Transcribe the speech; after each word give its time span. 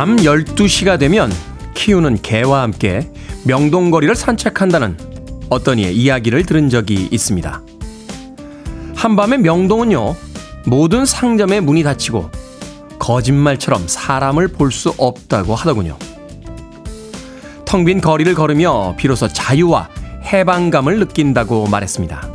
밤 0.00 0.16
12시가 0.16 0.98
되면 0.98 1.30
키우는 1.74 2.22
개와 2.22 2.62
함께 2.62 3.12
명동거리를 3.44 4.16
산책한다는 4.16 4.96
어떤 5.50 5.78
이의 5.78 5.94
이야기를 5.94 6.46
들은 6.46 6.70
적이 6.70 7.10
있습니다. 7.10 7.60
한밤에 8.96 9.36
명동은요, 9.36 10.16
모든 10.64 11.04
상점의 11.04 11.60
문이 11.60 11.82
닫히고 11.82 12.30
거짓말처럼 12.98 13.86
사람을 13.86 14.48
볼 14.48 14.72
수 14.72 14.94
없다고 14.96 15.54
하더군요. 15.54 15.98
텅 17.66 17.84
빈 17.84 18.00
거리를 18.00 18.32
걸으며 18.32 18.94
비로소 18.96 19.28
자유와 19.28 19.90
해방감을 20.24 20.98
느낀다고 20.98 21.66
말했습니다. 21.66 22.26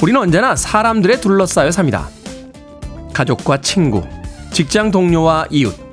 우리는 0.00 0.18
언제나 0.18 0.56
사람들에 0.56 1.20
둘러싸여 1.20 1.70
삽니다. 1.70 2.08
가족과 3.12 3.60
친구, 3.60 4.02
직장 4.52 4.90
동료와 4.90 5.48
이웃, 5.50 5.87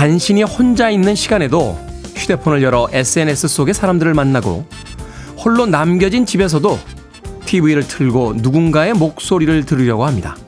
간신히 0.00 0.44
혼자 0.44 0.88
있는 0.88 1.14
시간에도 1.14 1.78
휴대폰을 2.16 2.62
열어 2.62 2.88
SNS 2.90 3.48
속의 3.48 3.74
사람들을 3.74 4.14
만나고 4.14 4.64
홀로 5.36 5.66
남겨진 5.66 6.24
집에서도 6.24 6.78
TV를 7.44 7.86
틀고 7.86 8.36
누군가의 8.38 8.94
목소리를 8.94 9.66
들으려고 9.66 10.06
합니다. 10.06 10.38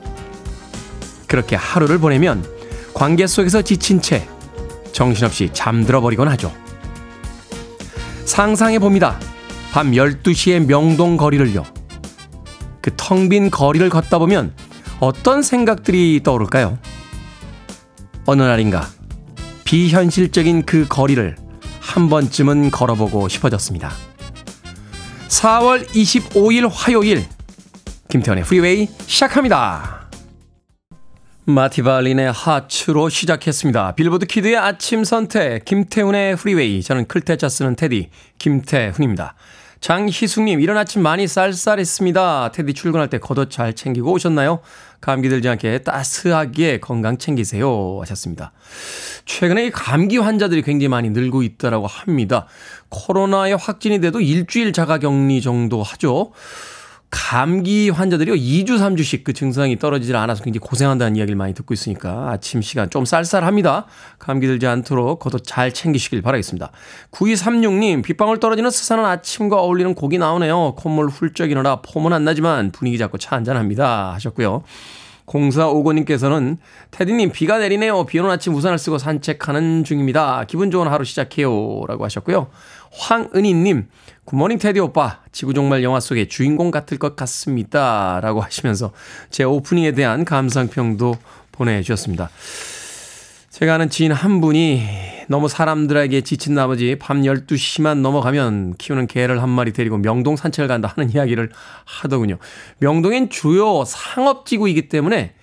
그렇게 1.27 1.55
하루를 1.55 1.99
보내면 1.99 2.43
관계 2.95 3.27
속에서 3.27 3.61
지친 3.61 4.01
채 4.01 4.27
정신없이 4.91 5.51
잠들어 5.53 6.01
버리곤 6.01 6.29
하죠. 6.29 6.51
상상해 8.25 8.79
봅니다. 8.79 9.19
밤 9.71 9.91
12시에 9.91 10.65
명동 10.65 11.15
거리를요. 11.15 11.63
그 12.81 12.89
텅 12.97 13.29
빈 13.29 13.51
거리를 13.51 13.87
걷다 13.89 14.17
보면 14.17 14.55
어떤 14.99 15.43
생각들이 15.43 16.21
떠오를까요? 16.23 16.79
어느 18.25 18.41
날인가 18.41 18.87
비현실적인 19.73 20.67
그 20.67 20.85
거리를 20.87 21.35
한 21.79 22.07
번쯤은 22.07 22.69
걸어보고 22.69 23.27
싶어졌습니다. 23.27 23.89
4월 25.29 25.83
25일 25.87 26.69
화요일 26.71 27.25
김태훈의 28.07 28.43
프리웨이 28.43 28.87
시작합니다. 29.07 30.11
마티 31.45 31.74
발린의 31.74 32.31
Hearts로 32.31 33.09
시작했습니다. 33.09 33.95
빌보드 33.95 34.27
키드의 34.27 34.57
아침 34.57 35.03
선택 35.03 35.65
김태훈의 35.65 36.35
프리웨이 36.35 36.83
저는 36.83 37.07
클 37.07 37.26
태 37.26 37.40
자 37.40 37.49
쓰는 37.49 37.75
테디 37.75 38.11
김태훈입니다. 38.37 39.33
장희숙님 39.83 40.61
이런 40.61 40.77
아침 40.77 41.01
많이 41.01 41.27
쌀쌀했습니다. 41.27 42.53
테디 42.53 42.73
출근할 42.73 43.09
때 43.09 43.19
겉옷 43.19 43.51
잘 43.51 43.73
챙기고 43.73 44.13
오셨나요? 44.13 44.59
감기 45.01 45.27
들지 45.27 45.49
않게 45.49 45.79
따스하게 45.79 46.79
건강 46.79 47.17
챙기세요 47.17 47.99
하셨습니다. 47.99 48.53
최근에 49.25 49.71
감기 49.71 50.17
환자들이 50.17 50.61
굉장히 50.61 50.87
많이 50.87 51.09
늘고 51.09 51.43
있다라고 51.43 51.87
합니다. 51.87 52.47
코로나에 52.87 53.51
확진이 53.51 53.99
돼도 53.99 54.21
일주일 54.21 54.71
자가 54.71 54.99
격리 54.99 55.41
정도 55.41 55.83
하죠. 55.83 56.31
감기 57.15 57.91
환자들이요, 57.91 58.33
2주, 58.33 58.79
3주씩 58.79 59.23
그 59.23 59.33
증상이 59.33 59.77
떨어지질 59.77 60.15
않아서 60.15 60.43
굉장히 60.43 60.67
고생한다는 60.67 61.15
이야기를 61.15 61.35
많이 61.35 61.53
듣고 61.53 61.75
있으니까 61.75 62.31
아침 62.31 62.63
시간 62.63 62.89
좀 62.89 63.05
쌀쌀합니다. 63.05 63.85
감기 64.17 64.47
들지 64.47 64.65
않도록 64.65 65.19
겉옷 65.19 65.43
잘 65.45 65.71
챙기시길 65.71 66.23
바라겠습니다. 66.23 66.71
9236님, 67.11 68.01
빗방울 68.01 68.39
떨어지는 68.39 68.71
스산한 68.71 69.05
아침과 69.05 69.61
어울리는 69.61 69.93
곡이 69.93 70.17
나오네요. 70.17 70.73
콧물 70.75 71.07
훌쩍이느라 71.09 71.81
폼은 71.83 72.13
안 72.13 72.25
나지만 72.25 72.71
분위기 72.71 72.97
잡고 72.97 73.19
차 73.19 73.35
한잔합니다. 73.35 74.11
하셨고요. 74.15 74.63
0459님께서는 75.27 76.57
테디님 76.91 77.31
비가 77.31 77.59
내리네요. 77.59 78.05
비 78.05 78.19
오는 78.19 78.31
아침 78.31 78.55
우산을 78.55 78.77
쓰고 78.79 78.97
산책하는 78.97 79.83
중입니다. 79.83 80.45
기분 80.47 80.71
좋은 80.71 80.87
하루 80.87 81.03
시작해요. 81.05 81.83
라고 81.87 82.03
하셨고요. 82.05 82.47
황은희님, 82.95 83.87
굿모닝 84.25 84.59
테디 84.59 84.79
오빠. 84.79 85.19
지구종말 85.31 85.83
영화 85.83 85.99
속의 85.99 86.29
주인공 86.29 86.71
같을 86.71 86.97
것 86.97 87.15
같습니다. 87.15 88.19
라고 88.21 88.41
하시면서 88.41 88.91
제 89.29 89.43
오프닝에 89.43 89.91
대한 89.91 90.25
감상평도 90.25 91.15
보내주셨습니다. 91.51 92.29
제가 93.49 93.75
아는 93.75 93.89
지인 93.89 94.11
한 94.11 94.41
분이 94.41 94.83
너무 95.27 95.47
사람들에게 95.47 96.21
지친 96.21 96.55
나머지 96.55 96.97
밤 96.99 97.21
12시만 97.21 97.99
넘어가면 97.99 98.75
키우는 98.77 99.07
개를 99.07 99.41
한 99.41 99.49
마리 99.49 99.73
데리고 99.73 99.97
명동 99.97 100.35
산책을 100.35 100.67
간다 100.67 100.91
하는 100.95 101.13
이야기를 101.13 101.51
하더군요. 101.85 102.37
명동엔 102.79 103.29
주요 103.29 103.83
상업지구이기 103.85 104.89
때문에 104.89 105.33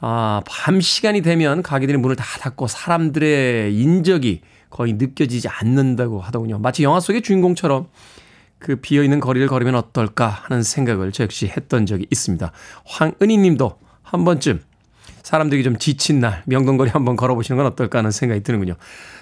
아, 0.00 0.42
밤 0.46 0.80
시간이 0.82 1.22
되면 1.22 1.62
가게들이 1.62 1.96
문을 1.96 2.16
다 2.16 2.24
닫고 2.40 2.66
사람들의 2.66 3.74
인적이 3.74 4.42
거의 4.70 4.94
느껴지지 4.94 5.48
않는다고 5.48 6.20
하더군요. 6.20 6.58
마치 6.58 6.82
영화 6.82 7.00
속의 7.00 7.22
주인공처럼 7.22 7.88
그 8.58 8.76
비어있는 8.76 9.20
거리를 9.20 9.46
걸으면 9.46 9.74
어떨까 9.74 10.26
하는 10.26 10.62
생각을 10.62 11.12
저 11.12 11.24
역시 11.24 11.46
했던 11.46 11.86
적이 11.86 12.06
있습니다. 12.10 12.50
황은희 12.84 13.36
님도 13.36 13.78
한 14.02 14.24
번쯤 14.24 14.62
사람들이 15.22 15.62
좀 15.62 15.78
지친 15.78 16.20
날 16.20 16.42
명동거리 16.46 16.90
한번 16.90 17.16
걸어보시는 17.16 17.56
건 17.56 17.66
어떨까 17.66 17.98
하는 17.98 18.10
생각이 18.10 18.42
드는군요. 18.42 18.74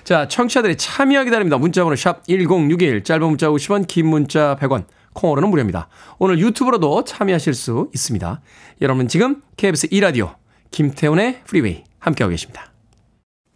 자, 0.04 0.26
청취자들이 0.28 0.76
참여 0.76 1.24
기다립니다. 1.24 1.58
문자번호 1.58 1.96
샵 1.96 2.26
1061, 2.26 3.04
짧은 3.04 3.26
문자 3.26 3.48
50원, 3.48 3.86
긴 3.86 4.08
문자 4.08 4.56
100원, 4.60 4.84
콩으로는 5.12 5.48
무료입니다. 5.50 5.88
오늘 6.18 6.38
유튜브로도 6.38 7.04
참여하실 7.04 7.54
수 7.54 7.90
있습니다. 7.94 8.40
여러분 8.80 9.08
지금 9.08 9.42
KBS 9.56 9.88
2라디오 9.88 10.34
김태훈의 10.70 11.42
프리웨이 11.44 11.84
함께하고 11.98 12.30
계십니다. 12.30 12.71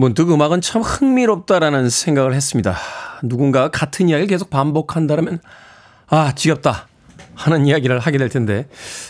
문득 0.00 0.32
음악은 0.32 0.62
참 0.62 0.80
흥미롭다라는 0.80 1.90
생각을 1.90 2.32
했습니다. 2.32 2.74
누군가가 3.22 3.70
같은 3.70 4.08
이야기를 4.08 4.28
계속 4.28 4.48
반복한다면, 4.48 5.40
아, 6.08 6.34
지겹다. 6.34 6.88
하는 7.34 7.66
이야기를 7.66 7.98
하게 7.98 8.16
될 8.16 8.30
텐데, 8.30 8.66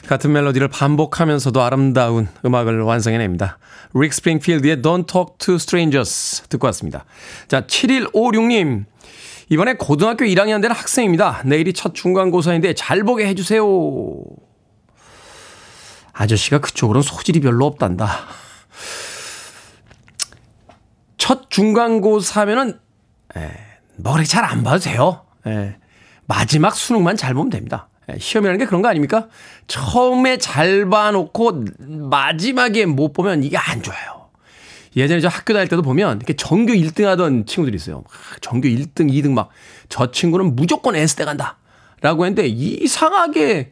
같은 0.08 0.32
멜로디를 0.32 0.66
반복하면서도 0.66 1.62
아름다운 1.62 2.26
음악을 2.44 2.82
완성해냅니다. 2.82 3.58
릭 3.94 4.12
스프링필드의 4.12 4.78
Don't 4.78 5.06
Talk 5.06 5.34
to 5.38 5.54
Strangers 5.54 6.42
듣고 6.48 6.66
왔습니다. 6.66 7.04
자, 7.46 7.60
7156님. 7.68 8.84
이번에 9.48 9.74
고등학교 9.74 10.24
1학년 10.24 10.60
된 10.60 10.72
학생입니다. 10.72 11.42
내일이 11.44 11.72
첫 11.72 11.94
중간고사인데 11.94 12.74
잘 12.74 13.04
보게 13.04 13.28
해주세요. 13.28 13.64
아저씨가 16.12 16.58
그쪽으로는 16.58 17.02
소질이 17.02 17.38
별로 17.38 17.66
없단다. 17.66 18.40
첫 21.30 21.48
중간고사면은 21.48 22.80
에, 23.36 23.50
뭐 23.94 24.14
그렇게 24.14 24.26
잘안 24.26 24.64
봐도 24.64 24.80
돼요. 24.80 25.24
에, 25.46 25.76
마지막 26.26 26.74
수능만 26.74 27.16
잘 27.16 27.34
보면 27.34 27.50
됩니다. 27.50 27.88
에, 28.08 28.18
시험이라는 28.18 28.58
게 28.58 28.66
그런 28.66 28.82
거 28.82 28.88
아닙니까? 28.88 29.28
처음에 29.68 30.38
잘 30.38 30.90
봐놓고 30.90 31.66
마지막에 31.78 32.84
못 32.84 33.12
보면 33.12 33.44
이게 33.44 33.56
안 33.56 33.80
좋아요. 33.80 34.28
예전에 34.96 35.20
저 35.20 35.28
학교 35.28 35.52
다닐 35.52 35.68
때도 35.68 35.82
보면 35.82 36.16
이렇게 36.16 36.34
전교 36.34 36.72
1등 36.72 37.04
하던 37.04 37.46
친구들이 37.46 37.76
있어요. 37.76 38.02
전교 38.40 38.66
1등, 38.66 39.08
2등 39.12 39.30
막 39.30 39.50
저 39.88 40.10
친구는 40.10 40.56
무조건 40.56 40.96
S대 40.96 41.24
간다. 41.24 41.58
라고 42.00 42.26
했는데 42.26 42.48
이상하게 42.48 43.70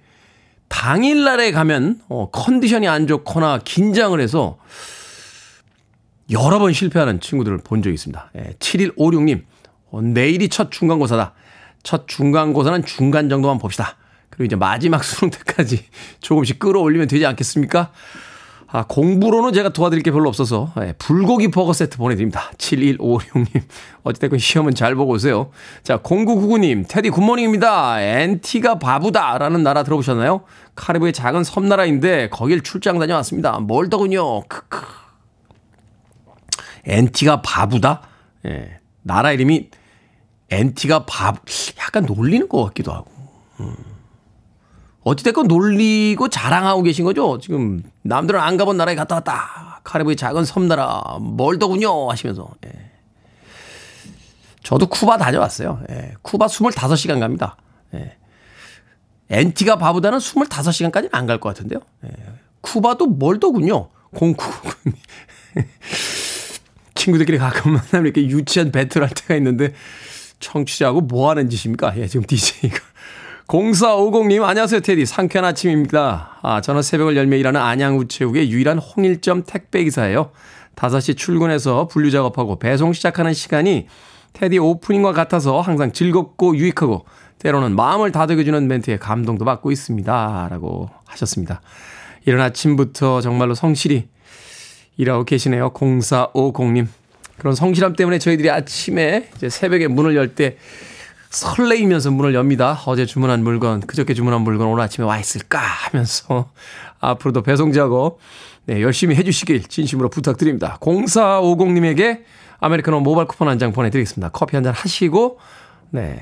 당일날에 0.68 1.50
가면 1.50 2.02
어, 2.08 2.30
컨디션이 2.30 2.86
안 2.86 3.08
좋거나 3.08 3.62
긴장을 3.64 4.20
해서 4.20 4.58
여러 6.30 6.58
번 6.58 6.72
실패하는 6.72 7.20
친구들을 7.20 7.58
본 7.58 7.82
적이 7.82 7.94
있습니다. 7.94 8.30
예, 8.36 8.54
7156님, 8.58 9.42
어, 9.90 10.02
내일이 10.02 10.48
첫 10.48 10.70
중간고사다. 10.70 11.32
첫 11.82 12.06
중간고사는 12.06 12.84
중간 12.84 13.28
정도만 13.28 13.58
봅시다. 13.58 13.96
그리고 14.28 14.44
이제 14.44 14.56
마지막 14.56 15.02
수능 15.04 15.30
때까지 15.30 15.84
조금씩 16.20 16.58
끌어올리면 16.58 17.08
되지 17.08 17.24
않겠습니까? 17.26 17.92
아, 18.70 18.84
공부로는 18.86 19.54
제가 19.54 19.70
도와드릴 19.70 20.02
게 20.02 20.10
별로 20.10 20.28
없어서 20.28 20.70
예, 20.82 20.92
불고기 20.98 21.50
버거 21.50 21.72
세트 21.72 21.96
보내드립니다. 21.96 22.50
7156님. 22.58 23.62
어찌됐건 24.02 24.38
시험은 24.38 24.74
잘 24.74 24.94
보고 24.94 25.14
오세요. 25.14 25.50
자, 25.82 25.96
0999님. 25.96 26.84
테디 26.86 27.08
굿모닝입니다. 27.08 28.02
엔티가 28.02 28.78
바보다 28.78 29.38
라는 29.38 29.62
나라 29.62 29.84
들어보셨나요? 29.84 30.42
카리브의 30.74 31.14
작은 31.14 31.44
섬나라인데 31.44 32.28
거길 32.28 32.62
출장 32.62 32.98
다녀왔습니다. 32.98 33.58
멀더군요. 33.60 34.42
크크. 34.42 35.07
엔티가 36.84 37.42
바보다? 37.42 38.02
예. 38.46 38.78
나라 39.02 39.32
이름이 39.32 39.70
엔티가 40.50 41.06
바 41.06 41.34
약간 41.78 42.04
놀리는 42.06 42.48
것 42.48 42.64
같기도 42.64 42.92
하고. 42.92 43.10
음. 43.60 43.74
어찌됐건 45.04 45.46
놀리고 45.48 46.28
자랑하고 46.28 46.82
계신 46.82 47.04
거죠? 47.04 47.38
지금 47.38 47.82
남들은 48.02 48.38
안 48.40 48.56
가본 48.56 48.76
나라에 48.76 48.94
갔다 48.94 49.16
왔다. 49.16 49.80
카리브의 49.84 50.16
작은 50.16 50.44
섬나라 50.44 51.18
멀더군요 51.20 52.10
하시면서. 52.10 52.50
예. 52.66 52.70
저도 54.62 54.86
쿠바 54.88 55.16
다녀왔어요. 55.16 55.80
예. 55.90 56.14
쿠바 56.22 56.46
25시간 56.46 57.20
갑니다. 57.20 57.56
예. 57.94 58.16
엔티가 59.30 59.76
바보다는 59.76 60.18
25시간까지는 60.18 61.08
안 61.12 61.26
갈 61.26 61.38
것 61.40 61.48
같은데요. 61.50 61.80
예. 62.04 62.10
쿠바도 62.60 63.06
멀더군요. 63.06 63.88
공쿠. 64.14 64.44
친구들끼리 67.08 67.38
가끔 67.38 67.72
만나면 67.72 68.04
이렇게 68.04 68.26
유치한 68.26 68.70
배틀 68.70 69.02
할 69.02 69.08
때가 69.08 69.34
있는데 69.36 69.72
청취자하고 70.40 71.00
뭐 71.02 71.30
하는 71.30 71.48
짓입니까? 71.48 71.94
예, 71.96 72.06
지금 72.06 72.26
DJ가. 72.26 72.78
0450님, 73.46 74.42
안녕하세요, 74.42 74.80
테디. 74.80 75.06
상쾌한 75.06 75.46
아침입니다. 75.46 76.38
아, 76.42 76.60
저는 76.60 76.82
새벽을 76.82 77.16
열며 77.16 77.36
일하는 77.36 77.60
안양우체국의 77.60 78.50
유일한 78.50 78.78
홍일점 78.78 79.44
택배기사예요. 79.46 80.32
5시 80.76 81.16
출근해서 81.16 81.88
분류 81.88 82.10
작업하고 82.10 82.58
배송 82.58 82.92
시작하는 82.92 83.32
시간이 83.32 83.86
테디 84.34 84.58
오프닝과 84.58 85.14
같아서 85.14 85.62
항상 85.62 85.92
즐겁고 85.92 86.56
유익하고 86.56 87.06
때로는 87.38 87.74
마음을 87.74 88.12
다독여주는 88.12 88.68
멘트에 88.68 88.98
감동도 88.98 89.46
받고 89.46 89.72
있습니다. 89.72 90.48
라고 90.50 90.90
하셨습니다. 91.06 91.62
이런 92.26 92.42
아침부터 92.42 93.22
정말로 93.22 93.54
성실히 93.54 94.08
일하고 94.98 95.24
계시네요. 95.24 95.72
0450님. 95.72 96.97
그런 97.38 97.54
성실함 97.54 97.94
때문에 97.94 98.18
저희들이 98.18 98.50
아침에 98.50 99.30
이제 99.36 99.48
새벽에 99.48 99.86
문을 99.88 100.14
열 100.16 100.34
때 100.34 100.56
설레이면서 101.30 102.10
문을 102.10 102.34
엽니다. 102.34 102.80
어제 102.86 103.04
주문한 103.04 103.42
물건, 103.42 103.80
그저께 103.80 104.14
주문한 104.14 104.40
물건 104.42 104.68
오늘 104.68 104.82
아침에 104.82 105.06
와 105.06 105.18
있을까 105.18 105.58
하면서 105.58 106.50
앞으로도 107.00 107.42
배송 107.42 107.72
작업 107.72 108.18
네, 108.64 108.80
열심히 108.82 109.14
해주시길 109.14 109.64
진심으로 109.68 110.08
부탁드립니다. 110.10 110.78
0450님에게 110.80 112.22
아메리카노 112.60 113.00
모바일 113.00 113.28
쿠폰 113.28 113.48
한 113.48 113.58
장 113.58 113.72
보내드리겠습니다. 113.72 114.30
커피 114.30 114.56
한 114.56 114.64
잔 114.64 114.72
하시고, 114.74 115.38
네. 115.90 116.20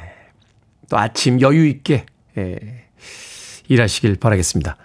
또 0.90 0.98
아침 0.98 1.40
여유 1.40 1.66
있게, 1.66 2.04
예, 2.36 2.58
일하시길 3.68 4.16
바라겠습니다. 4.16 4.76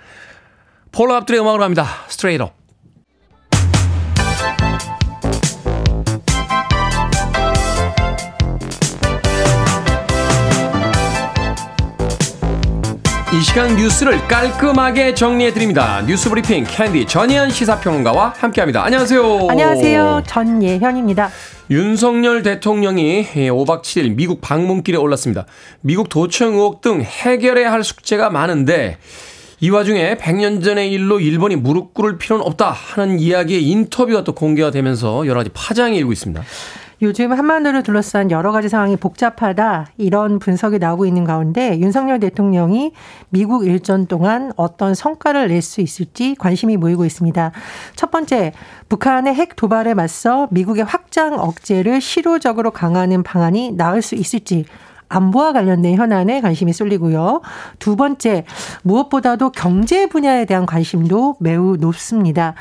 폴라 0.91 1.13
압둘의 1.15 1.39
음악으로 1.41 1.63
합니다. 1.63 1.85
Straight 2.07 2.41
Up. 2.43 2.60
이 13.33 13.41
시간 13.41 13.77
뉴스를 13.77 14.27
깔끔하게 14.27 15.13
정리해드립니다. 15.13 16.01
뉴스 16.05 16.29
브리핑 16.29 16.65
캔디 16.65 17.05
전예현 17.05 17.49
시사평론가와 17.49 18.33
함께합니다. 18.37 18.83
안녕하세요. 18.83 19.47
안녕하세요. 19.49 20.23
전예현입니다. 20.27 21.29
윤석열 21.69 22.43
대통령이 22.43 23.25
5박 23.33 23.83
7일 23.83 24.15
미국 24.15 24.41
방문길에 24.41 24.97
올랐습니다. 24.97 25.45
미국 25.79 26.09
도청 26.09 26.55
의혹 26.55 26.81
등 26.81 27.01
해결해야 27.01 27.71
할 27.71 27.85
숙제가 27.85 28.29
많은데 28.29 28.97
이 29.61 29.69
와중에 29.69 30.15
100년 30.15 30.61
전의 30.61 30.91
일로 30.91 31.21
일본이 31.21 31.55
무릎 31.55 31.93
꿇을 31.93 32.17
필요는 32.17 32.45
없다 32.45 32.71
하는 32.71 33.17
이야기의 33.17 33.63
인터뷰가 33.63 34.25
또 34.25 34.33
공개가 34.35 34.71
되면서 34.71 35.25
여러 35.25 35.39
가지 35.39 35.49
파장이 35.53 35.95
일고 35.97 36.11
있습니다. 36.11 36.43
요즘 37.03 37.33
한반도를 37.33 37.81
둘러싼 37.81 38.29
여러 38.29 38.51
가지 38.51 38.69
상황이 38.69 38.95
복잡하다 38.95 39.87
이런 39.97 40.37
분석이 40.37 40.77
나오고 40.77 41.07
있는 41.07 41.23
가운데 41.23 41.79
윤석열 41.79 42.19
대통령이 42.19 42.93
미국 43.29 43.65
일전 43.65 44.05
동안 44.05 44.51
어떤 44.55 44.93
성과를 44.93 45.47
낼 45.47 45.61
수 45.63 45.81
있을지 45.81 46.35
관심이 46.35 46.77
모이고 46.77 47.05
있습니다. 47.05 47.51
첫 47.95 48.11
번째, 48.11 48.53
북한의 48.89 49.33
핵 49.33 49.55
도발에 49.55 49.95
맞서 49.95 50.47
미국의 50.51 50.83
확장 50.83 51.39
억제를 51.39 52.01
실효적으로 52.01 52.69
강화하는 52.69 53.23
방안이 53.23 53.71
나올 53.71 54.01
수 54.01 54.13
있을지 54.15 54.65
안보와 55.07 55.53
관련된 55.53 55.95
현안에 55.95 56.41
관심이 56.41 56.71
쏠리고요. 56.71 57.41
두 57.79 57.95
번째, 57.95 58.45
무엇보다도 58.83 59.51
경제 59.51 60.07
분야에 60.07 60.45
대한 60.45 60.65
관심도 60.65 61.35
매우 61.39 61.77
높습니다. 61.77 62.53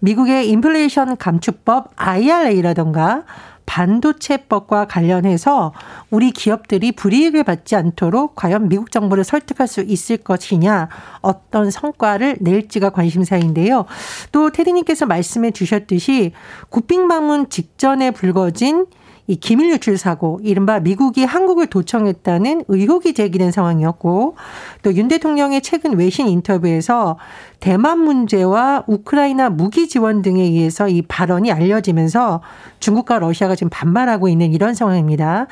미국의 0.00 0.48
인플레이션 0.50 1.16
감축법 1.16 1.92
IRA라던가 1.96 3.24
반도체법과 3.66 4.86
관련해서 4.86 5.72
우리 6.10 6.30
기업들이 6.30 6.92
불이익을 6.92 7.44
받지 7.44 7.76
않도록 7.76 8.34
과연 8.36 8.68
미국 8.68 8.90
정부를 8.90 9.24
설득할 9.24 9.68
수 9.68 9.82
있을 9.82 10.16
것이냐 10.18 10.88
어떤 11.20 11.70
성과를 11.70 12.38
낼지가 12.40 12.90
관심사인데요. 12.90 13.84
또 14.32 14.50
테디님께서 14.50 15.06
말씀해 15.06 15.50
주셨듯이 15.50 16.32
국빈 16.70 17.08
방문 17.08 17.50
직전에 17.50 18.12
불거진 18.12 18.86
이 19.28 19.36
기밀 19.36 19.70
유출 19.70 19.98
사고, 19.98 20.40
이른바 20.42 20.80
미국이 20.80 21.24
한국을 21.24 21.66
도청했다는 21.68 22.64
의혹이 22.68 23.14
제기된 23.14 23.50
상황이었고, 23.50 24.36
또 24.82 24.96
윤 24.96 25.08
대통령의 25.08 25.60
최근 25.62 25.98
외신 25.98 26.26
인터뷰에서 26.28 27.18
대만 27.60 27.98
문제와 28.00 28.84
우크라이나 28.86 29.50
무기 29.50 29.88
지원 29.88 30.22
등에 30.22 30.42
의해서 30.42 30.88
이 30.88 31.02
발언이 31.02 31.50
알려지면서 31.52 32.40
중국과 32.80 33.18
러시아가 33.18 33.54
지금 33.54 33.70
반발하고 33.70 34.28
있는 34.28 34.52
이런 34.52 34.74
상황입니다. 34.74 35.46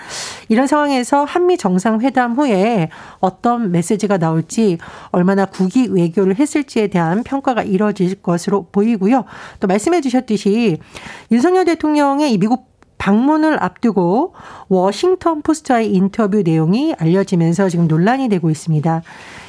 이런 0.49 0.67
상황에서 0.67 1.25
한미 1.25 1.57
정상회담 1.59 2.35
후에 2.35 2.91
어떤 3.21 3.73
메시지가 3.73 4.19
나올지 4.19 4.79
얼마나 5.11 5.47
국위 5.47 5.89
외교를 5.89 6.39
했을지에 6.39 6.89
대한 6.89 7.23
평가가 7.23 7.63
이뤄질 7.63 8.17
것으로 8.23 8.67
보이고요. 8.71 9.25
또 9.61 9.67
말씀해 9.67 10.01
주셨듯이 10.01 10.79
윤석열 11.31 11.65
대통령의 11.65 12.33
이 12.33 12.39
미국 12.39 12.74
방문을 13.05 13.63
앞두고 13.63 14.33
워싱턴 14.69 15.43
포스트와의 15.43 15.93
인터뷰 15.93 16.41
내용이 16.43 16.95
알려지면서 16.99 17.69
지금 17.69 17.87
논란이 17.87 18.31
되고 18.31 18.49
있습니다. 18.49 19.03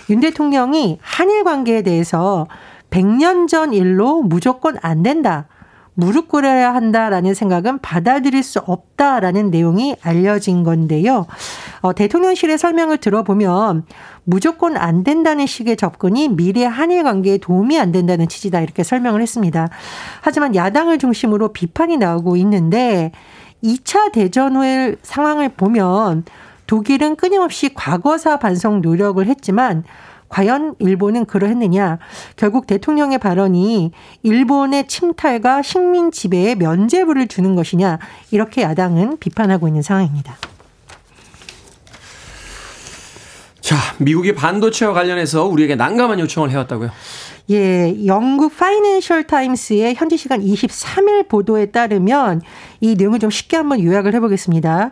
윤 0.09 0.19
대통령이 0.19 0.99
한일 1.01 1.45
관계에 1.45 1.81
대해서 1.81 2.47
100년 2.89 3.47
전 3.47 3.71
일로 3.71 4.23
무조건 4.23 4.75
안 4.81 5.03
된다. 5.03 5.47
무릎 5.93 6.27
꿇어야 6.27 6.73
한다라는 6.75 7.33
생각은 7.33 7.79
받아들일 7.79 8.43
수 8.43 8.59
없다라는 8.59 9.51
내용이 9.51 9.95
알려진 10.01 10.63
건데요. 10.63 11.25
어, 11.79 11.93
대통령실의 11.93 12.57
설명을 12.57 12.97
들어보면 12.97 13.85
무조건 14.25 14.75
안 14.75 15.05
된다는 15.05 15.45
식의 15.45 15.77
접근이 15.77 16.27
미래 16.27 16.65
한일 16.65 17.03
관계에 17.03 17.37
도움이 17.37 17.79
안 17.79 17.93
된다는 17.93 18.27
취지다 18.27 18.59
이렇게 18.59 18.83
설명을 18.83 19.21
했습니다. 19.21 19.69
하지만 20.19 20.55
야당을 20.55 20.97
중심으로 20.97 21.53
비판이 21.53 21.95
나오고 21.95 22.35
있는데 22.35 23.13
2차 23.65 24.11
대전 24.11 24.55
후의 24.55 24.97
상황을 25.01 25.49
보면 25.49 26.23
독일은 26.67 27.15
끊임없이 27.15 27.73
과거사 27.73 28.37
반성 28.37 28.81
노력을 28.81 29.25
했지만 29.25 29.83
과연 30.29 30.75
일본은 30.79 31.25
그러했느냐? 31.25 31.99
결국 32.35 32.67
대통령의 32.67 33.19
발언이 33.19 33.91
일본의 34.23 34.87
침탈과 34.87 35.61
식민 35.61 36.11
지배에 36.11 36.55
면죄부를 36.55 37.27
주는 37.27 37.55
것이냐? 37.55 37.99
이렇게 38.31 38.61
야당은 38.61 39.17
비판하고 39.19 39.67
있는 39.67 39.81
상황입니다. 39.81 40.35
자, 43.61 43.77
미국이 43.97 44.35
반도체와 44.35 44.93
관련해서 44.93 45.45
우리에게 45.45 45.75
난감한 45.75 46.19
요청을 46.19 46.51
해왔다고요? 46.51 46.91
예, 47.51 47.93
영국 48.07 48.57
파이낸셜 48.57 49.25
타임스의 49.25 49.93
현지 49.95 50.17
시간 50.17 50.41
23일 50.41 51.27
보도에 51.27 51.67
따르면 51.67 52.41
이 52.81 52.95
내용을 52.95 53.19
좀 53.19 53.29
쉽게 53.29 53.57
한번 53.57 53.83
요약을 53.83 54.15
해보겠습니다. 54.15 54.89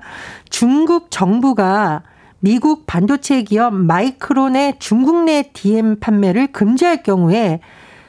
중국 0.49 1.09
정부가 1.09 2.03
미국 2.39 2.85
반도체 2.85 3.41
기업 3.41 3.73
마이크론의 3.73 4.75
중국 4.77 5.23
내 5.23 5.49
DM 5.53 5.99
판매를 5.99 6.47
금지할 6.47 7.01
경우에 7.01 7.59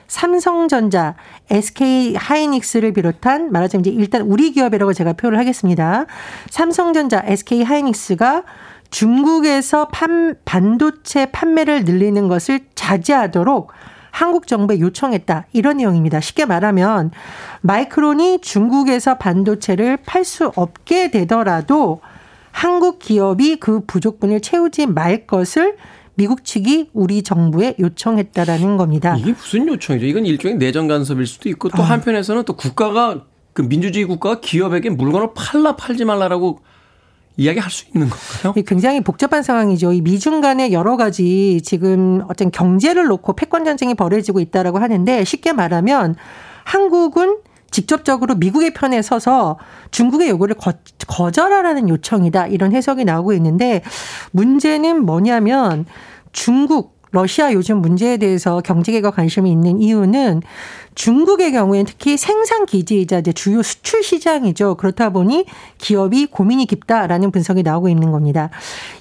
삼성전자, 0.08 1.14
SK 1.48 2.14
하이닉스를 2.16 2.92
비롯한 2.92 3.50
말하자면 3.50 3.86
이제 3.86 3.90
일단 3.90 4.22
우리 4.22 4.52
기업이라고 4.52 4.92
제가 4.92 5.14
표현을 5.14 5.38
하겠습니다. 5.38 6.04
삼성전자, 6.50 7.22
SK 7.24 7.62
하이닉스가 7.62 8.42
중국에서 8.90 9.88
판, 9.88 10.36
반도체 10.44 11.26
판매를 11.26 11.84
늘리는 11.84 12.28
것을 12.28 12.60
자제하도록 12.74 13.72
한국 14.14 14.46
정부에 14.46 14.78
요청했다. 14.78 15.46
이런 15.52 15.78
내용입니다. 15.78 16.20
쉽게 16.20 16.44
말하면 16.44 17.10
마이크론이 17.62 18.42
중국에서 18.42 19.18
반도체를 19.18 19.98
팔 20.06 20.24
수 20.24 20.52
없게 20.54 21.10
되더라도 21.10 22.00
한국 22.52 23.00
기업이 23.00 23.56
그 23.56 23.80
부족분을 23.84 24.40
채우지 24.40 24.86
말 24.86 25.26
것을 25.26 25.76
미국 26.14 26.44
측이 26.44 26.90
우리 26.92 27.22
정부에 27.22 27.74
요청했다라는 27.80 28.76
겁니다. 28.76 29.16
이게 29.18 29.32
무슨 29.32 29.66
요청이죠? 29.66 30.06
이건 30.06 30.26
일종의 30.26 30.58
내정 30.58 30.86
간섭일 30.86 31.26
수도 31.26 31.48
있고 31.48 31.68
또 31.70 31.82
아. 31.82 31.86
한편에서는 31.86 32.44
또 32.44 32.54
국가가 32.54 33.24
그 33.52 33.62
민주주의 33.62 34.04
국가가 34.04 34.38
기업에게 34.38 34.90
물건을 34.90 35.30
팔라 35.34 35.74
팔지 35.74 36.04
말라라고 36.04 36.60
이야기할 37.36 37.70
수 37.70 37.84
있는 37.92 38.08
건가요? 38.08 38.64
굉장히 38.64 39.00
복잡한 39.00 39.42
상황이죠. 39.42 39.92
이 39.92 40.00
미중 40.00 40.40
간의 40.40 40.72
여러 40.72 40.96
가지 40.96 41.60
지금 41.64 42.22
어떤 42.28 42.50
경제를 42.50 43.06
놓고 43.06 43.34
패권 43.34 43.64
전쟁이 43.64 43.94
벌어지고 43.94 44.40
있다라고 44.40 44.78
하는데 44.78 45.24
쉽게 45.24 45.52
말하면 45.52 46.14
한국은 46.64 47.38
직접적으로 47.70 48.36
미국의 48.36 48.72
편에 48.72 49.02
서서 49.02 49.58
중국의 49.90 50.28
요구를 50.28 50.54
거, 50.54 50.74
거절하라는 51.08 51.88
요청이다. 51.88 52.46
이런 52.46 52.72
해석이 52.72 53.04
나오고 53.04 53.32
있는데 53.32 53.82
문제는 54.30 55.04
뭐냐면 55.04 55.84
중국 56.30 56.94
러시아 57.10 57.52
요즘 57.52 57.78
문제에 57.78 58.16
대해서 58.16 58.60
경제계가 58.60 59.12
관심이 59.12 59.50
있는 59.50 59.80
이유는 59.80 60.42
중국의 60.94 61.52
경우에는 61.52 61.86
특히 61.86 62.16
생산 62.16 62.66
기지이자 62.66 63.18
이제 63.18 63.32
주요 63.32 63.62
수출 63.62 64.02
시장이죠. 64.02 64.76
그렇다 64.76 65.10
보니 65.10 65.46
기업이 65.78 66.26
고민이 66.26 66.66
깊다라는 66.66 67.30
분석이 67.30 67.62
나오고 67.62 67.88
있는 67.88 68.12
겁니다. 68.12 68.50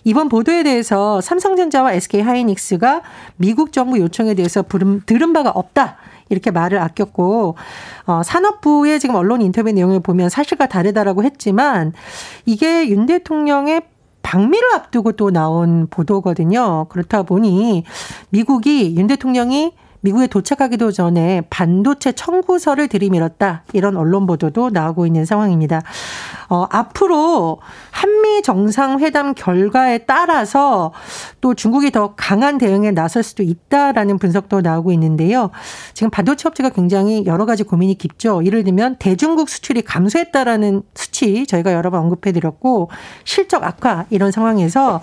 이번 0.03 0.29
보도에 0.29 0.63
대해서 0.63 1.21
삼성전자와 1.21 1.93
SK 1.93 2.21
하이닉스가 2.21 3.01
미국 3.37 3.71
정부 3.71 3.99
요청에 3.99 4.33
대해서 4.33 4.63
들은 5.05 5.33
바가 5.33 5.51
없다. 5.51 5.97
이렇게 6.29 6.51
말을 6.51 6.79
아꼈고 6.79 7.55
어, 8.05 8.23
산업부의 8.23 8.99
지금 8.99 9.15
언론 9.15 9.41
인터뷰 9.41 9.71
내용을 9.71 9.99
보면 9.99 10.29
사실과 10.29 10.67
다르다라고 10.67 11.23
했지만 11.23 11.93
이게 12.45 12.89
윤 12.89 13.05
대통령의 13.05 13.83
방미를 14.23 14.73
앞두고 14.73 15.11
또 15.11 15.31
나온 15.31 15.87
보도거든요. 15.89 16.87
그렇다 16.89 17.23
보니 17.23 17.83
미국이 18.29 18.95
윤 18.97 19.05
대통령이 19.07 19.73
미국에 20.03 20.27
도착하기도 20.27 20.91
전에 20.91 21.43
반도체 21.49 22.11
청구서를 22.11 22.89
들이밀었다. 22.89 23.63
이런 23.71 23.95
언론 23.95 24.27
보도도 24.27 24.69
나오고 24.69 25.05
있는 25.05 25.23
상황입니다. 25.23 25.81
어, 26.49 26.67
앞으로 26.69 27.59
한미 27.89 28.41
정상회담 28.41 29.33
결과에 29.33 29.99
따라서 29.99 30.91
또 31.39 31.53
중국이 31.53 31.89
더 31.89 32.15
강한 32.15 32.57
대응에 32.57 32.91
나설 32.91 33.23
수도 33.23 33.43
있다라는 33.43 34.19
분석도 34.19 34.59
나오고 34.59 34.91
있는데요. 34.91 35.51
지금 35.93 36.09
반도체 36.09 36.49
업체가 36.49 36.69
굉장히 36.69 37.25
여러 37.25 37.45
가지 37.45 37.63
고민이 37.63 37.97
깊죠. 37.97 38.45
예를 38.45 38.65
들면 38.65 38.97
대중국 38.99 39.47
수출이 39.47 39.83
감소했다라는 39.83 40.83
수치 40.95 41.47
저희가 41.47 41.71
여러 41.71 41.89
번 41.89 42.01
언급해 42.01 42.33
드렸고 42.33 42.89
실적 43.23 43.63
악화 43.63 44.05
이런 44.09 44.31
상황에서 44.31 44.99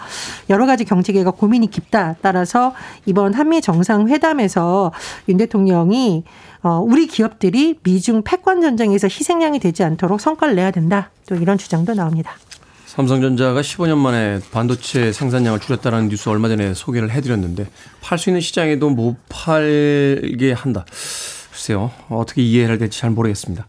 여러 0.50 0.66
가지 0.66 0.85
경제계가 0.85 1.30
고민이 1.30 1.71
깊다. 1.71 2.16
따라서 2.21 2.75
이번 3.07 3.33
한미 3.33 3.62
정상회담에서 3.62 4.89
윤 5.28 5.37
대통령이 5.37 6.25
어, 6.62 6.78
우리 6.78 7.06
기업들이 7.06 7.78
미중 7.82 8.23
패권 8.23 8.61
전쟁에서 8.61 9.06
희생양이 9.06 9.59
되지 9.59 9.82
않도록 9.82 10.20
성과를 10.20 10.54
내야 10.54 10.70
된다. 10.70 11.11
또 11.28 11.35
이런 11.35 11.56
주장도 11.59 11.94
나옵니다. 11.94 12.32
삼성전자가 12.87 13.61
15년 13.61 13.99
만에 13.99 14.40
반도체 14.50 15.12
생산량을 15.12 15.61
줄였다는 15.61 16.09
뉴스 16.09 16.28
얼마 16.28 16.49
전에 16.49 16.75
소개를 16.75 17.11
해드렸는데 17.11 17.66
팔 18.00 18.18
수 18.18 18.30
있는 18.30 18.40
시장에도 18.40 18.90
못 18.90 19.16
팔게 19.28 20.52
한다. 20.52 20.85
글쎄요. 21.52 21.92
어떻게 22.09 22.42
이해해야 22.42 22.78
될지 22.78 22.99
잘 22.99 23.11
모르겠습니다. 23.11 23.66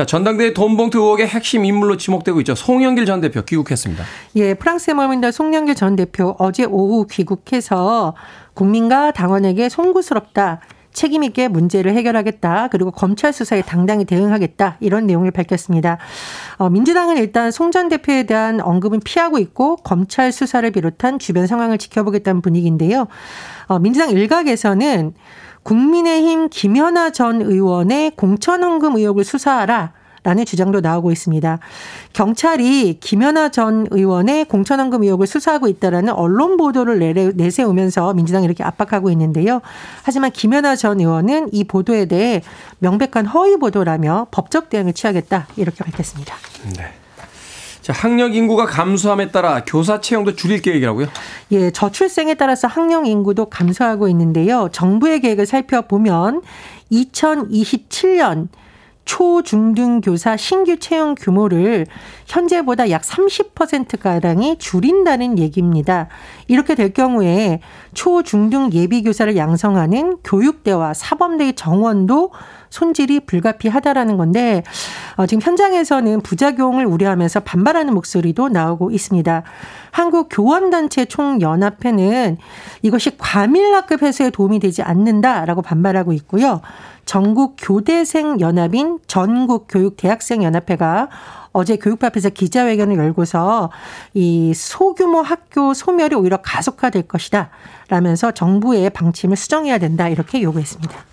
자, 0.00 0.06
전당대회 0.06 0.54
돈봉투 0.54 0.98
의혹의 0.98 1.26
핵심 1.26 1.62
인물로 1.66 1.98
지목되고 1.98 2.40
있죠. 2.40 2.54
송영길 2.54 3.04
전 3.04 3.20
대표 3.20 3.42
귀국했습니다. 3.42 4.02
예, 4.36 4.54
프랑스에 4.54 4.94
머문다 4.94 5.30
송영길 5.30 5.74
전 5.74 5.94
대표 5.94 6.34
어제 6.38 6.64
오후 6.64 7.06
귀국해서 7.06 8.14
국민과 8.54 9.10
당원에게 9.10 9.68
송구스럽다. 9.68 10.60
책임있게 10.94 11.48
문제를 11.48 11.92
해결하겠다. 11.94 12.68
그리고 12.68 12.90
검찰 12.90 13.34
수사에 13.34 13.60
당당히 13.60 14.06
대응하겠다. 14.06 14.78
이런 14.80 15.06
내용을 15.06 15.32
밝혔습니다. 15.32 15.98
어, 16.56 16.70
민주당은 16.70 17.18
일단 17.18 17.50
송 17.50 17.70
전 17.70 17.90
대표에 17.90 18.22
대한 18.22 18.62
언급은 18.62 19.00
피하고 19.04 19.38
있고 19.38 19.76
검찰 19.76 20.32
수사를 20.32 20.68
비롯한 20.70 21.18
주변 21.18 21.46
상황을 21.46 21.76
지켜보겠다는 21.76 22.40
분위기인데요. 22.40 23.06
어, 23.66 23.78
민주당 23.78 24.08
일각에서는 24.10 25.12
국민의힘 25.62 26.48
김연아 26.50 27.10
전 27.10 27.42
의원의 27.42 28.12
공천헌금 28.16 28.96
의혹을 28.96 29.24
수사하라. 29.24 29.92
라는 30.22 30.44
주장도 30.44 30.80
나오고 30.80 31.12
있습니다. 31.12 31.60
경찰이 32.12 32.98
김연아 33.00 33.50
전 33.50 33.86
의원의 33.90 34.44
공천헌금 34.44 35.02
의혹을 35.02 35.26
수사하고 35.26 35.66
있다라는 35.66 36.12
언론 36.12 36.58
보도를 36.58 37.32
내세우면서 37.36 38.12
민주당이 38.12 38.44
이렇게 38.44 38.62
압박하고 38.62 39.10
있는데요. 39.12 39.62
하지만 40.02 40.30
김연아 40.30 40.76
전 40.76 41.00
의원은 41.00 41.48
이 41.52 41.64
보도에 41.64 42.04
대해 42.04 42.42
명백한 42.80 43.24
허위 43.26 43.56
보도라며 43.56 44.26
법적 44.30 44.68
대응을 44.68 44.92
취하겠다 44.92 45.46
이렇게 45.56 45.84
밝혔습니다. 45.84 46.34
네. 46.76 46.99
자, 47.80 47.92
학력 47.94 48.34
인구가 48.34 48.66
감소함에 48.66 49.30
따라 49.30 49.64
교사 49.64 50.00
채용도 50.00 50.34
줄일 50.34 50.60
계획이라고요? 50.60 51.06
예, 51.52 51.70
저출생에 51.70 52.34
따라서 52.34 52.68
학령 52.68 53.06
인구도 53.06 53.46
감소하고 53.46 54.08
있는데요. 54.08 54.68
정부의 54.72 55.20
계획을 55.20 55.46
살펴보면 55.46 56.42
2027년 56.92 58.48
초, 59.06 59.42
중, 59.42 59.74
등 59.74 60.00
교사 60.00 60.36
신규 60.36 60.78
채용 60.78 61.16
규모를 61.16 61.86
현재보다 62.26 62.90
약 62.90 63.02
30%가량이 63.02 64.58
줄인다는 64.58 65.38
얘기입니다. 65.38 66.06
이렇게 66.46 66.76
될 66.76 66.92
경우에 66.92 67.60
초, 67.92 68.22
중, 68.22 68.50
등 68.50 68.70
예비 68.72 69.02
교사를 69.02 69.34
양성하는 69.36 70.18
교육대와 70.22 70.94
사범대의 70.94 71.54
정원도 71.54 72.30
손질이 72.70 73.20
불가피하다라는 73.20 74.16
건데 74.16 74.62
어, 75.16 75.26
지금 75.26 75.42
현장에서는 75.42 76.22
부작용을 76.22 76.86
우려하면서 76.86 77.40
반발하는 77.40 77.92
목소리도 77.94 78.48
나오고 78.48 78.90
있습니다. 78.90 79.42
한국 79.90 80.28
교원단체 80.30 81.04
총연합회는 81.04 82.38
이것이 82.82 83.16
과밀학급 83.18 84.02
해소에 84.02 84.30
도움이 84.30 84.60
되지 84.60 84.82
않는다라고 84.82 85.62
반발하고 85.62 86.12
있고요. 86.14 86.60
전국 87.04 87.56
교대생 87.58 88.38
연합인 88.40 89.00
전국 89.08 89.66
교육 89.68 89.96
대학생 89.96 90.44
연합회가 90.44 91.08
어제 91.52 91.76
교육부 91.76 92.06
앞에서 92.06 92.30
기자회견을 92.30 92.96
열고서 92.96 93.70
이 94.14 94.52
소규모 94.54 95.20
학교 95.20 95.74
소멸이 95.74 96.14
오히려 96.14 96.36
가속화될 96.36 97.08
것이다. 97.08 97.50
라면서 97.88 98.30
정부의 98.30 98.90
방침을 98.90 99.36
수정해야 99.36 99.78
된다. 99.78 100.08
이렇게 100.08 100.40
요구했습니다. 100.42 101.09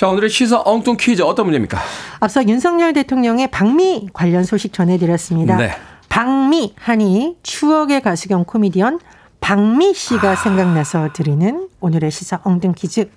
자, 0.00 0.08
오늘의 0.08 0.30
시사 0.30 0.62
엉뚱 0.64 0.96
퀴즈 0.98 1.20
어떤 1.20 1.44
문제입니까? 1.44 1.78
앞서 2.20 2.42
윤석열 2.48 2.94
대통령의 2.94 3.50
방미 3.50 4.08
관련 4.14 4.44
소식 4.44 4.72
전해드렸습니다. 4.72 5.58
네. 5.58 5.72
방미 6.08 6.72
하니 6.78 7.36
추억의 7.42 8.00
가수 8.00 8.28
겸 8.28 8.46
코미디언 8.46 8.98
박미 9.42 9.92
씨가 9.92 10.30
아... 10.30 10.36
생각나서 10.36 11.10
드리는 11.12 11.68
오늘의 11.80 12.10
시사 12.10 12.40
엉뚱 12.44 12.72
퀴즈. 12.74 13.10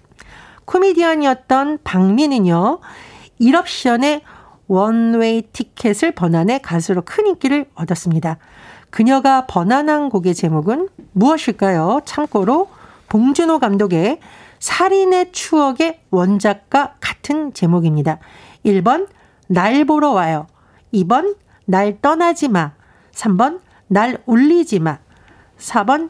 코미디언이었던 0.65 1.79
박미는요, 1.85 2.79
1옵션의 3.39 4.19
원웨이 4.67 5.43
티켓을 5.53 6.11
번안해 6.11 6.57
가수로 6.57 7.03
큰 7.05 7.27
인기를 7.27 7.63
얻었습니다. 7.75 8.39
그녀가 8.89 9.45
번안한 9.47 10.09
곡의 10.09 10.35
제목은 10.35 10.89
무엇일까요? 11.13 12.01
참고로 12.03 12.67
봉준호 13.07 13.59
감독의 13.59 14.19
살인의 14.63 15.33
추억의 15.33 15.99
원작과 16.09 16.93
같은 17.01 17.53
제목입니다. 17.53 18.19
1번 18.65 19.07
날 19.49 19.83
보러 19.83 20.11
와요. 20.11 20.47
2번 20.93 21.35
날 21.65 21.97
떠나지 22.01 22.47
마. 22.47 22.71
3번 23.13 23.59
날 23.89 24.19
울리지 24.25 24.79
마. 24.79 24.99
4번 25.59 26.09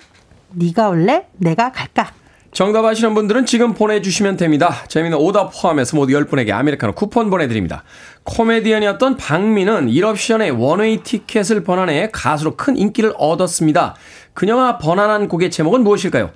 네가 0.52 0.90
올래 0.90 1.26
내가 1.34 1.72
갈까. 1.72 2.12
정답 2.52 2.86
아시는 2.86 3.16
분들은 3.16 3.48
지금 3.48 3.74
보내주시면 3.74 4.38
됩니다. 4.38 4.84
재미는 4.88 5.18
오답 5.18 5.52
포함해서 5.60 5.98
모두 5.98 6.14
10분에게 6.14 6.52
아메리카노 6.52 6.94
쿠폰 6.94 7.32
보내드립니다. 7.32 7.84
코미디언이었던 8.26 9.18
박민은 9.18 9.88
1옵션의 9.88 10.60
원웨이 10.60 11.02
티켓을 11.02 11.64
번안해 11.64 12.12
가수로 12.12 12.56
큰 12.56 12.78
인기를 12.78 13.14
얻었습니다. 13.18 13.96
그녀가 14.36 14.78
번안한 14.78 15.28
곡의 15.28 15.50
제목은 15.50 15.84
무엇일까요? 15.84 16.30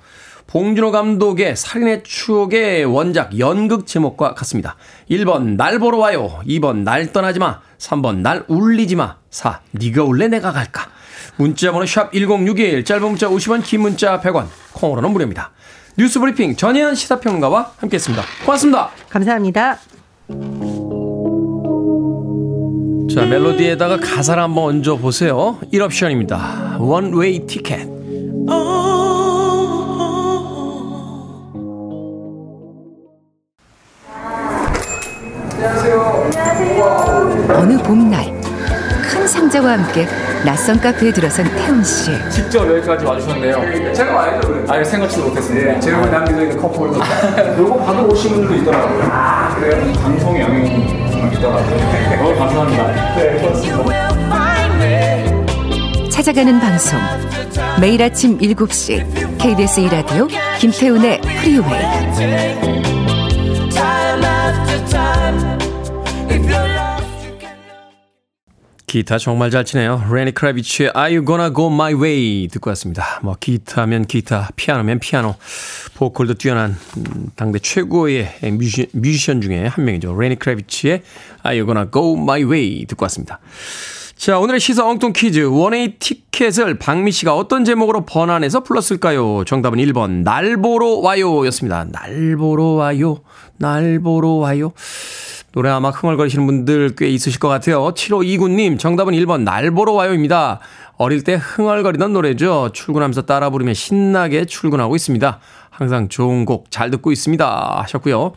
봉준호 0.48 0.92
감독의 0.92 1.56
살인의 1.56 2.02
추억의 2.04 2.86
원작 2.86 3.38
연극 3.38 3.86
제목과 3.86 4.32
같습니다. 4.32 4.76
1번 5.10 5.56
날 5.56 5.78
보러 5.78 5.98
와요. 5.98 6.40
2번 6.46 6.78
날 6.84 7.12
떠나지 7.12 7.38
마. 7.38 7.60
3번 7.76 8.20
날 8.20 8.44
울리지 8.48 8.96
마. 8.96 9.16
4. 9.28 9.60
네가 9.72 10.04
올래 10.04 10.28
내가 10.28 10.50
갈까. 10.50 10.88
문자 11.36 11.70
번호 11.70 11.84
샵 11.84 12.12
1061 12.12 12.82
짧은 12.82 13.06
문자 13.06 13.28
50원 13.28 13.62
긴 13.62 13.82
문자 13.82 14.20
100원 14.22 14.46
콩으로는 14.72 15.10
무료입니다. 15.12 15.50
뉴스 15.98 16.18
브리핑 16.18 16.56
전예현 16.56 16.94
시사평론가와 16.94 17.72
함께했습니다. 17.76 18.24
고맙습니다. 18.46 18.90
감사합니다. 19.10 19.78
자, 23.14 23.26
멜로디에다가 23.26 23.98
가사를 23.98 24.42
한번 24.42 24.64
얹어 24.76 24.96
보세요. 24.96 25.58
이럽션입니다. 25.74 26.78
One 26.78 27.46
Way 27.46 27.61
Ticket. 27.61 27.97
큰 39.58 39.62
상자와 39.62 39.72
함께 39.72 40.06
낯선 40.44 40.80
카페에 40.80 41.12
들어선 41.12 41.44
태훈 41.56 41.82
씨. 41.82 42.12
직접 42.30 42.68
여기까지 42.68 43.04
와주셨네요. 43.04 43.92
제가 43.92 44.14
와야죠. 44.14 44.64
아니 44.68 44.84
생각지도 44.84 45.26
못했습니다. 45.28 45.72
네, 45.72 45.80
제가 45.80 46.06
남겨져 46.06 46.42
있는 46.42 46.56
컵홀더. 46.56 47.00
요거 47.58 47.76
받으러 47.84 48.06
오신 48.06 48.30
분들도 48.32 48.54
있더라고요. 48.62 49.02
아 49.10 49.54
그래요? 49.56 49.92
방송의 49.94 50.42
영향이 50.42 51.10
정말 51.10 51.32
있더라고요. 51.32 52.16
너무 52.16 52.38
감사합니다. 52.38 53.14
네, 53.16 53.36
고맙습니다. 53.40 54.08
찾아가는 56.10 56.60
방송 56.60 56.98
매일 57.80 58.02
아침 58.02 58.38
7시 58.38 59.38
KBS 59.38 59.82
2라디오 59.82 60.28
김태훈의 60.58 61.20
프리웨이 61.20 61.78
기타 68.88 69.18
정말 69.18 69.50
잘 69.50 69.66
치네요. 69.66 70.02
레니 70.10 70.32
크라비치의 70.32 70.92
Are 70.96 71.14
You 71.14 71.26
Gonna 71.26 71.52
Go 71.54 71.66
My 71.66 71.92
Way 71.92 72.48
듣고 72.48 72.70
왔습니다. 72.70 73.20
뭐 73.22 73.36
기타면 73.38 74.06
기타, 74.06 74.48
피아노면 74.56 74.98
피아노, 74.98 75.34
보컬도 75.94 76.34
뛰어난 76.34 76.74
음, 76.96 77.26
당대 77.36 77.58
최고의 77.58 78.38
뮤지, 78.52 78.88
뮤지션 78.92 79.42
중에 79.42 79.66
한 79.66 79.84
명이죠. 79.84 80.18
레니 80.18 80.38
크라비치의 80.38 81.02
Are 81.46 81.60
You 81.60 81.66
Gonna 81.66 81.90
Go 81.92 82.16
My 82.16 82.44
Way 82.44 82.86
듣고 82.86 83.04
왔습니다. 83.04 83.40
자, 84.16 84.38
오늘의 84.38 84.58
시사 84.58 84.84
엉뚱 84.84 85.12
퀴즈. 85.12 85.44
One 85.44 85.98
Way 85.98 86.18
Ticket을 86.18 86.78
방미 86.78 87.12
씨가 87.12 87.36
어떤 87.36 87.66
제목으로 87.66 88.06
번안해서 88.06 88.64
불렀을까요? 88.64 89.44
정답은 89.44 89.78
1번. 89.80 90.24
날 90.24 90.56
보러 90.56 90.94
와요 90.96 91.46
였습니다. 91.46 91.84
날 91.84 92.36
보러 92.36 92.64
와요. 92.64 93.20
날 93.58 94.00
보러 94.00 94.30
와요. 94.30 94.72
노래 95.58 95.70
아마 95.70 95.90
흥얼거리시는 95.90 96.46
분들 96.46 96.94
꽤 96.96 97.08
있으실 97.08 97.40
것 97.40 97.48
같아요. 97.48 97.92
7529님, 97.92 98.78
정답은 98.78 99.12
1번, 99.14 99.40
날 99.40 99.72
보러 99.72 99.90
와요입니다. 99.90 100.60
어릴 100.98 101.24
때 101.24 101.34
흥얼거리던 101.34 102.12
노래죠. 102.12 102.70
출근하면서 102.72 103.22
따라 103.22 103.50
부르며 103.50 103.74
신나게 103.74 104.44
출근하고 104.44 104.94
있습니다. 104.94 105.40
항상 105.68 106.08
좋은 106.08 106.44
곡 106.44 106.70
잘 106.70 106.92
듣고 106.92 107.10
있습니다. 107.10 107.80
하셨고요. 107.82 108.34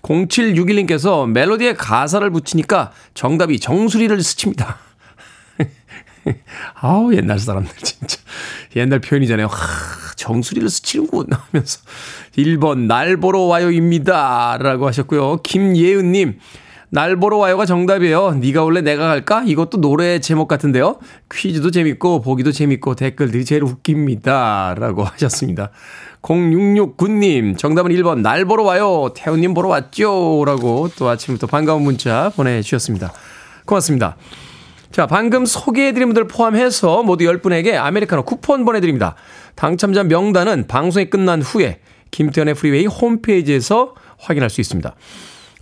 0761님께서 0.00 1.28
멜로디에 1.28 1.74
가사를 1.74 2.30
붙이니까 2.30 2.92
정답이 3.12 3.60
정수리를 3.60 4.22
스칩니다. 4.22 4.78
아우, 6.80 7.14
옛날 7.14 7.38
사람들 7.38 7.74
진짜. 7.82 8.18
옛날 8.76 9.00
표현이잖아요. 9.00 9.46
하, 9.46 9.56
정수리를 10.16 10.68
스치는군 10.68 11.26
하면서 11.30 11.80
1번 12.36 12.86
날 12.86 13.16
보러 13.16 13.40
와요입니다. 13.40 14.58
라고 14.60 14.86
하셨고요. 14.86 15.38
김예은님. 15.42 16.38
날 16.94 17.16
보러 17.16 17.38
와요가 17.38 17.64
정답이에요. 17.64 18.32
네가 18.32 18.64
원래 18.64 18.82
내가 18.82 19.08
갈까? 19.08 19.42
이것도 19.46 19.80
노래 19.80 20.18
제목 20.18 20.46
같은데요. 20.46 20.98
퀴즈도 21.32 21.70
재밌고 21.70 22.20
보기도 22.20 22.52
재밌고 22.52 22.96
댓글들이 22.96 23.46
제일 23.46 23.64
웃깁니다. 23.64 24.74
라고 24.76 25.02
하셨습니다. 25.02 25.70
0669님 26.20 27.56
정답은 27.56 27.92
1번 27.92 28.20
날 28.20 28.44
보러 28.44 28.64
와요. 28.64 29.10
태훈님 29.16 29.54
보러 29.54 29.70
왔죠? 29.70 30.44
라고 30.44 30.90
또 30.98 31.08
아침부터 31.08 31.46
반가운 31.46 31.80
문자 31.80 32.30
보내주셨습니다. 32.36 33.10
고맙습니다. 33.64 34.16
자, 34.92 35.06
방금 35.06 35.46
소개해드린 35.46 36.08
분들 36.08 36.28
포함해서 36.28 37.02
모두 37.02 37.24
10분에게 37.24 37.76
아메리카노 37.76 38.24
쿠폰 38.24 38.66
보내드립니다. 38.66 39.14
당첨자 39.54 40.04
명단은 40.04 40.66
방송이 40.66 41.08
끝난 41.08 41.40
후에 41.40 41.80
김태훈의 42.10 42.54
프리웨이 42.54 42.84
홈페이지에서 42.84 43.94
확인할 44.18 44.50
수 44.50 44.60
있습니다. 44.60 44.94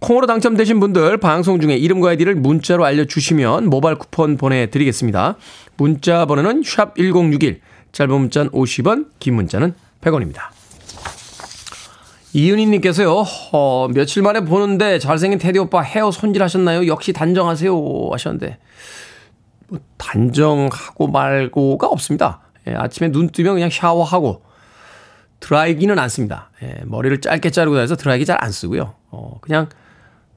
콩으로 0.01 0.27
당첨되신 0.27 0.81
분들 0.81 1.19
방송 1.19 1.61
중에 1.61 1.77
이름과 1.77 2.11
아이디를 2.11 2.35
문자로 2.35 2.85
알려주시면 2.85 3.67
모바일 3.71 3.99
쿠폰 3.99 4.37
보내드리겠습니다. 4.37 5.37
문자 5.77 6.27
번호는 6.27 6.63
샵 6.65 6.97
1061, 6.97 7.61
짧은 7.93 8.13
문자는 8.13 8.51
50원, 8.51 9.07
긴 9.21 9.37
문자는 9.37 9.75
100원입니다. 10.01 10.49
이은희님께서요, 12.33 13.25
어, 13.53 13.89
며칠 13.95 14.23
만에 14.23 14.41
보는데 14.41 14.99
잘생긴 14.99 15.39
테디 15.39 15.61
오빠 15.61 15.83
헤어 15.83 16.11
손질 16.11 16.43
하셨나요? 16.43 16.89
역시 16.89 17.13
단정하세요. 17.13 18.09
하셨는데, 18.13 18.59
뭐, 19.71 19.81
단정하고 19.97 21.07
말고가 21.09 21.87
없습니다. 21.89 22.41
예, 22.67 22.75
아침에 22.75 23.11
눈 23.11 23.29
뜨면 23.31 23.55
그냥 23.55 23.71
샤워하고, 23.71 24.43
드라이기는 25.41 25.99
안 25.99 26.09
씁니다. 26.09 26.51
예, 26.63 26.81
머리를 26.85 27.21
짧게 27.21 27.51
자르고 27.51 27.77
나서 27.77 27.97
드라이기 27.97 28.27
잘 28.27 28.37
안 28.43 28.51
쓰고요. 28.53 28.95
어, 29.11 29.39
그냥 29.41 29.69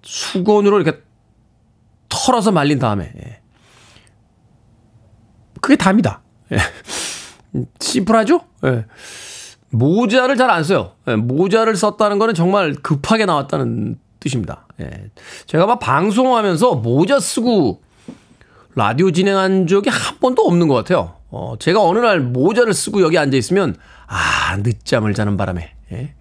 수건으로 0.04 0.80
이렇게 0.80 1.02
털어서 2.10 2.52
말린 2.52 2.80
다음에, 2.80 3.12
예. 3.26 3.41
그게 5.62 5.76
답니다. 5.76 6.22
예. 6.52 6.58
심플하죠? 7.80 8.41
예. 8.65 8.86
모자를 9.69 10.36
잘 10.38 10.50
안 10.52 10.63
써요. 10.63 10.93
예, 11.08 11.15
모자를 11.15 11.76
썼다는 11.76 12.19
거는 12.19 12.34
정말 12.34 12.74
급하게 12.76 13.26
나왔다는 13.26 14.00
뜻입니다. 14.19 14.67
예. 14.82 15.10
제가 15.48 15.65
막 15.65 15.80
방송하면서 15.80 16.76
모자 16.76 17.19
쓰고 17.19 17.82
라디오 18.75 19.12
진행한 19.12 19.67
적이 19.67 19.89
한 19.89 20.17
번도 20.19 20.43
없는 20.43 20.67
것 20.67 20.73
같아요. 20.75 21.15
어, 21.29 21.55
제가 21.59 21.81
어느 21.81 21.99
날 21.99 22.19
모자를 22.19 22.73
쓰고 22.73 23.01
여기 23.01 23.17
앉아 23.17 23.36
있으면, 23.38 23.75
아, 24.07 24.57
늦잠을 24.57 25.13
자는 25.13 25.38
바람에, 25.38 25.71
예. 25.91 26.13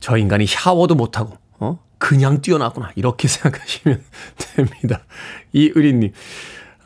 저 0.00 0.16
인간이 0.16 0.46
샤워도 0.46 0.94
못하고, 0.94 1.36
어? 1.58 1.78
그냥 1.98 2.40
뛰어났구나. 2.40 2.90
이렇게 2.96 3.26
생각하시면 3.28 4.02
됩니다. 4.38 5.04
이의리님. 5.52 6.12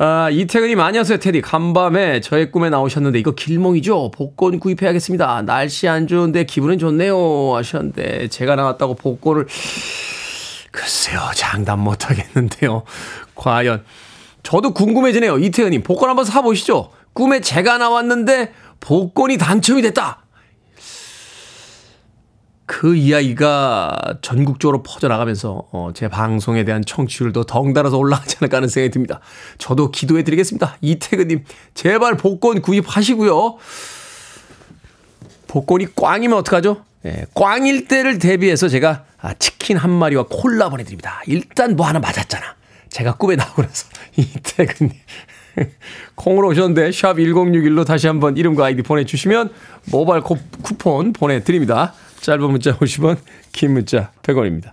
아, 0.01 0.31
이태근님, 0.31 0.79
안녕하세요, 0.79 1.19
테디. 1.19 1.41
간밤에 1.41 2.21
저의 2.21 2.53
꿈에 2.53 2.71
나오셨는데, 2.71 3.19
이거 3.19 3.33
길몽이죠? 3.33 4.13
복권 4.13 4.61
구입해야겠습니다. 4.61 5.43
날씨 5.43 5.89
안 5.89 6.07
좋은데 6.07 6.45
기분은 6.45 6.79
좋네요. 6.79 7.57
하셨는데, 7.57 8.29
제가 8.29 8.55
나왔다고 8.57 8.95
복권을, 8.95 9.47
글쎄요, 10.71 11.21
장담 11.35 11.81
못 11.81 12.09
하겠는데요. 12.09 12.85
과연. 13.35 13.83
저도 14.49 14.73
궁금해지네요. 14.73 15.37
이태근님, 15.41 15.83
복권 15.83 16.09
한번 16.09 16.25
사보시죠. 16.25 16.91
꿈에 17.13 17.41
제가 17.41 17.77
나왔는데, 17.77 18.55
복권이 18.81 19.37
당첨이 19.37 19.83
됐다. 19.83 20.25
그 22.65 22.97
이야기가 22.97 24.15
전국적으로 24.23 24.83
퍼져나가면서 24.83 25.69
어, 25.71 25.91
제 25.93 26.09
방송에 26.09 26.65
대한 26.65 26.83
청취율도 26.83 27.45
덩달아서 27.45 27.99
올라가지 27.99 28.37
않을까 28.41 28.57
하는 28.59 28.69
생각이 28.69 28.91
듭니다. 28.91 29.21
저도 29.59 29.91
기도해 29.91 30.23
드리겠습니다. 30.23 30.79
이태근님 30.81 31.45
제발 31.75 32.17
복권 32.17 32.63
구입하시고요. 32.63 33.57
복권이 35.47 35.95
꽝이면 35.95 36.39
어떡하죠? 36.39 36.85
예, 37.05 37.27
꽝일 37.35 37.87
때를 37.87 38.19
대비해서 38.19 38.69
제가 38.69 39.05
아, 39.21 39.35
치킨 39.35 39.77
한 39.77 39.91
마리와 39.91 40.25
콜라 40.31 40.71
보내드립니다. 40.71 41.21
일단 41.27 41.77
뭐 41.77 41.87
하나 41.87 41.99
맞았잖아. 42.01 42.58
제가 42.91 43.15
꿈에 43.15 43.37
나오고 43.37 43.63
나서 43.63 43.87
이태근님 44.17 44.99
콩으로 46.15 46.49
오셨는데 46.49 46.93
샵 46.93 47.15
1061로 47.15 47.85
다시 47.87 48.07
한번 48.07 48.37
이름과 48.37 48.67
아이디 48.67 48.83
보내주시면 48.83 49.51
모바일 49.87 50.23
쿠폰 50.23 51.13
보내드립니다. 51.13 51.95
짧은 52.21 52.51
문자 52.51 52.77
50원, 52.77 53.19
긴 53.53 53.73
문자 53.73 54.13
100원입니다. 54.23 54.73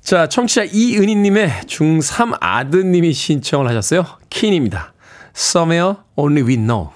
자, 0.00 0.28
청취자 0.28 0.64
이은희님의 0.64 1.50
중3 1.66 2.38
아드님이 2.40 3.12
신청을 3.12 3.68
하셨어요. 3.68 4.06
킨입니다. 4.30 4.94
Somewhere 5.36 5.96
Only 6.16 6.46
We 6.46 6.56
Know. 6.56 6.90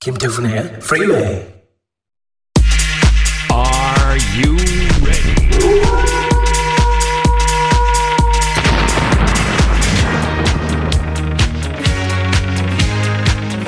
김태훈의 0.00 0.80
프리웨이 0.80 1.61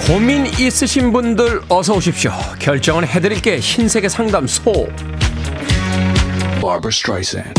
고민 0.06 0.46
있으신 0.46 1.12
분들 1.12 1.62
어서 1.68 1.94
오십시오. 1.94 2.32
결정은 2.58 3.06
해드릴게 3.06 3.58
흰색의 3.58 4.10
상담소. 4.10 4.70
Barbara 6.60 6.88
Streisand. 6.88 7.54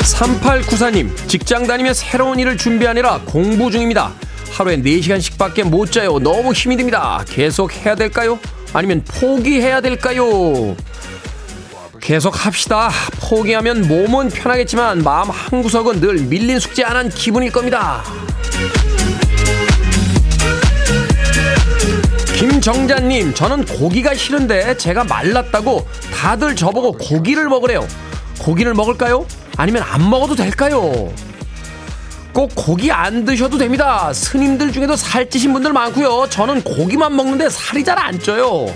3894님, 0.00 1.10
직장 1.28 1.66
다니며 1.66 1.92
새로운 1.94 2.38
일을 2.38 2.56
준비하느라 2.56 3.20
공부 3.24 3.70
중입니다. 3.70 4.12
하루에 4.52 4.76
4시간씩 4.76 5.36
밖에 5.36 5.64
못 5.64 5.90
자요. 5.90 6.18
너무 6.20 6.52
힘이 6.52 6.76
듭니다. 6.76 7.24
계속 7.28 7.74
해야 7.74 7.96
될까요? 7.96 8.38
아니면 8.72 9.02
포기해야 9.04 9.80
될까요? 9.80 10.76
계속 12.00 12.46
합시다. 12.46 12.90
포기하면 13.18 13.88
몸은 13.88 14.28
편하겠지만 14.28 15.02
마음 15.02 15.30
한구석은 15.30 16.00
늘 16.00 16.14
밀린 16.18 16.60
숙제 16.60 16.84
안 16.84 16.94
한 16.96 17.08
기분일 17.08 17.50
겁니다. 17.50 18.04
김정자님, 22.48 23.32
저는 23.32 23.64
고기가 23.64 24.12
싫은데 24.14 24.76
제가 24.76 25.04
말랐다고 25.04 25.86
다들 26.14 26.54
저보고 26.54 26.92
고기를 26.92 27.48
먹으래요. 27.48 27.88
고기를 28.38 28.74
먹을까요? 28.74 29.24
아니면 29.56 29.82
안 29.82 30.10
먹어도 30.10 30.34
될까요? 30.34 31.10
꼭 32.34 32.52
고기 32.54 32.92
안 32.92 33.24
드셔도 33.24 33.56
됩니다. 33.56 34.12
스님들 34.12 34.72
중에도 34.72 34.94
살찌신 34.94 35.54
분들 35.54 35.72
많고요. 35.72 36.26
저는 36.28 36.62
고기만 36.64 37.16
먹는데 37.16 37.48
살이 37.48 37.82
잘 37.82 37.98
안 37.98 38.18
쪄요. 38.20 38.66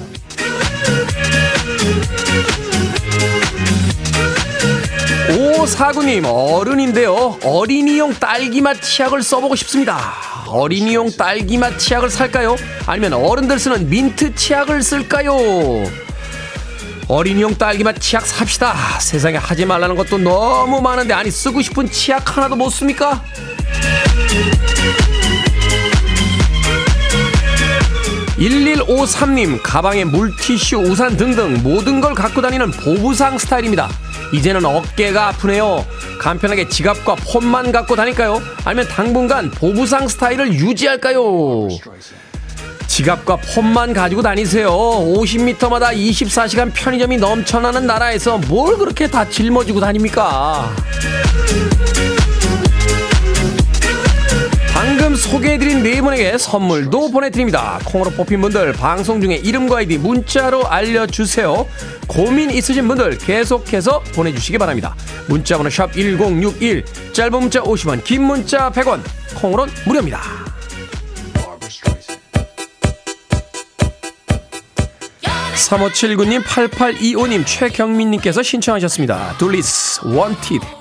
오사구님 5.31 6.25
어른인데요 6.25 7.39
어린이용 7.45 8.15
딸기맛 8.15 8.81
치약을 8.81 9.23
써보고 9.23 9.57
싶습니다 9.57 10.38
어린이용 10.51 11.13
딸기맛 11.13 11.79
치약을 11.79 12.11
살까요? 12.11 12.57
아니면 12.87 13.13
어른들 13.15 13.59
쓰는 13.59 13.89
민트 13.89 14.35
치약을 14.35 14.83
쓸까요? 14.83 15.37
어린이용 17.07 17.57
딸기맛 17.57 18.01
치약 18.01 18.27
삽시다 18.27 18.75
세상에 19.01 19.37
하지 19.37 19.65
말라는 19.65 19.97
것도 19.97 20.19
너무 20.19 20.81
많은데 20.81 21.15
아니 21.15 21.31
쓰고 21.31 21.63
싶은 21.63 21.91
치약 21.91 22.37
하나도 22.37 22.57
못 22.57 22.71
씁니까? 22.71 23.23
1153님, 28.39 29.59
가방에 29.63 30.05
물티슈, 30.05 30.77
우산 30.79 31.17
등등 31.17 31.61
모든 31.63 32.01
걸 32.01 32.15
갖고 32.15 32.41
다니는 32.41 32.71
보부상 32.71 33.37
스타일입니다. 33.37 33.89
이제는 34.33 34.65
어깨가 34.65 35.29
아프네요. 35.29 35.85
간편하게 36.21 36.69
지갑과 36.69 37.17
폰만 37.17 37.73
갖고 37.73 37.97
다닐까요? 37.97 38.41
아니면 38.65 38.87
당분간 38.89 39.51
보부상 39.51 40.07
스타일을 40.07 40.53
유지할까요? 40.53 41.69
지갑과 42.87 43.37
폰만 43.55 43.93
가지고 43.93 44.23
다니세요. 44.23 44.71
50m마다 44.71 45.93
24시간 45.95 46.73
편의점이 46.73 47.17
넘쳐나는 47.17 47.87
나라에서 47.87 48.39
뭘 48.39 48.77
그렇게 48.77 49.09
다 49.09 49.29
짊어지고 49.29 49.81
다닙니까? 49.81 50.75
소개해드린 55.19 55.83
네 55.83 56.01
분에게 56.01 56.39
선물도 56.39 57.11
보내드립니다. 57.11 57.81
콩으로 57.85 58.11
뽑힌 58.11 58.41
분들 58.41 58.73
방송 58.75 59.21
중에 59.21 59.35
이름과 59.35 59.79
아이디 59.79 59.99
문자로 59.99 60.67
알려주세요. 60.69 61.67
고민 62.07 62.51
있으신 62.51 62.87
분들 62.89 63.19
계속해서 63.19 64.01
보내주시기 64.15 64.57
바랍니다. 64.59 64.95
문자번호 65.27 65.69
샵 65.69 65.93
1061, 65.93 66.85
짧은 67.13 67.33
문자 67.33 67.61
50원, 67.61 68.05
긴 68.05 68.23
문자 68.23 68.71
100원, 68.71 69.03
콩으로는 69.41 69.75
무료입니다. 69.85 70.23
3579님, 75.69 76.43
8825님, 76.45 77.45
최경민님께서 77.45 78.43
신청하셨습니다. 78.43 79.35
둘리스, 79.37 80.01
원티드. 80.05 80.78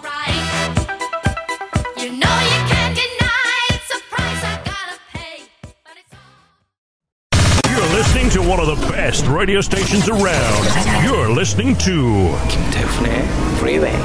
Best 9.27 9.35
radio 9.35 9.61
stations 9.61 10.09
around. 10.09 10.63
You're 11.03 11.29
listening 11.29 11.77
to 11.79 12.35
김태훈의 12.49 13.23
Freeway. 13.57 13.97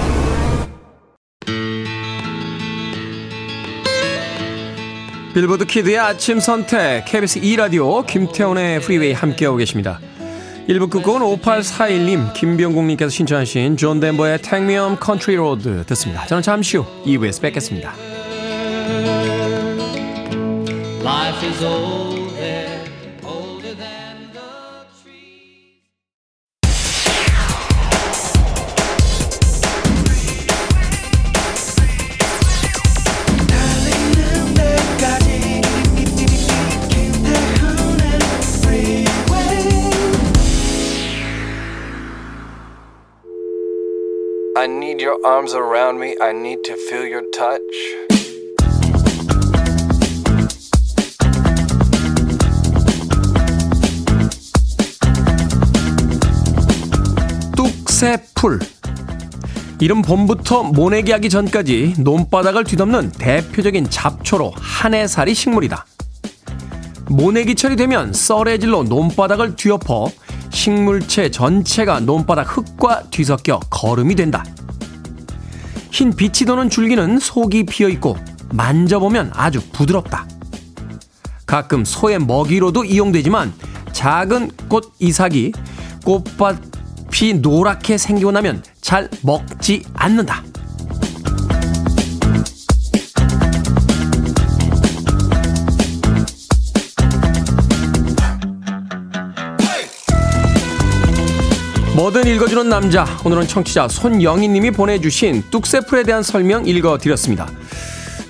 빌보드 5.35 5.65
키드의 5.65 5.99
아침 5.99 6.41
선택 6.41 7.05
KBS 7.07 7.39
2 7.39 7.57
라디오 7.57 8.03
김태훈의 8.03 8.81
프리웨이 8.81 9.13
함께하고 9.13 9.57
계십니다. 9.57 9.99
1부 10.69 10.91
끝곡은 10.91 11.23
5841님 11.23 12.35
김병국님께서 12.35 13.11
신청하신 13.11 13.77
존 13.79 13.99
덴버의 13.99 14.43
Take 14.43 14.65
Me 14.65 14.75
Home 14.75 14.97
Country 15.03 15.39
Road 15.39 15.85
듣습니다. 15.87 16.27
저는 16.27 16.43
잠시 16.43 16.77
후 16.77 16.85
2부에서 17.07 17.41
뵙겠습니다. 17.41 17.95
Life 21.03 21.49
is 21.49 21.65
older, 21.65 22.22
I 44.63 44.69
need 44.69 45.03
your 45.03 45.19
arms 45.27 45.57
around 45.57 45.99
me. 45.99 46.15
I 46.21 46.31
need 46.31 46.63
to 46.67 46.75
feel 46.75 47.05
your 47.05 47.29
touch. 47.33 47.59
뚝새풀 57.57 58.61
이름 59.81 60.01
봄부터 60.03 60.63
모내기 60.63 61.11
하기 61.11 61.29
전까지 61.29 61.95
논바닥을 61.99 62.63
뒤덮는 62.63 63.11
대표적인 63.19 63.91
잡초로 63.91 64.53
한해살이 64.55 65.35
식물이다. 65.35 65.87
모내기철이 67.09 67.75
되면 67.75 68.13
썰해질로 68.13 68.85
논바닥을 68.85 69.57
뒤엎어 69.57 70.13
식물체 70.53 71.31
전체가 71.31 72.01
논바닥 72.01 72.57
흙과 72.57 73.05
뒤섞여 73.11 73.59
거름이 73.71 74.15
된다. 74.15 74.45
흰 75.91 76.15
빛이 76.15 76.47
도는 76.47 76.71
줄기는 76.71 77.19
속이 77.19 77.65
비어 77.65 77.89
있고 77.89 78.17
만져보면 78.53 79.33
아주 79.35 79.61
부드럽다. 79.73 80.27
가끔 81.47 81.85
소의 81.85 82.19
먹이로도 82.19 82.85
이용되지만 82.85 83.53
작은 83.93 84.51
꽃 84.69 84.95
이삭이 85.01 85.53
꽃밭이 86.05 87.35
노랗게 87.41 87.99
생기고 87.99 88.31
나면 88.33 88.63
잘 88.81 89.09
먹지 89.23 89.85
않는다. 89.95 90.45
뭐든 101.95 102.27
읽어주는 102.27 102.69
남자. 102.71 103.07
오늘은 103.23 103.47
청취자 103.47 103.87
손영희님이 103.89 104.71
보내주신 104.71 105.43
뚝새풀에 105.51 106.05
대한 106.05 106.23
설명 106.23 106.67
읽어드렸습니다. 106.67 107.49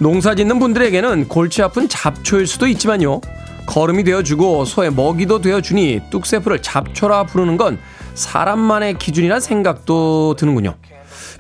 농사 0.00 0.34
짓는 0.34 0.58
분들에게는 0.58 1.28
골치 1.28 1.62
아픈 1.62 1.88
잡초일 1.88 2.48
수도 2.48 2.66
있지만요. 2.66 3.20
거름이 3.66 4.02
되어주고 4.02 4.64
소의 4.64 4.92
먹이도 4.92 5.40
되어주니 5.40 6.00
뚝새풀을 6.10 6.60
잡초라 6.60 7.26
부르는 7.26 7.56
건 7.56 7.78
사람만의 8.14 8.98
기준이라 8.98 9.38
생각도 9.38 10.34
드는군요. 10.36 10.74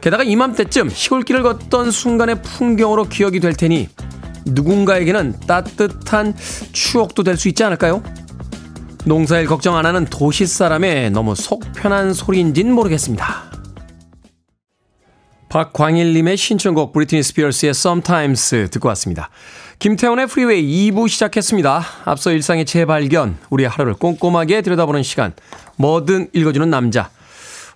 게다가 0.00 0.22
이맘때쯤 0.22 0.90
시골길을 0.90 1.42
걷던 1.42 1.90
순간의 1.90 2.42
풍경으로 2.42 3.04
기억이 3.04 3.40
될 3.40 3.52
테니 3.54 3.88
누군가에게는 4.46 5.40
따뜻한 5.46 6.34
추억도 6.72 7.24
될 7.24 7.36
수 7.36 7.48
있지 7.48 7.64
않을까요? 7.64 8.02
농사일 9.04 9.46
걱정 9.46 9.76
안 9.76 9.84
하는 9.84 10.04
도시 10.04 10.46
사람의 10.46 11.10
너무 11.10 11.34
속 11.34 11.64
편한 11.72 12.14
소리인진 12.14 12.70
모르겠습니다. 12.72 13.50
박광일님의 15.48 16.36
신청곡 16.36 16.92
브리트니 16.92 17.22
스피어스의 17.24 17.70
Sometimes 17.70 18.70
듣고 18.70 18.88
왔습니다. 18.88 19.28
김태훈의 19.80 20.28
프리웨이 20.28 20.90
2부 20.92 21.08
시작했습니다. 21.08 21.82
앞서 22.04 22.30
일상의 22.30 22.64
재발견, 22.64 23.36
우리의 23.50 23.68
하루를 23.68 23.94
꼼꼼하게 23.94 24.62
들여다보는 24.62 25.02
시간, 25.02 25.32
뭐든 25.76 26.28
읽어주는 26.32 26.70
남자. 26.70 27.10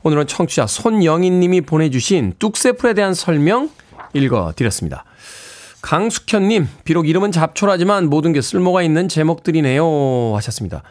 오늘은 0.05 0.29
청취자 0.29 0.69
손영희님이 0.69 1.62
보내주신 1.62 2.35
뚝새풀에 2.39 2.95
대한 2.95 3.15
설명 3.15 3.69
읽어드렸습니다. 4.15 5.05
강숙현님, 5.87 6.66
비록 6.83 7.09
이름은 7.09 7.31
잡초라지만 7.31 8.11
모든 8.11 8.33
게 8.33 8.40
쓸모가 8.40 8.83
있는 8.83 9.07
제목들이네요. 9.09 10.33
하셨습니다. 10.35 10.83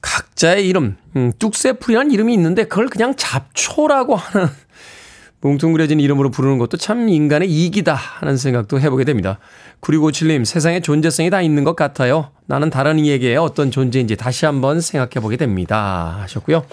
각자의 0.00 0.68
이름, 0.68 0.96
음, 1.16 1.32
뚝새풀이라는 1.40 2.12
이름이 2.12 2.32
있는데 2.34 2.62
그걸 2.62 2.86
그냥 2.86 3.16
잡초라고 3.16 4.14
하는 4.14 4.46
뭉뚱그려진 5.40 5.98
이름으로 5.98 6.30
부르는 6.30 6.58
것도 6.58 6.76
참 6.76 7.08
인간의 7.08 7.50
이기다 7.50 7.92
하는 7.92 8.36
생각도 8.36 8.78
해보게 8.78 9.02
됩니다. 9.02 9.40
9657님, 9.80 10.44
세상에 10.44 10.78
존재성이 10.78 11.28
다 11.28 11.42
있는 11.42 11.64
것 11.64 11.74
같아요. 11.74 12.30
나는 12.46 12.70
다른 12.70 12.96
이에게 13.00 13.34
어떤 13.34 13.72
존재인지 13.72 14.14
다시 14.14 14.46
한번 14.46 14.80
생각해보게 14.80 15.36
됩니다. 15.36 16.18
하셨고요. 16.20 16.64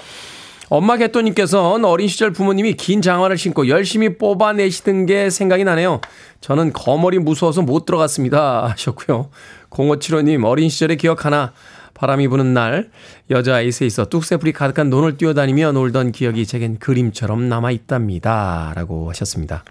엄마 0.69 0.97
개또님께서는 0.97 1.85
어린 1.85 2.09
시절 2.09 2.31
부모님이 2.31 2.73
긴 2.73 3.01
장화를 3.01 3.37
신고 3.37 3.69
열심히 3.69 4.17
뽑아내시던 4.17 5.05
게 5.05 5.29
생각이 5.29 5.63
나네요. 5.63 6.01
저는 6.41 6.73
거머리 6.73 7.19
무서워서 7.19 7.61
못 7.61 7.85
들어갔습니다. 7.85 8.67
하셨고요. 8.67 9.29
0575님, 9.69 10.43
어린 10.43 10.69
시절의 10.69 10.97
기억 10.97 11.25
하나. 11.25 11.53
바람이 11.93 12.27
부는 12.27 12.53
날 12.53 12.91
여자아이 13.31 13.71
셋이서 13.71 14.05
뚝새풀이 14.05 14.51
가득한 14.51 14.89
논을 14.91 15.17
뛰어다니며 15.17 15.71
놀던 15.71 16.11
기억이 16.11 16.45
제겐 16.45 16.77
그림처럼 16.77 17.49
남아있답니다. 17.49 18.73
라고 18.75 19.09
하셨습니다. 19.09 19.63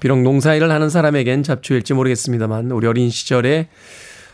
비록 0.00 0.20
농사일을 0.22 0.72
하는 0.72 0.90
사람에겐 0.90 1.44
잡초일지 1.44 1.94
모르겠습니다만 1.94 2.72
우리 2.72 2.88
어린 2.88 3.10
시절에 3.10 3.68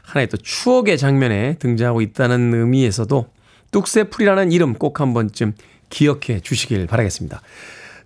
하나의 0.02 0.28
또 0.28 0.36
추억의 0.38 0.96
장면에 0.96 1.56
등장하고 1.58 2.00
있다는 2.00 2.54
의미에서도 2.54 3.26
뚝새풀이라는 3.70 4.52
이름 4.52 4.74
꼭 4.74 5.00
한 5.00 5.14
번쯤 5.14 5.54
기억해 5.90 6.40
주시길 6.40 6.86
바라겠습니다. 6.86 7.40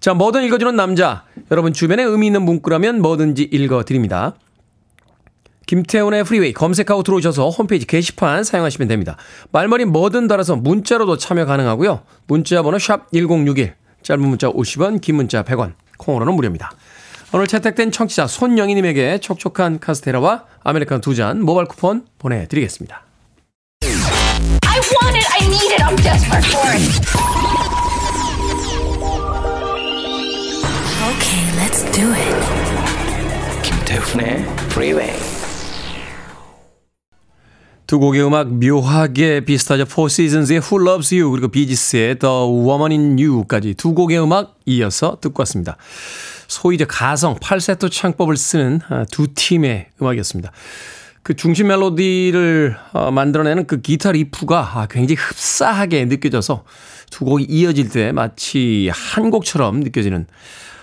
자, 0.00 0.14
뭐든 0.14 0.42
읽어주는 0.44 0.74
남자. 0.76 1.24
여러분 1.50 1.72
주변에 1.72 2.02
의미 2.02 2.26
있는 2.26 2.42
문구라면 2.42 3.00
뭐든지 3.00 3.44
읽어드립니다. 3.44 4.34
김태훈의 5.66 6.24
프리웨이 6.24 6.52
검색하고 6.52 7.02
들어오셔서 7.02 7.48
홈페이지 7.48 7.86
게시판 7.86 8.44
사용하시면 8.44 8.88
됩니다. 8.88 9.16
말머리 9.50 9.86
뭐든 9.86 10.28
달아서 10.28 10.56
문자로도 10.56 11.16
참여 11.16 11.46
가능하고요. 11.46 12.02
문자 12.26 12.62
번호 12.62 12.78
샵 12.78 13.10
1061, 13.12 13.74
짧은 14.02 14.22
문자 14.22 14.50
50원, 14.50 15.00
긴 15.00 15.16
문자 15.16 15.42
100원, 15.42 15.72
콩으로는 15.96 16.34
무료입니다. 16.34 16.70
오늘 17.32 17.46
채택된 17.46 17.90
청취자 17.92 18.26
손영희님에게 18.26 19.18
촉촉한 19.18 19.80
카스테라와 19.80 20.44
아메리카노 20.62 21.00
두잔 21.00 21.40
모바일 21.40 21.66
쿠폰 21.66 22.04
보내드리겠습니다. 22.18 23.03
I 24.84 24.92
want 25.00 25.16
it. 25.16 25.24
I 25.32 25.40
need 25.48 25.72
it. 25.72 25.80
I'm 25.80 25.96
desperate 25.96 26.44
for 26.44 26.68
it. 26.68 26.84
Okay, 31.08 31.44
let's 31.56 31.80
do 31.96 32.12
it. 32.12 32.36
김태훈의 33.62 34.44
Freeway. 34.68 35.14
두 37.86 37.98
곡의 37.98 38.26
음악 38.26 38.48
묘하게 38.52 39.44
비슷하죠. 39.46 39.84
Four 39.84 40.10
Seasons의 40.10 40.60
Who 40.60 40.86
Loves 40.86 41.14
You 41.14 41.30
그리고 41.30 41.48
비지스의 41.48 42.18
The 42.18 42.34
Woman 42.34 42.92
in 42.92 43.18
You까지 43.18 43.74
두 43.74 43.94
곡의 43.94 44.20
음악 44.22 44.58
이어서 44.66 45.16
듣고 45.20 45.40
왔습니다. 45.42 45.78
소위 46.46 46.74
이제 46.74 46.84
가성, 46.84 47.38
팔세토 47.40 47.88
창법을 47.88 48.36
쓰는 48.36 48.80
아, 48.90 49.06
두 49.10 49.28
팀의 49.34 49.86
음악이었습니다. 50.00 50.52
그 51.24 51.34
중심 51.34 51.68
멜로디를 51.68 52.76
어, 52.92 53.10
만들어내는 53.10 53.66
그 53.66 53.80
기타 53.80 54.12
리프가 54.12 54.72
아, 54.74 54.86
굉장히 54.90 55.16
흡사하게 55.18 56.04
느껴져서 56.04 56.64
두 57.10 57.24
곡이 57.24 57.46
이어질 57.48 57.88
때 57.88 58.12
마치 58.12 58.90
한 58.92 59.30
곡처럼 59.30 59.80
느껴지는 59.80 60.26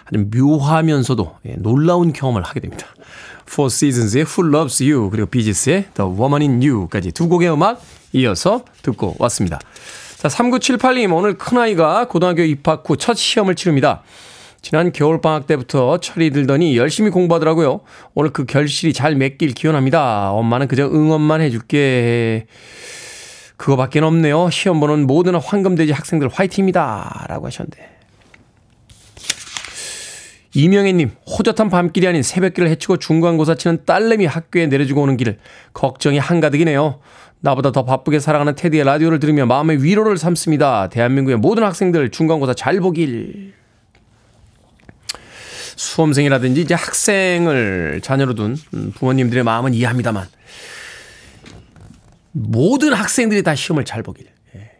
아주 0.05 0.25
묘하면서도 0.35 1.35
예, 1.45 1.53
놀라운 1.59 2.11
경험을 2.11 2.41
하게 2.41 2.59
됩니다. 2.59 2.87
Four 3.47 3.67
Seasons의 3.67 4.25
Who 4.25 4.49
Loves 4.51 4.83
You 4.83 5.11
그리고 5.11 5.27
비지스의 5.27 5.85
The 5.93 6.11
Woman 6.11 6.41
in 6.41 6.63
You까지 6.63 7.11
두 7.11 7.29
곡의 7.29 7.53
음악 7.53 7.79
이어서 8.13 8.65
듣고 8.81 9.15
왔습니다. 9.19 9.59
자, 10.17 10.27
3978님 10.27 11.13
오늘 11.15 11.37
큰아이가 11.37 12.07
고등학교 12.07 12.41
입학 12.41 12.83
후 12.89 12.95
첫 12.95 13.13
시험을 13.15 13.53
치릅니다. 13.53 14.01
지난 14.61 14.91
겨울방학 14.91 15.47
때부터 15.47 15.97
철이 15.99 16.29
들더니 16.29 16.77
열심히 16.77 17.09
공부하더라고요. 17.09 17.81
오늘 18.13 18.31
그 18.31 18.45
결실이 18.45 18.93
잘 18.93 19.15
맺길 19.15 19.53
기원합니다. 19.53 20.31
엄마는 20.31 20.67
그저 20.67 20.85
응원만 20.85 21.41
해줄게. 21.41 22.45
그거밖에 23.57 23.99
없네요. 23.99 24.49
시험 24.51 24.79
보는 24.79 25.07
모든 25.07 25.35
황금돼지 25.35 25.91
학생들 25.91 26.29
화이팅입니다. 26.29 27.25
라고 27.27 27.47
하셨는데. 27.47 27.89
이명애님, 30.53 31.11
호젓한 31.27 31.69
밤길이 31.69 32.07
아닌 32.07 32.23
새벽길을 32.23 32.69
헤치고 32.69 32.97
중간고사 32.97 33.55
치는 33.55 33.85
딸내미 33.85 34.25
학교에 34.25 34.67
내려주고 34.67 35.01
오는 35.01 35.15
길, 35.15 35.37
걱정이 35.73 36.17
한가득이네요. 36.17 36.99
나보다 37.39 37.71
더 37.71 37.85
바쁘게 37.85 38.19
살아가는 38.19 38.53
테디의 38.53 38.83
라디오를 38.83 39.19
들으며 39.19 39.45
마음의 39.45 39.83
위로를 39.83 40.17
삼습니다. 40.17 40.89
대한민국의 40.89 41.37
모든 41.37 41.63
학생들 41.63 42.09
중간고사 42.09 42.53
잘 42.53 42.79
보길. 42.79 43.53
수험생이라든지 45.85 46.61
이제 46.61 46.75
학생을 46.75 48.01
자녀로 48.03 48.35
둔 48.35 48.55
음, 48.75 48.91
부모님들의 48.93 49.43
마음은 49.43 49.73
이해합니다만, 49.73 50.27
모든 52.33 52.93
학생들이 52.93 53.41
다 53.43 53.55
시험을 53.55 53.83
잘 53.83 54.03
보길. 54.03 54.27
예. 54.55 54.71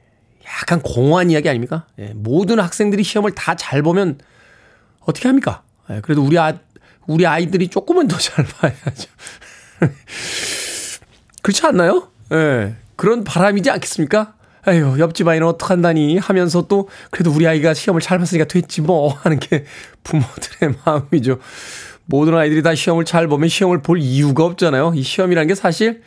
약간 0.46 0.80
공허한 0.82 1.32
이야기 1.32 1.50
아닙니까? 1.50 1.88
예. 2.00 2.12
모든 2.16 2.60
학생들이 2.60 3.04
시험을 3.04 3.32
다 3.34 3.56
잘 3.56 3.82
보면 3.82 4.20
어떻게 5.02 5.28
합니까? 5.28 5.64
예, 5.90 6.02
그래도 6.02 6.24
우리 6.24 6.38
아, 6.38 6.54
우리 7.08 7.26
아이들이 7.26 7.68
조금은 7.68 8.08
더 8.08 8.18
잘 8.20 8.46
봐야죠. 8.46 9.10
그렇지 11.42 11.66
않나요? 11.66 12.10
예. 12.32 12.76
그런 12.96 13.24
바람이지 13.24 13.72
않겠습니까? 13.72 14.36
에휴, 14.68 15.00
옆집 15.00 15.28
아이는 15.28 15.48
어떡한다니 15.48 16.18
하면서 16.18 16.68
또 16.68 16.88
그래도 17.10 17.32
우리 17.32 17.48
아이가 17.48 17.74
시험을 17.74 18.02
잘 18.02 18.20
봤으니까 18.20 18.46
됐지 18.46 18.82
뭐 18.82 19.14
하는 19.14 19.40
게 19.40 19.66
부모들의 20.04 20.76
마음이죠. 20.86 21.40
모든 22.06 22.36
아이들이 22.36 22.62
다 22.62 22.76
시험을 22.76 23.06
잘 23.06 23.28
보면 23.28 23.50
시험을 23.50 23.82
볼 23.82 24.00
이유가 24.00 24.46
없잖아요. 24.46 24.94
이 24.96 25.02
시험이라는 25.02 25.48
게 25.48 25.56
사실 25.56 26.02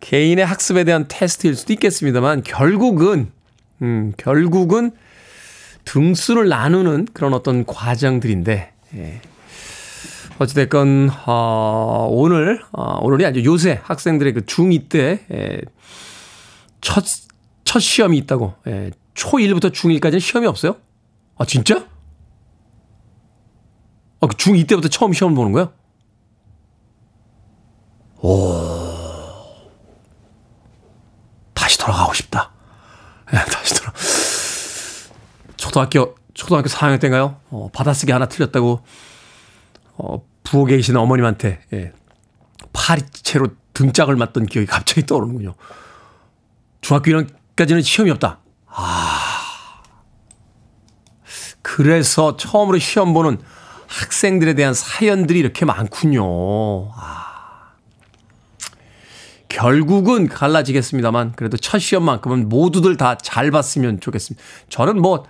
개인의 0.00 0.44
학습에 0.44 0.84
대한 0.84 1.06
테스트일 1.08 1.54
수도 1.54 1.72
있겠습니다만 1.72 2.42
결국은 2.42 3.30
음, 3.82 4.12
결국은 4.16 4.92
등수를 5.84 6.48
나누는 6.48 7.08
그런 7.12 7.34
어떤 7.34 7.64
과정들인데, 7.64 8.72
예. 8.96 9.20
어찌됐건, 10.38 11.10
어, 11.26 12.08
오늘, 12.10 12.60
어, 12.72 12.98
오늘이 13.00 13.24
아니죠. 13.24 13.50
요새 13.50 13.80
학생들의 13.82 14.32
그 14.34 14.40
중2 14.42 14.88
때, 14.88 15.20
예, 15.32 15.60
첫, 17.66 17.74
첫 17.74 17.80
시험이 17.80 18.16
있다고, 18.18 18.54
예, 18.68 18.90
초1부터 19.14 19.70
중1까지는 19.72 20.20
시험이 20.20 20.46
없어요? 20.46 20.76
아, 21.36 21.44
진짜? 21.44 21.86
아, 24.20 24.26
그 24.26 24.34
중2 24.36 24.66
때부터 24.68 24.88
처음 24.88 25.12
시험 25.12 25.34
보는 25.34 25.52
거야? 25.52 25.70
오. 28.22 28.96
다시 31.52 31.78
돌아가고 31.78 32.14
싶다. 32.14 32.52
예, 33.34 33.36
다시 33.36 33.74
돌아. 33.74 33.92
초등학교 35.56 36.14
초등학교 36.32 36.68
4학년 36.68 37.00
때인가요? 37.00 37.40
어, 37.50 37.70
받아쓰기 37.72 38.12
하나 38.12 38.26
틀렸다고 38.26 38.80
어, 39.98 40.22
부엌에 40.44 40.76
계신 40.76 40.96
어머님한테 40.96 41.60
예, 41.72 41.92
파리채로 42.72 43.48
등짝을 43.74 44.16
맞던 44.16 44.46
기억이 44.46 44.66
갑자기 44.66 45.04
떠오르는군요. 45.04 45.54
중학교 46.80 47.10
1학년 47.10 47.34
까지는 47.56 47.82
시험이 47.82 48.10
없다. 48.12 48.40
아. 48.68 49.82
그래서 51.62 52.36
처음으로 52.36 52.78
시험 52.78 53.12
보는 53.12 53.38
학생들에 53.88 54.54
대한 54.54 54.74
사연들이 54.74 55.38
이렇게 55.38 55.64
많군요. 55.64 56.90
아. 56.94 57.74
결국은 59.48 60.28
갈라지겠습니다만 60.28 61.32
그래도 61.34 61.56
첫 61.56 61.78
시험만큼은 61.78 62.48
모두들 62.48 62.96
다 62.96 63.16
잘 63.16 63.50
봤으면 63.50 64.00
좋겠습니다. 64.00 64.44
저는 64.68 65.00
뭐 65.00 65.24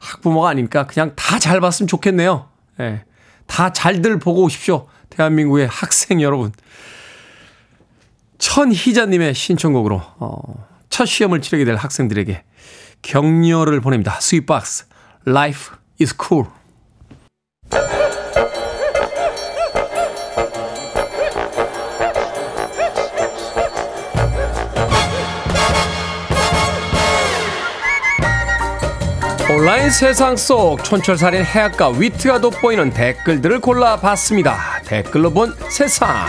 학부모가 0.00 0.48
아니니까 0.48 0.86
그냥 0.86 1.12
다 1.14 1.38
잘 1.38 1.60
봤으면 1.60 1.88
좋겠네요. 1.88 2.48
예. 2.80 3.04
다 3.46 3.72
잘들 3.72 4.18
보고 4.18 4.42
오십시오. 4.42 4.88
대한민국의 5.10 5.66
학생 5.68 6.20
여러분. 6.22 6.52
천희자님의 8.38 9.34
신청곡으로, 9.34 10.02
어, 10.18 10.66
첫 10.90 11.06
시험을 11.06 11.40
치르게 11.40 11.64
될 11.64 11.76
학생들에게 11.76 12.42
격려를 13.02 13.80
보냅니다. 13.80 14.18
Sweetbox, 14.20 14.86
Life 15.26 15.74
is 16.00 16.14
cool. 16.20 16.46
온라인 29.48 29.90
세상 29.90 30.36
속 30.36 30.82
촌철살인 30.84 31.44
해악과 31.44 31.90
위트가 31.90 32.40
돋보이는 32.40 32.90
댓글들을 32.90 33.60
골라봤습니다. 33.60 34.82
댓글로 34.84 35.30
본 35.30 35.54
세상. 35.70 36.26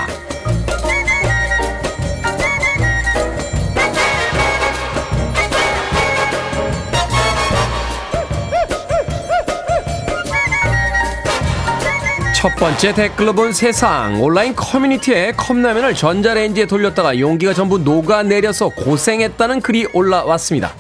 첫 12.48 12.56
번째 12.56 12.94
댓글로 12.94 13.34
본 13.34 13.52
세상 13.52 14.24
온라인 14.24 14.56
커뮤니티에 14.56 15.34
컵라면을 15.34 15.94
전자레인지에 15.94 16.66
돌렸다가 16.66 17.20
용기가 17.20 17.54
전부 17.54 17.78
녹아내려서 17.78 18.70
고생했다는 18.70 19.60
글이 19.60 19.88
올라왔습니다. 19.92 20.74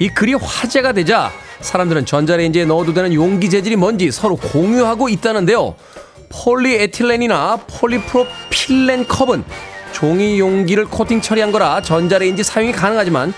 이 0.00 0.08
글이 0.08 0.34
화제가 0.34 0.94
되자 0.94 1.30
사람들은 1.60 2.04
전자레인지에 2.04 2.64
넣어도 2.64 2.94
되는 2.94 3.14
용기 3.14 3.48
재질이 3.48 3.76
뭔지 3.76 4.10
서로 4.10 4.34
공유하고 4.34 5.08
있다는데요. 5.08 5.76
폴리에틸렌이나 6.30 7.60
폴리프로필렌 7.68 9.06
컵은 9.06 9.44
종이 9.92 10.40
용기를 10.40 10.86
코팅 10.86 11.20
처리한 11.20 11.52
거라 11.52 11.80
전자레인지 11.80 12.42
사용이 12.42 12.72
가능하지만 12.72 13.32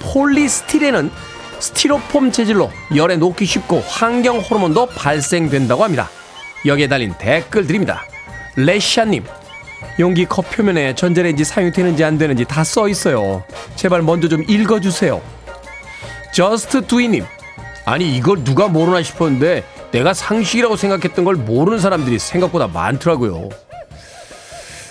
폴리스티렌은 0.00 1.12
스티로폼 1.60 2.32
재질로 2.32 2.72
열에 2.96 3.18
녹기 3.18 3.44
쉽고 3.44 3.84
환경 3.86 4.40
호르몬도 4.40 4.86
발생된다고 4.86 5.84
합니다. 5.84 6.10
여기에 6.66 6.88
달린 6.88 7.14
댓글 7.18 7.66
드립니다. 7.66 8.04
레샤님, 8.56 9.24
용기 9.98 10.24
컵 10.24 10.50
표면에 10.50 10.94
전자레인지 10.94 11.44
사용되는지 11.44 12.04
안 12.04 12.18
되는지 12.18 12.44
다 12.44 12.62
써 12.64 12.88
있어요. 12.88 13.44
제발 13.76 14.02
먼저 14.02 14.28
좀 14.28 14.42
읽어주세요. 14.48 15.20
Just 16.32 16.86
Do 16.86 16.96
It님, 16.96 17.24
아니 17.84 18.16
이걸 18.16 18.42
누가 18.44 18.68
모르나 18.68 19.02
싶었는데 19.02 19.62
내가 19.92 20.14
상식이라고 20.14 20.76
생각했던 20.76 21.24
걸 21.24 21.36
모르는 21.36 21.78
사람들이 21.78 22.18
생각보다 22.18 22.66
많더라고요. 22.66 23.50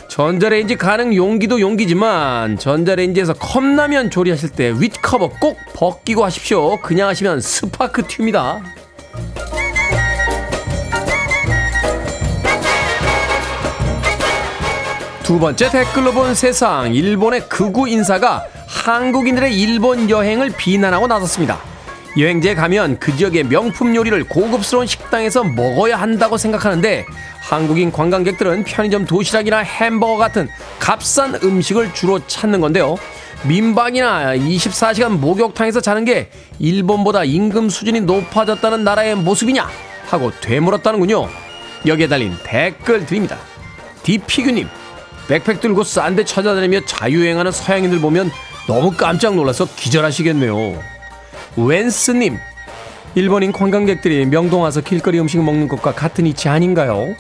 전자레인지 0.08 0.76
가능 0.76 1.16
용기도 1.16 1.60
용기지만 1.60 2.60
전자레인지에서 2.60 3.34
컵라면 3.34 4.12
조리하실 4.12 4.50
때 4.50 4.72
윗커버 4.78 5.32
꼭 5.42 5.58
벗기고 5.74 6.24
하십시오. 6.24 6.80
그냥 6.82 7.10
하시면 7.10 7.42
스파크 7.42 8.04
튑니다. 8.04 8.62
두 15.24 15.40
번째 15.40 15.70
댓글로 15.70 16.12
본 16.12 16.36
세상 16.36 16.94
일본의 16.94 17.48
극우 17.48 17.88
인사가 17.88 18.46
한국인들의 18.68 19.58
일본 19.58 20.10
여행을 20.10 20.52
비난하고 20.58 21.08
나섰습니다. 21.08 21.62
여행지에 22.18 22.56
가면 22.56 23.00
그 23.00 23.16
지역의 23.16 23.46
명품 23.46 23.96
요리를 23.96 24.26
고급스러운 24.26 24.86
식당에서 24.86 25.46
먹어야 25.46 25.96
한다고 25.96 26.38
생각하는데 26.38 27.06
한국인 27.40 27.94
관광객들은 27.94 28.66
편의점 28.66 29.06
도시락이나 29.06 29.60
햄버거 29.60 30.18
같은 30.18 30.50
값싼 30.80 31.40
음식을 31.42 31.94
주로 31.94 32.20
찾는 32.28 32.60
건데요. 32.60 32.98
민박이나 33.44 34.36
24시간 34.36 35.20
목욕탕에서 35.20 35.80
자는 35.80 36.04
게 36.04 36.30
일본보다 36.60 37.24
임금 37.24 37.70
수준이 37.70 38.02
높아졌다는 38.02 38.84
나라의 38.84 39.16
모습이냐 39.16 39.70
하고 40.08 40.32
되물었다는군요. 40.42 41.30
여기에 41.86 42.10
달린 42.10 42.36
댓글 42.44 43.06
드립니다. 43.06 43.38
디피규님 44.04 44.68
백팩 45.28 45.62
들고 45.62 45.84
싼 45.84 46.16
데 46.16 46.26
찾아다니며 46.26 46.82
자유여행하는 46.86 47.52
서양인들 47.52 48.00
보면 48.00 48.32
너무 48.68 48.92
깜짝 48.92 49.36
놀라서 49.36 49.68
기절하시겠네요. 49.76 50.82
웬스님, 51.56 52.38
일본인 53.16 53.52
관광객들이 53.52 54.26
명동 54.26 54.64
와서 54.64 54.82
길거리 54.82 55.20
음식 55.20 55.42
먹는 55.42 55.68
것과 55.68 55.94
같은 55.94 56.26
이치 56.26 56.50
아닌가요? 56.50 57.16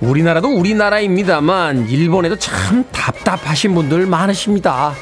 우리나라도 0.00 0.48
우리나라입니다만 0.48 1.88
일본에도 1.88 2.36
참 2.36 2.84
답답하신 2.92 3.74
분들 3.74 4.06
많으십니다. 4.06 4.94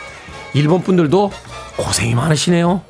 일본 0.54 0.82
분들도 0.82 1.30
고생이 1.76 2.14
많으시네요. 2.14 2.82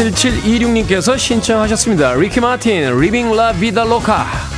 (7726님께서) 0.00 1.18
신청하셨습니다. 1.18 2.14
리키 2.14 2.40
마틴 2.40 2.98
리빙 2.98 3.36
라 3.36 3.52
비다 3.52 3.84
로카 3.84 4.49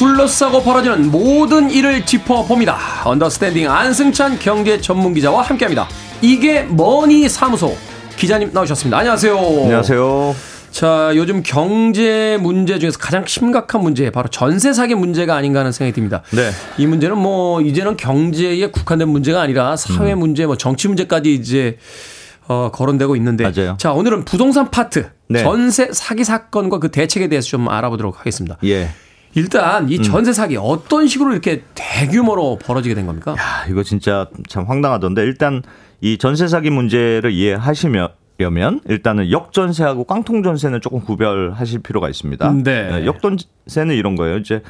둘러싸고 0.00 0.62
벌어지는 0.62 1.10
모든 1.10 1.70
일을 1.70 2.06
짚어봅니다. 2.06 3.02
언더스탠딩 3.04 3.70
안승찬 3.70 4.38
경제 4.38 4.80
전문 4.80 5.12
기자와 5.12 5.42
함께합니다. 5.42 5.86
이게 6.22 6.62
머니 6.62 7.28
사무소 7.28 7.76
기자님 8.16 8.50
나오셨습니다. 8.54 8.96
안녕하세요. 8.96 9.36
안녕하세요. 9.36 10.34
자, 10.70 11.12
요즘 11.16 11.42
경제 11.42 12.38
문제 12.40 12.78
중에서 12.78 12.98
가장 12.98 13.26
심각한 13.26 13.82
문제 13.82 14.08
바로 14.10 14.30
전세 14.30 14.72
사기 14.72 14.94
문제가 14.94 15.36
아닌가 15.36 15.60
하는 15.60 15.70
생각이 15.70 15.94
듭니다. 15.94 16.22
네. 16.30 16.48
이 16.78 16.86
문제는 16.86 17.18
뭐 17.18 17.60
이제는 17.60 17.98
경제에 17.98 18.68
국한된 18.68 19.06
문제가 19.06 19.42
아니라 19.42 19.76
사회 19.76 20.14
문제, 20.14 20.46
뭐 20.46 20.56
정치 20.56 20.88
문제까지 20.88 21.34
이제 21.34 21.76
어, 22.48 22.70
거론되고 22.72 23.16
있는데. 23.16 23.44
맞아요. 23.44 23.76
자, 23.78 23.92
오늘은 23.92 24.24
부동산 24.24 24.70
파트 24.70 25.10
네. 25.28 25.42
전세 25.42 25.90
사기 25.92 26.24
사건과 26.24 26.78
그 26.78 26.90
대책에 26.90 27.28
대해서 27.28 27.48
좀 27.48 27.68
알아보도록 27.68 28.18
하겠습니다. 28.18 28.56
예. 28.64 28.88
일단 29.34 29.88
이 29.88 30.02
전세 30.02 30.32
사기 30.32 30.56
어떤 30.56 31.06
식으로 31.06 31.32
이렇게 31.32 31.62
대규모로 31.74 32.58
벌어지게 32.60 32.94
된 32.94 33.06
겁니까? 33.06 33.32
야, 33.32 33.66
이거 33.68 33.82
진짜 33.82 34.26
참 34.48 34.64
황당하던데 34.64 35.22
일단 35.22 35.62
이 36.00 36.18
전세 36.18 36.48
사기 36.48 36.70
문제를 36.70 37.30
이해하시면 37.32 38.08
려면 38.38 38.80
일단은 38.88 39.30
역전세하고 39.30 40.04
깡통전세는 40.04 40.80
조금 40.80 41.00
구별하실 41.00 41.80
필요가 41.80 42.08
있습니다. 42.08 42.52
네. 42.64 43.04
역전세는 43.04 43.94
이런 43.94 44.16
거예요. 44.16 44.38
이제 44.38 44.62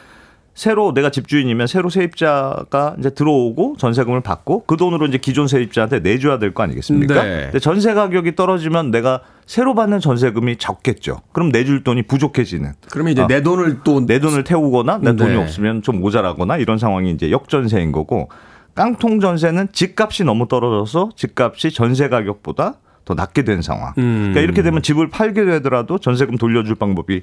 새로 0.55 0.93
내가 0.93 1.11
집주인이면 1.11 1.67
새로 1.69 1.89
세입자가 1.89 2.97
이제 2.99 3.11
들어오고 3.11 3.77
전세금을 3.79 4.21
받고 4.21 4.65
그 4.67 4.77
돈으로 4.77 5.07
이제 5.07 5.17
기존 5.17 5.47
세입자한테 5.49 6.01
내줘야 6.01 6.39
될 6.39 6.53
거 6.53 6.63
아니겠습니까? 6.65 7.23
네. 7.23 7.41
근데 7.45 7.59
전세 7.61 7.95
가격이 7.95 8.35
떨어지면 8.35 8.91
내가 8.91 9.23
새로 9.47 9.75
받는 9.75 10.01
전세금이 10.01 10.57
적겠죠. 10.59 11.21
그럼 11.33 11.51
내줄 11.51 11.83
돈이 11.85 12.03
부족해지는. 12.03 12.73
그러면 12.91 13.13
이제 13.13 13.23
아, 13.23 13.27
내 13.27 13.43
돈을 13.43 13.81
또 13.85 14.01
내 14.01 14.19
돈을 14.19 14.45
태우거나 14.45 14.99
내 14.99 15.15
돈이 15.17 15.31
네. 15.31 15.37
없으면 15.37 15.83
좀 15.83 16.01
모자라거나 16.01 16.57
이런 16.59 16.79
상황이 16.79 17.11
이제 17.11 17.31
역전세인 17.31 17.93
거고 17.93 18.29
깡통 18.75 19.21
전세는 19.21 19.69
집값이 19.73 20.25
너무 20.25 20.47
떨어져서 20.49 21.11
집값이 21.17 21.71
전세 21.73 22.09
가격보다 22.09 22.75
더 23.05 23.15
낮게 23.15 23.45
된 23.45 23.63
상황. 23.63 23.93
음. 23.99 24.19
그러니까 24.33 24.41
이렇게 24.41 24.63
되면 24.63 24.83
집을 24.83 25.09
팔게 25.11 25.45
되더라도 25.45 25.99
전세금 25.99 26.37
돌려줄 26.37 26.75
방법이 26.75 27.23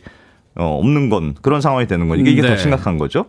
어, 0.57 0.77
없는 0.79 1.09
건 1.09 1.35
그런 1.41 1.61
상황이 1.61 1.87
되는 1.87 2.07
거니까 2.07 2.29
이게 2.29 2.41
네. 2.41 2.49
더 2.49 2.57
심각한 2.57 2.97
거죠. 2.97 3.25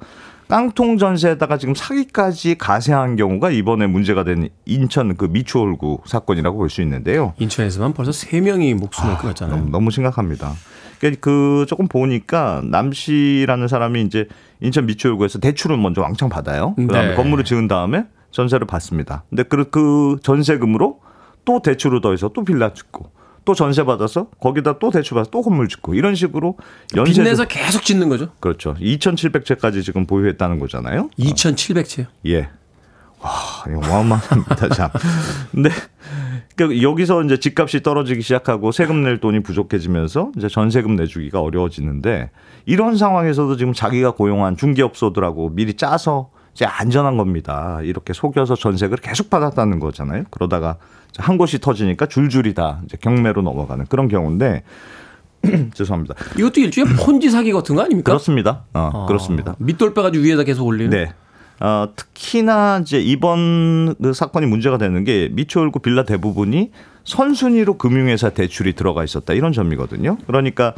깡통 0.49 0.97
전세에다가 0.97 1.59
지금 1.59 1.74
사기까지 1.74 2.57
가세한 2.57 3.16
경우가 3.16 3.51
이번에 3.51 3.87
문제가 3.87 4.24
된 4.24 4.49
인천 4.64 5.14
그 5.16 5.26
미추홀구 5.26 6.01
사건이라고 6.07 6.57
볼 6.57 6.70
수 6.70 6.81
있는데요. 6.81 7.35
인천에서만 7.39 7.93
벌써 7.93 8.12
세 8.12 8.41
명이 8.41 8.72
목숨을 8.74 9.18
끊었잖아요. 9.18 9.59
너무, 9.59 9.70
너무 9.70 9.91
심각합니다. 9.91 10.55
그러니까 11.01 11.20
그 11.20 11.66
조금 11.68 11.87
보니까 11.87 12.62
남 12.64 12.93
씨라는 12.93 13.68
사람이 13.68 14.01
이제 14.03 14.26
인천 14.61 14.87
미추홀구에서 14.87 15.39
대출을 15.39 15.76
먼저 15.76 16.01
왕창 16.01 16.31
받아요. 16.31 16.74
그다음에 16.76 17.11
네. 17.11 17.14
건물을 17.14 17.45
지은 17.45 17.68
다음에 17.68 18.05
전세를 18.31 18.66
받습니다. 18.66 19.24
근데 19.29 19.43
그, 19.43 19.68
그 19.70 20.16
전세금으로 20.22 21.01
또 21.45 21.61
대출을 21.61 22.01
더해서 22.01 22.29
또 22.35 22.43
빌라 22.45 22.72
짓고 22.72 23.11
또 23.49 23.55
전세 23.55 23.83
받아서 23.83 24.27
거기다 24.41 24.79
또 24.79 24.91
대출 24.91 25.15
받아서 25.15 25.31
또 25.31 25.41
건물 25.41 25.69
짓고 25.69 25.95
이런 25.95 26.15
식으로 26.15 26.59
연쇄 26.95 27.15
빚내서 27.15 27.47
계속 27.47 27.83
짓는 27.83 28.11
거죠. 28.11 28.29
그렇죠. 28.41 28.75
2,700채까지 28.75 29.83
지금 29.83 30.05
보유했다는 30.05 30.59
거잖아요. 30.59 31.09
2,700채요. 31.19 32.09
예. 32.27 32.51
와, 33.21 33.31
어마어마합니다, 33.67 34.69
참. 34.77 34.91
근데 35.51 35.71
그 36.57 36.83
여기서 36.83 37.23
이제 37.23 37.41
집값이 37.41 37.83
떨어지기 37.83 38.21
시작하고 38.21 38.71
세금 38.71 39.03
낼 39.03 39.19
돈이 39.19 39.41
부족해지면서 39.43 40.33
이제 40.37 40.47
전세금 40.49 40.97
내주기가 40.97 41.41
어려워지는데 41.41 42.31
이런 42.67 42.99
상황에서도 42.99 43.57
지금 43.57 43.73
자기가 43.73 44.11
고용한 44.11 44.59
중개업소들하고 44.59 45.55
미리 45.55 45.73
짜서 45.73 46.29
이제 46.53 46.67
안전한 46.67 47.17
겁니다. 47.17 47.79
이렇게 47.83 48.13
속여서 48.13 48.57
전세를 48.57 48.99
계속 48.99 49.31
받았다는 49.31 49.81
거잖아요. 49.81 50.25
그러다가 50.31 50.77
한 51.19 51.37
곳이 51.39 51.59
터지니까 51.59 52.07
줄줄이 52.07 52.55
다 52.55 52.81
이제 52.85 52.97
경매로 53.01 53.43
넘어가는 53.43 53.87
그런 53.87 54.09
경우인데 54.09 54.62
죄송합니다. 55.75 56.14
이것도 56.39 56.61
일종의 56.61 56.95
폰지 56.97 57.31
사기 57.31 57.53
같은 57.53 57.75
거 57.75 57.83
아닙니까? 57.83 58.12
그렇습니다. 58.12 58.64
어, 58.75 58.91
아, 58.93 59.07
그렇습니다. 59.07 59.55
밑돌 59.59 59.95
빼가지고 59.95 60.25
위에다 60.25 60.45
계속 60.45 60.66
올리는. 60.66 60.91
네. 60.91 61.12
어, 61.61 61.89
특히나 61.95 62.81
이제 62.83 63.01
이번 63.01 63.95
그 64.01 64.12
사건이 64.12 64.47
문제가 64.47 64.79
되는 64.79 65.03
게 65.05 65.29
미추홀구 65.33 65.81
빌라 65.81 66.05
대부분이 66.05 66.71
선순위로 67.05 67.79
금융회사 67.79 68.31
대출이 68.31 68.75
들어가 68.75 69.03
있었다 69.03 69.33
이런 69.35 69.53
점이거든요. 69.53 70.19
그러니까 70.27 70.75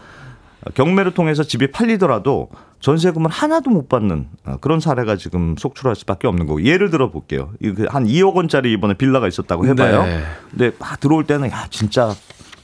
경매를 0.74 1.12
통해서 1.12 1.42
집이 1.42 1.70
팔리더라도 1.70 2.48
전세금을 2.80 3.30
하나도 3.30 3.70
못 3.70 3.88
받는 3.88 4.26
어, 4.46 4.56
그런 4.61 4.80
사례가 4.80 5.16
지금 5.16 5.54
속출할 5.58 5.96
수밖에 5.96 6.26
없는 6.28 6.46
거고 6.46 6.64
예를 6.64 6.90
들어 6.90 7.11
볼게요. 7.11 7.50
이그 7.61 7.86
한 7.88 8.06
2억 8.06 8.34
원짜리 8.34 8.72
이번에 8.72 8.94
빌라가 8.94 9.28
있었다고 9.28 9.66
해봐요. 9.66 10.02
네. 10.04 10.22
근데 10.50 10.70
막 10.78 10.98
들어올 11.00 11.24
때는 11.24 11.50
야 11.50 11.66
진짜 11.70 12.14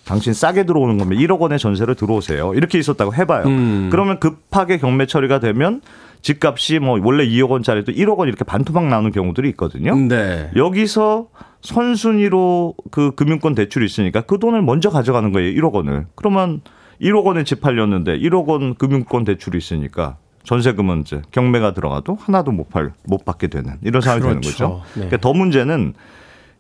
당신 0.05 0.33
싸게 0.33 0.65
들어오는 0.65 0.99
거면 0.99 1.19
1억 1.19 1.41
원의 1.41 1.59
전세를 1.59 1.97
들어오세요. 1.97 2.55
이렇게 2.55 2.79
있었다고 2.79 3.15
해봐요. 3.15 3.47
음. 3.47 3.89
그러면 3.91 4.21
급하게 4.21 4.79
경매 4.79 5.07
처리가 5.07 5.41
되면 5.41 5.83
집값이 6.23 6.79
뭐 6.79 6.99
원래 7.03 7.27
2억 7.27 7.51
원짜리도 7.51 7.93
1억 7.93 8.17
원 8.19 8.29
이렇게 8.29 8.45
반토막 8.45 8.87
나오는 8.87 9.11
경우들이 9.11 9.49
있거든요. 9.51 9.97
네. 9.97 10.51
여기서 10.57 11.29
선순위로 11.63 12.75
그 12.91 13.13
금융권 13.17 13.55
대출이 13.55 13.85
있으니까 13.85 14.23
그 14.23 14.39
돈을 14.39 14.63
먼저 14.63 14.91
가져가는 14.91 15.31
거예요. 15.33 15.51
1억 15.61 15.73
원을. 15.73 16.07
그러면 16.15 16.63
1억 17.01 17.25
원에 17.25 17.45
집 17.45 17.61
팔렸는데 17.61 18.19
1억 18.19 18.47
원 18.47 18.75
금융권 18.75 19.25
대출이 19.25 19.59
있으니까 19.59 20.17
전세금은 20.45 21.01
이제 21.01 21.23
경매가 21.33 21.75
들어가도 21.75 22.17
하나도 22.21 22.53
못 22.53 22.71
팔, 22.71 22.93
못 23.05 23.25
받게 23.25 23.49
되는 23.49 23.75
이런 23.83 24.01
상황이 24.01 24.23
되는 24.23 24.41
그렇죠. 24.41 24.69
거죠. 24.69 24.83
네. 24.95 25.07
그러니까 25.07 25.17
더 25.19 25.33
문제는 25.33 25.95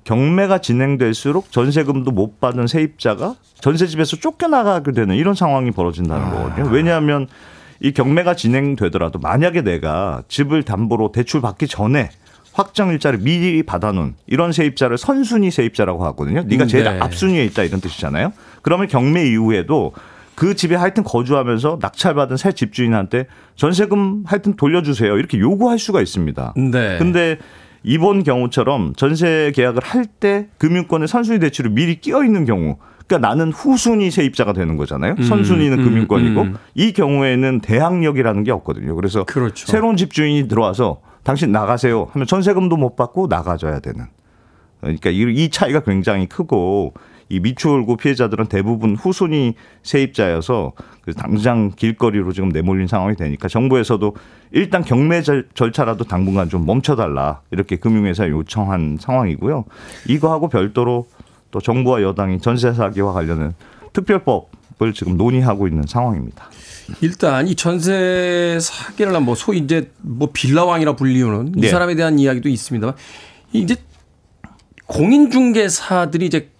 경매가 0.04 0.58
진행될수록 0.58 1.50
전세금도 1.50 2.12
못 2.12 2.40
받은 2.40 2.66
세입자가 2.66 3.34
전세집에서 3.60 4.16
쫓겨나가게 4.16 4.92
되는 4.92 5.16
이런 5.16 5.34
상황이 5.34 5.70
벌어진다는 5.70 6.30
거거든요. 6.30 6.68
왜냐하면 6.70 7.26
이 7.80 7.92
경매가 7.92 8.36
진행되더라도 8.36 9.18
만약에 9.18 9.62
내가 9.62 10.22
집을 10.28 10.62
담보로 10.62 11.12
대출 11.12 11.40
받기 11.40 11.66
전에 11.66 12.10
확정 12.52 12.90
일자를 12.90 13.18
미리 13.18 13.62
받아놓은 13.62 14.14
이런 14.26 14.52
세입자를 14.52 14.96
선순위 14.96 15.50
세입자라고 15.50 16.04
하거든요. 16.06 16.42
네가 16.44 16.66
제일 16.66 16.84
네. 16.84 16.98
앞순위에 17.00 17.44
있다 17.44 17.64
이런 17.64 17.80
뜻이잖아요. 17.80 18.32
그러면 18.62 18.88
경매 18.88 19.26
이후에도 19.28 19.92
그 20.36 20.54
집에 20.54 20.74
하여튼 20.76 21.02
거주하면서 21.02 21.78
낙찰받은 21.80 22.36
새 22.36 22.52
집주인한테 22.52 23.26
전세금 23.56 24.24
하여튼 24.26 24.54
돌려주세요 24.54 25.16
이렇게 25.18 25.38
요구할 25.40 25.78
수가 25.78 26.00
있습니다. 26.02 26.54
네. 26.56 26.98
근데 26.98 27.38
이번 27.82 28.22
경우처럼 28.22 28.94
전세 28.96 29.50
계약을 29.54 29.82
할 29.82 30.04
때 30.20 30.48
금융권의 30.58 31.08
선순위 31.08 31.38
대출이 31.40 31.70
미리 31.70 32.00
끼어 32.00 32.22
있는 32.24 32.44
경우 32.44 32.76
그러니까 33.06 33.28
나는 33.28 33.52
후순위 33.52 34.10
세입자가 34.10 34.52
되는 34.52 34.76
거잖아요. 34.76 35.14
음, 35.18 35.22
선순위는 35.22 35.78
음, 35.78 35.84
금융권이고 35.84 36.40
음. 36.42 36.56
이 36.74 36.92
경우에는 36.92 37.60
대항력이라는 37.60 38.44
게 38.44 38.50
없거든요. 38.52 38.94
그래서 38.96 39.24
그렇죠. 39.24 39.66
새로운 39.66 39.96
집주인이 39.96 40.48
들어와서 40.48 41.00
당신 41.22 41.50
나가세요 41.52 42.08
하면 42.12 42.26
전세금도 42.26 42.76
못 42.76 42.94
받고 42.96 43.28
나가줘야 43.28 43.80
되는. 43.80 44.06
그러니까 44.80 45.10
이- 45.10 45.32
이 45.34 45.48
차이가 45.50 45.80
굉장히 45.80 46.26
크고 46.26 46.94
이 47.28 47.40
미추홀구 47.40 47.96
피해자들은 47.96 48.46
대부분 48.46 48.94
후순위 48.94 49.54
세입자여서 49.82 50.72
그 51.02 51.12
당장 51.12 51.72
길거리로 51.74 52.32
지금 52.32 52.50
내몰린 52.50 52.86
상황이 52.86 53.16
되니까 53.16 53.48
정부에서도 53.48 54.14
일단 54.52 54.84
경매 54.84 55.22
절, 55.22 55.48
절차라도 55.54 56.04
당분간 56.04 56.48
좀 56.48 56.66
멈춰달라 56.66 57.40
이렇게 57.50 57.76
금융회사에 57.76 58.30
요청한 58.30 58.98
상황이고요. 59.00 59.64
이거하고 60.08 60.48
별도로 60.48 61.06
또 61.50 61.60
정부와 61.60 62.02
여당이 62.02 62.40
전세 62.40 62.72
사기와 62.72 63.12
관련된 63.12 63.54
특별법을 63.92 64.92
지금 64.94 65.16
논의하고 65.16 65.66
있는 65.66 65.84
상황입니다. 65.86 66.48
일단 67.00 67.48
이 67.48 67.56
전세 67.56 68.58
사기를 68.60 69.14
한뭐 69.14 69.34
소위 69.34 69.58
이제 69.58 69.90
뭐 69.98 70.30
빌라왕이라 70.32 70.94
불리우는 70.94 71.54
이 71.56 71.60
네. 71.62 71.68
사람에 71.68 71.96
대한 71.96 72.18
이야기도 72.18 72.48
있습니다만 72.48 72.94
이제 73.52 73.76
공인중개사들이 74.86 76.26
이제 76.26 76.50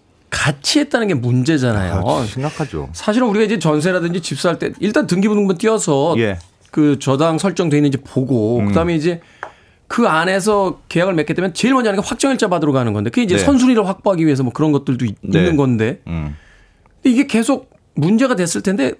같이 0.47 0.79
했다는 0.79 1.09
게 1.09 1.15
문제잖아요. 1.15 2.03
아, 2.07 2.25
심각하죠. 2.25 2.89
사실은 2.93 3.27
우리가 3.29 3.45
이제 3.45 3.59
전세라든지 3.59 4.21
집 4.21 4.39
살 4.39 4.59
때 4.61 4.71
일단 4.79 5.07
등기부등본 5.09 5.59
띄어서 5.59 6.15
예. 6.19 6.39
그 6.71 6.99
저당 7.01 7.39
설정돼 7.39 7.77
있는지 7.77 7.99
보고 7.99 8.61
음. 8.61 8.69
그다음에 8.69 8.95
이제 8.95 9.21
그 9.89 10.07
안에서 10.07 10.81
계약을 10.89 11.15
맺게 11.15 11.35
되면 11.35 11.53
제일 11.53 11.75
먼저 11.75 11.91
하는 11.91 12.01
게 12.01 12.07
확정일자 12.07 12.47
받으러 12.49 12.71
가는 12.73 12.93
건데 12.93 13.11
그게 13.11 13.23
이제 13.23 13.37
네. 13.37 13.43
선순위를 13.43 13.89
확보하기 13.89 14.25
위해서 14.25 14.45
뭐 14.45 14.53
그런 14.53 14.71
것들도 14.71 15.05
있, 15.05 15.17
네. 15.23 15.39
있는 15.41 15.57
건데 15.57 16.01
음. 16.07 16.37
이게 17.03 17.27
계속 17.27 17.71
문제가 17.95 18.37
됐을 18.37 18.63
텐데 18.63 18.93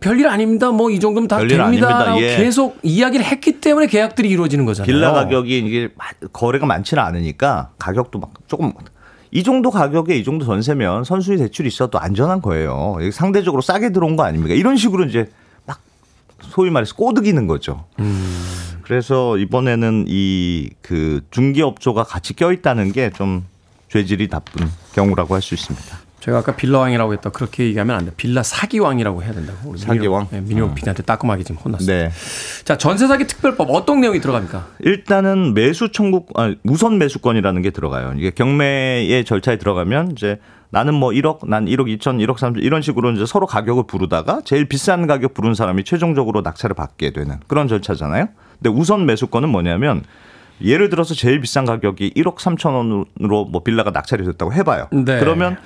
별일 0.00 0.28
아닙니다. 0.28 0.70
뭐 0.70 0.90
이 0.90 1.00
정도면 1.00 1.26
다 1.26 1.36
아닙니다. 1.38 2.16
예. 2.20 2.36
계속 2.36 2.78
이야기를 2.84 3.24
했기 3.26 3.60
때문에 3.60 3.86
계약들이 3.88 4.28
이루어지는 4.28 4.64
거잖아요. 4.66 4.86
빌라 4.86 5.12
가격이 5.12 5.58
이게 5.58 5.88
마- 5.96 6.28
거래가 6.32 6.64
많지는 6.66 7.02
않으니까 7.02 7.70
가격도 7.78 8.20
막 8.20 8.30
조금 8.46 8.72
이 9.30 9.42
정도 9.42 9.70
가격에 9.70 10.16
이 10.16 10.24
정도 10.24 10.44
전세면 10.44 11.04
선순위 11.04 11.38
대출이 11.38 11.68
있어도 11.68 11.98
안전한 11.98 12.40
거예요. 12.40 12.96
상대적으로 13.12 13.60
싸게 13.62 13.90
들어온 13.92 14.16
거 14.16 14.22
아닙니까? 14.24 14.54
이런 14.54 14.76
식으로 14.76 15.04
이제 15.04 15.30
막 15.66 15.80
소위 16.40 16.70
말해서 16.70 16.94
꼬드기는 16.94 17.46
거죠. 17.46 17.84
그래서 18.82 19.36
이번에는 19.36 20.04
이 20.08 20.70
그 20.82 21.20
중개업소가 21.32 22.04
같이 22.04 22.34
껴있다는 22.34 22.92
게 22.92 23.10
좀 23.10 23.44
죄질이 23.88 24.28
나쁜 24.28 24.68
경우라고 24.94 25.34
할 25.34 25.42
수 25.42 25.54
있습니다. 25.54 25.98
제가 26.26 26.38
아까 26.38 26.56
빌라왕이라고 26.56 27.12
했다. 27.12 27.30
그렇게 27.30 27.64
얘기하면 27.66 27.94
안 27.94 28.04
돼. 28.04 28.10
빌라 28.16 28.42
사기왕이라고 28.42 29.22
해야 29.22 29.32
된다고. 29.32 29.70
우리 29.70 29.78
사기왕? 29.78 30.26
민호, 30.32 30.44
네, 30.44 30.54
민호 30.54 30.74
PD한테 30.74 31.04
따끔하게 31.04 31.44
지금 31.44 31.60
혼났어요. 31.60 31.86
네. 31.86 32.10
자, 32.64 32.76
전세 32.76 33.06
사기 33.06 33.28
특별법 33.28 33.70
어떤 33.70 34.00
내용이 34.00 34.20
들어갑니까? 34.20 34.66
일단은 34.80 35.54
매수 35.54 35.92
청구 35.92 36.26
아, 36.34 36.52
우선 36.64 36.98
매수권이라는 36.98 37.62
게 37.62 37.70
들어가요. 37.70 38.14
이게 38.16 38.30
경매의 38.30 39.24
절차에 39.24 39.58
들어가면 39.58 40.12
이제 40.12 40.40
나는 40.70 40.94
뭐 40.94 41.10
1억, 41.10 41.48
난 41.48 41.66
1억 41.66 41.86
2천, 41.96 42.18
1억 42.26 42.38
3천 42.38 42.56
이런 42.60 42.82
식으로 42.82 43.12
이제 43.12 43.24
서로 43.24 43.46
가격을 43.46 43.84
부르다가 43.86 44.40
제일 44.44 44.68
비싼 44.68 45.06
가격 45.06 45.32
부른 45.32 45.54
사람이 45.54 45.84
최종적으로 45.84 46.40
낙찰을 46.40 46.74
받게 46.74 47.12
되는 47.12 47.38
그런 47.46 47.68
절차잖아요. 47.68 48.30
근데 48.60 48.76
우선 48.76 49.06
매수권은 49.06 49.48
뭐냐면 49.48 50.02
예를 50.60 50.88
들어서 50.88 51.14
제일 51.14 51.40
비싼 51.40 51.66
가격이 51.66 52.14
1억 52.16 52.38
3천 52.38 52.74
원으로 52.74 53.44
뭐 53.44 53.62
빌라가 53.62 53.92
낙찰이 53.92 54.24
됐다고 54.24 54.52
해봐요. 54.54 54.88
네. 54.90 55.20
그러면 55.20 55.56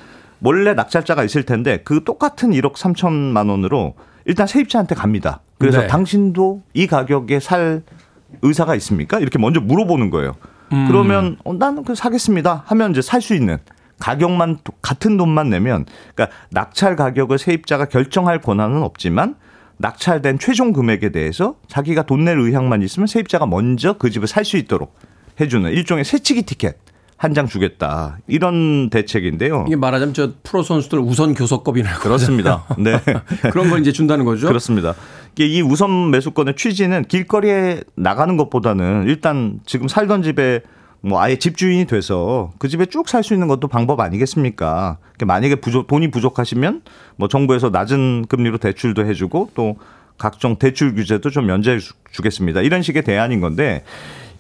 원래 0.42 0.74
낙찰자가 0.74 1.24
있을 1.24 1.44
텐데 1.44 1.80
그 1.84 2.04
똑같은 2.04 2.50
1억 2.50 2.74
3천만 2.74 3.48
원으로 3.50 3.94
일단 4.24 4.46
세입자한테 4.46 4.94
갑니다. 4.94 5.40
그래서 5.58 5.80
네. 5.82 5.86
당신도 5.86 6.62
이 6.74 6.86
가격에 6.86 7.40
살 7.40 7.82
의사가 8.42 8.74
있습니까? 8.76 9.18
이렇게 9.18 9.38
먼저 9.38 9.60
물어보는 9.60 10.10
거예요. 10.10 10.34
음. 10.72 10.86
그러면 10.88 11.36
어, 11.44 11.52
나는 11.52 11.84
그 11.84 11.94
사겠습니다. 11.94 12.62
하면 12.66 12.92
이제 12.92 13.02
살 13.02 13.20
수 13.20 13.34
있는 13.34 13.58
가격만 13.98 14.58
도- 14.64 14.72
같은 14.80 15.16
돈만 15.18 15.50
내면 15.50 15.84
그러니까 16.14 16.34
낙찰 16.50 16.96
가격을 16.96 17.38
세입자가 17.38 17.86
결정할 17.86 18.40
권한은 18.40 18.82
없지만 18.82 19.34
낙찰된 19.76 20.38
최종 20.38 20.72
금액에 20.72 21.10
대해서 21.10 21.56
자기가 21.68 22.02
돈 22.04 22.24
낼 22.24 22.38
의향만 22.38 22.82
있으면 22.82 23.06
세입자가 23.06 23.46
먼저 23.46 23.94
그 23.98 24.10
집을 24.10 24.26
살 24.28 24.44
수 24.44 24.56
있도록 24.56 24.94
해주는 25.40 25.70
일종의 25.70 26.04
새치기 26.04 26.42
티켓 26.42 26.76
한 27.22 27.34
장 27.34 27.46
주겠다 27.46 28.16
이런 28.26 28.88
대책인데요. 28.88 29.64
이게 29.66 29.76
말하자면 29.76 30.14
저 30.14 30.32
프로 30.42 30.62
선수들 30.62 30.98
우선 31.00 31.34
교섭법이라고 31.34 32.00
그렇습니다. 32.00 32.64
네. 32.78 32.98
그런 33.52 33.68
걸 33.68 33.80
이제 33.80 33.92
준다는 33.92 34.24
거죠. 34.24 34.46
그렇습니다. 34.48 34.94
이 35.38 35.60
우선 35.60 36.10
매수권의 36.10 36.56
취지는 36.56 37.04
길거리에 37.04 37.82
나가는 37.94 38.34
것보다는 38.38 39.04
일단 39.06 39.60
지금 39.66 39.86
살던 39.86 40.22
집에 40.22 40.62
뭐 41.02 41.20
아예 41.20 41.36
집주인이 41.36 41.84
돼서 41.84 42.52
그 42.58 42.68
집에 42.68 42.86
쭉 42.86 43.06
살 43.06 43.22
수 43.22 43.34
있는 43.34 43.48
것도 43.48 43.68
방법 43.68 44.00
아니겠습니까? 44.00 44.96
만약에 45.26 45.56
부족, 45.56 45.86
돈이 45.88 46.10
부족하시면 46.10 46.80
뭐 47.16 47.28
정부에서 47.28 47.68
낮은 47.68 48.26
금리로 48.30 48.56
대출도 48.56 49.04
해주고 49.04 49.50
또 49.54 49.76
각종 50.16 50.56
대출 50.56 50.94
규제도 50.94 51.28
좀 51.28 51.46
면제해 51.46 51.78
주- 51.80 51.92
주겠습니다. 52.12 52.62
이런 52.62 52.80
식의 52.80 53.02
대안인 53.04 53.40
건데 53.40 53.84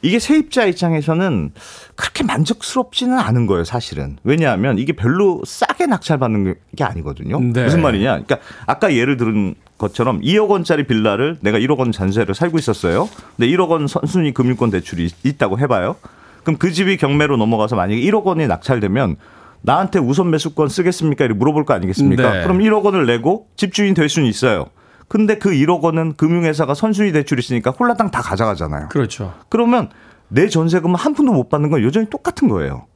이게 0.02 0.18
세입자 0.18 0.64
입장에서는 0.64 1.52
그렇게 1.94 2.24
만족스럽지는 2.24 3.18
않은 3.18 3.46
거예요, 3.46 3.64
사실은. 3.64 4.16
왜냐하면 4.24 4.78
이게 4.78 4.92
별로 4.92 5.42
싸게 5.44 5.86
낙찰받는 5.86 6.54
게 6.76 6.84
아니거든요. 6.84 7.38
네. 7.40 7.64
무슨 7.64 7.82
말이냐? 7.82 8.22
그러니까 8.22 8.38
아까 8.66 8.94
예를 8.94 9.16
들은 9.16 9.54
것처럼 9.76 10.20
2억 10.20 10.48
원짜리 10.48 10.86
빌라를 10.86 11.36
내가 11.40 11.58
1억 11.58 11.78
원 11.78 11.92
전세를 11.92 12.34
살고 12.34 12.58
있었어요. 12.58 13.08
근데 13.36 13.50
1억 13.50 13.68
원 13.68 13.86
선순위 13.86 14.32
금융권 14.32 14.70
대출이 14.70 15.10
있다고 15.22 15.58
해봐요. 15.58 15.96
그럼 16.42 16.56
그 16.58 16.72
집이 16.72 16.96
경매로 16.96 17.36
넘어가서 17.36 17.76
만약에 17.76 18.00
1억 18.00 18.24
원이 18.24 18.46
낙찰되면 18.46 19.16
나한테 19.62 19.98
우선 19.98 20.30
매수권 20.30 20.68
쓰겠습니까? 20.68 21.26
이렇게 21.26 21.38
물어볼 21.38 21.66
거 21.66 21.74
아니겠습니까? 21.74 22.32
네. 22.32 22.42
그럼 22.42 22.58
1억 22.60 22.82
원을 22.84 23.04
내고 23.04 23.48
집주인 23.56 23.92
될 23.92 24.08
수는 24.08 24.28
있어요. 24.28 24.66
근데 25.10 25.38
그 25.38 25.50
1억 25.50 25.80
원은 25.80 26.14
금융회사가 26.16 26.74
선순위 26.74 27.10
대출이 27.10 27.40
있으니까 27.40 27.72
홀라당 27.72 28.12
다 28.12 28.22
가져가잖아요. 28.22 28.90
그렇죠. 28.90 29.34
그러면 29.48 29.88
내 30.28 30.48
전세금은 30.48 30.94
한 30.94 31.14
푼도 31.14 31.32
못 31.32 31.48
받는 31.48 31.68
건 31.68 31.82
여전히 31.82 32.08
똑같은 32.08 32.46
거예요. 32.46 32.86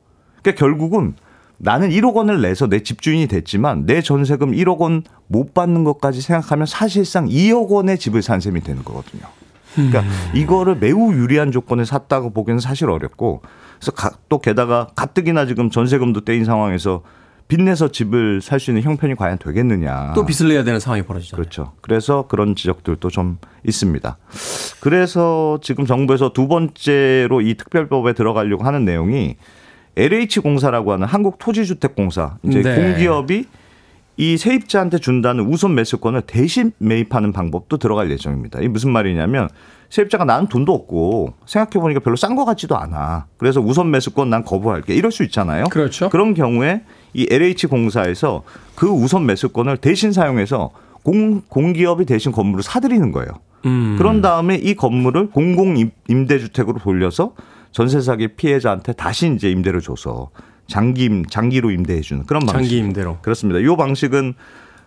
그러니까 0.41 0.57
결국은 0.65 1.15
나는 1.59 1.91
1억 1.91 2.15
원을 2.15 2.41
내서 2.41 2.69
내 2.69 2.85
집주인이 2.85 3.27
됐지만 3.27 3.85
내 3.87 4.01
전세금 4.01 4.53
1억 4.53 4.79
원 4.79 5.03
못 5.27 5.55
받는 5.55 5.83
것까지 5.83 6.21
생각하면 6.21 6.67
사실상 6.67 7.27
2억 7.27 7.69
원의 7.71 7.99
집을 7.99 8.23
산 8.23 8.39
셈이 8.39 8.61
되는 8.61 8.85
거거든요. 8.85 9.23
그러니까 9.75 10.01
음. 10.03 10.11
이거를 10.35 10.77
매우 10.77 11.13
유리한 11.15 11.51
조건에 11.51 11.85
샀다고 11.85 12.31
보기는 12.31 12.61
사실 12.61 12.89
어렵고 12.91 13.43
그래서 13.81 13.91
가- 13.91 14.13
또 14.29 14.39
게다가 14.39 14.89
가뜩이나 14.95 15.47
지금 15.47 15.69
전세금도 15.71 16.25
떼인 16.25 16.45
상황에서 16.45 17.03
빚내서 17.49 17.89
집을 17.89 18.41
살 18.41 18.59
수 18.59 18.71
있는 18.71 18.83
형편이 18.83 19.17
과연 19.17 19.39
되겠느냐. 19.39 20.13
또 20.15 20.25
빚을 20.25 20.49
내야 20.49 20.65
되는 20.65 20.81
상황이 20.81 21.03
벌어지잖아요. 21.03 21.41
그렇죠. 21.41 21.73
그래서 21.83 22.27
그런 22.27 22.55
지적들도 22.57 23.11
좀 23.11 23.39
있습니다. 23.67 24.17
그래서 24.81 25.59
지금 25.63 25.85
정부에서 25.85 26.33
두 26.33 26.49
번째로 26.49 27.41
이 27.43 27.55
특별법에 27.55 28.15
들어가려고 28.15 28.65
하는 28.65 28.85
내용이 28.85 29.37
LH공사라고 29.97 30.93
하는 30.93 31.07
한국 31.07 31.39
토지주택공사 31.39 32.39
이제 32.43 32.63
네. 32.63 32.75
공기업이 32.77 33.45
이 34.17 34.37
세입자한테 34.37 34.99
준다는 34.99 35.45
우선 35.47 35.75
매수권을 35.75 36.23
대신 36.23 36.73
매입하는 36.79 37.33
방법도 37.33 37.79
들어갈 37.79 38.11
예정입니다. 38.11 38.61
이게 38.61 38.69
무슨 38.69 38.91
말이냐면 38.91 39.49
세입자가 39.91 40.25
나는 40.25 40.47
돈도 40.49 40.73
없고 40.73 41.35
생각해 41.47 41.81
보니까 41.81 42.01
별로 42.01 42.17
싼것 42.17 42.47
같지도 42.47 42.77
않아. 42.77 43.27
그래서 43.37 43.61
우선 43.61 43.91
매수권 43.91 44.31
난 44.31 44.45
거부할게. 44.45 44.95
이럴 44.95 45.13
수 45.13 45.23
있잖아요. 45.25 45.65
그렇죠. 45.65 46.09
그런 46.11 46.35
경우에 46.35 46.83
이 47.15 47.27
LH 47.31 47.69
공사에서 47.69 48.43
그 48.75 48.87
우선 48.89 49.25
매수권을 49.27 49.79
대신 49.79 50.13
사용해서 50.13 50.71
공, 51.03 51.43
공기업이 51.49 52.05
대신 52.05 52.33
건물을 52.33 52.63
사들이는 52.63 53.13
거예요. 53.13 53.29
음. 53.67 53.95
그런 53.97 54.21
다음에 54.21 54.57
이 54.57 54.75
건물을 54.75 55.31
공공 55.31 55.77
임- 55.79 55.91
임대주택으로 56.09 56.79
돌려서 56.81 57.35
전세 57.73 58.01
사기 58.01 58.29
피해자한테 58.29 58.93
다시 58.93 59.33
이제 59.35 59.51
임대를 59.51 59.81
줘서 59.81 60.31
장기 60.67 61.05
임- 61.05 61.25
장기로 61.25 61.71
임대해 61.71 62.01
주는 62.01 62.25
그런 62.27 62.41
방식. 62.41 62.55
장기 62.55 62.79
임대로. 62.79 63.19
그렇습니다. 63.23 63.61
이 63.61 63.77
방식은 63.77 64.35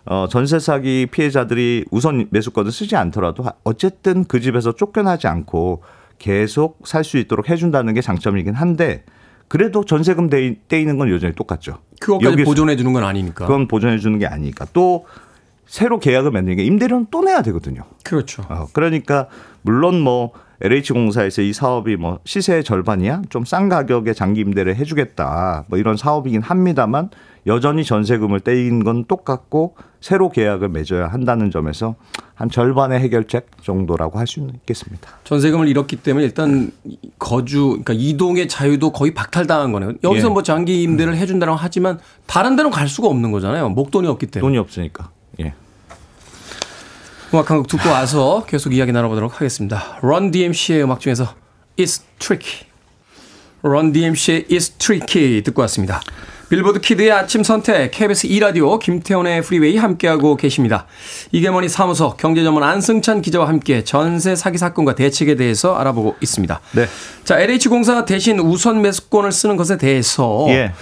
어, 0.06 0.26
전세 0.30 0.58
사기 0.58 1.06
피해자들이 1.10 1.84
우선 1.90 2.28
매수권을 2.30 2.72
쓰지 2.72 2.96
않더라도 2.96 3.44
어쨌든 3.64 4.24
그 4.24 4.40
집에서 4.40 4.72
쫓겨나지 4.74 5.26
않고 5.26 5.82
계속 6.18 6.78
살 6.86 7.04
수 7.04 7.18
있도록 7.18 7.48
해준다는 7.50 7.94
게 7.94 8.00
장점이긴 8.00 8.54
한데 8.54 9.04
그래도 9.48 9.84
전세금 9.84 10.28
떼이- 10.30 10.56
떼이는 10.68 10.98
건 10.98 11.10
여전히 11.10 11.34
똑같죠. 11.34 11.78
그것까지 12.00 12.44
보존해 12.44 12.76
주는 12.76 12.92
건 12.92 13.04
아니니까. 13.04 13.46
그건 13.46 13.66
보존해 13.66 13.98
주는 13.98 14.18
게 14.18 14.26
아니니까 14.26 14.66
또 14.72 15.06
새로 15.66 15.98
계약을 15.98 16.30
맺는 16.30 16.56
게 16.56 16.64
임대료는 16.64 17.06
또 17.10 17.22
내야 17.22 17.42
되거든요. 17.42 17.82
그렇죠. 18.04 18.42
어, 18.48 18.66
그러니까 18.72 19.26
물론 19.62 20.00
뭐 20.00 20.32
LH공사에서 20.60 21.42
이 21.42 21.52
사업이 21.52 21.96
뭐 21.96 22.18
시세의 22.24 22.64
절반이야 22.64 23.22
좀 23.30 23.44
싼 23.44 23.68
가격에 23.68 24.12
장기 24.12 24.40
임대를 24.40 24.76
해주겠다 24.76 25.64
뭐 25.68 25.78
이런 25.78 25.96
사업이긴 25.96 26.42
합니다만 26.42 27.10
여전히 27.48 27.84
전세금을 27.84 28.40
떼인 28.40 28.84
건 28.84 29.04
똑같고 29.06 29.74
새로 30.00 30.28
계약을 30.30 30.68
맺어야 30.68 31.08
한다는 31.08 31.50
점에서 31.50 31.96
한 32.34 32.50
절반의 32.50 33.00
해결책 33.00 33.62
정도라고 33.62 34.18
할 34.18 34.28
수 34.28 34.46
있겠습니다. 34.54 35.10
전세금을 35.24 35.66
잃었기 35.66 35.96
때문에 35.96 36.24
일단 36.26 36.70
거주, 37.18 37.80
그러니까 37.82 37.94
이동의 37.94 38.46
자유도 38.46 38.92
거의 38.92 39.14
박탈당한 39.14 39.72
거네요. 39.72 39.94
여기서 40.04 40.28
예. 40.28 40.32
뭐 40.32 40.42
장기 40.42 40.82
임대를 40.82 41.16
해준다고 41.16 41.56
하지만 41.56 41.98
다른 42.26 42.54
데는 42.54 42.70
갈 42.70 42.86
수가 42.88 43.08
없는 43.08 43.32
거잖아요. 43.32 43.70
목돈이 43.70 44.06
없기 44.06 44.26
때문에. 44.26 44.46
돈이 44.46 44.58
없으니까. 44.58 45.10
예. 45.40 45.54
음악 47.32 47.50
한곡 47.50 47.66
듣고 47.68 47.88
와서 47.88 48.44
계속 48.46 48.74
이야기 48.74 48.92
나눠보도록 48.92 49.34
하겠습니다. 49.34 49.98
Run 50.02 50.30
DMC의 50.30 50.82
음악 50.84 51.00
중에서 51.00 51.34
It's 51.78 52.02
Tricky. 52.18 52.66
Run 53.62 53.92
DMC의 53.92 54.44
It's 54.44 54.78
Tricky 54.78 55.42
듣고 55.42 55.62
왔습니다. 55.62 56.00
빌보드 56.48 56.80
키드의 56.80 57.12
아침 57.12 57.42
선택 57.42 57.90
KBS 57.90 58.26
2라디오 58.28 58.78
김태훈의 58.78 59.42
프리웨이 59.42 59.76
함께하고 59.76 60.36
계십니다. 60.36 60.86
이게 61.30 61.50
뭐니 61.50 61.68
사무소 61.68 62.14
경제전문 62.16 62.62
안승찬 62.62 63.20
기자와 63.20 63.46
함께 63.48 63.84
전세 63.84 64.34
사기 64.34 64.56
사건과 64.56 64.94
대책에 64.94 65.34
대해서 65.34 65.74
알아보고 65.76 66.16
있습니다. 66.22 66.60
네. 66.72 66.86
자 67.24 67.38
LH공사가 67.38 68.06
대신 68.06 68.38
우선 68.40 68.80
매수권을 68.80 69.30
쓰는 69.30 69.56
것에 69.58 69.76
대해서 69.76 70.46
예. 70.48 70.72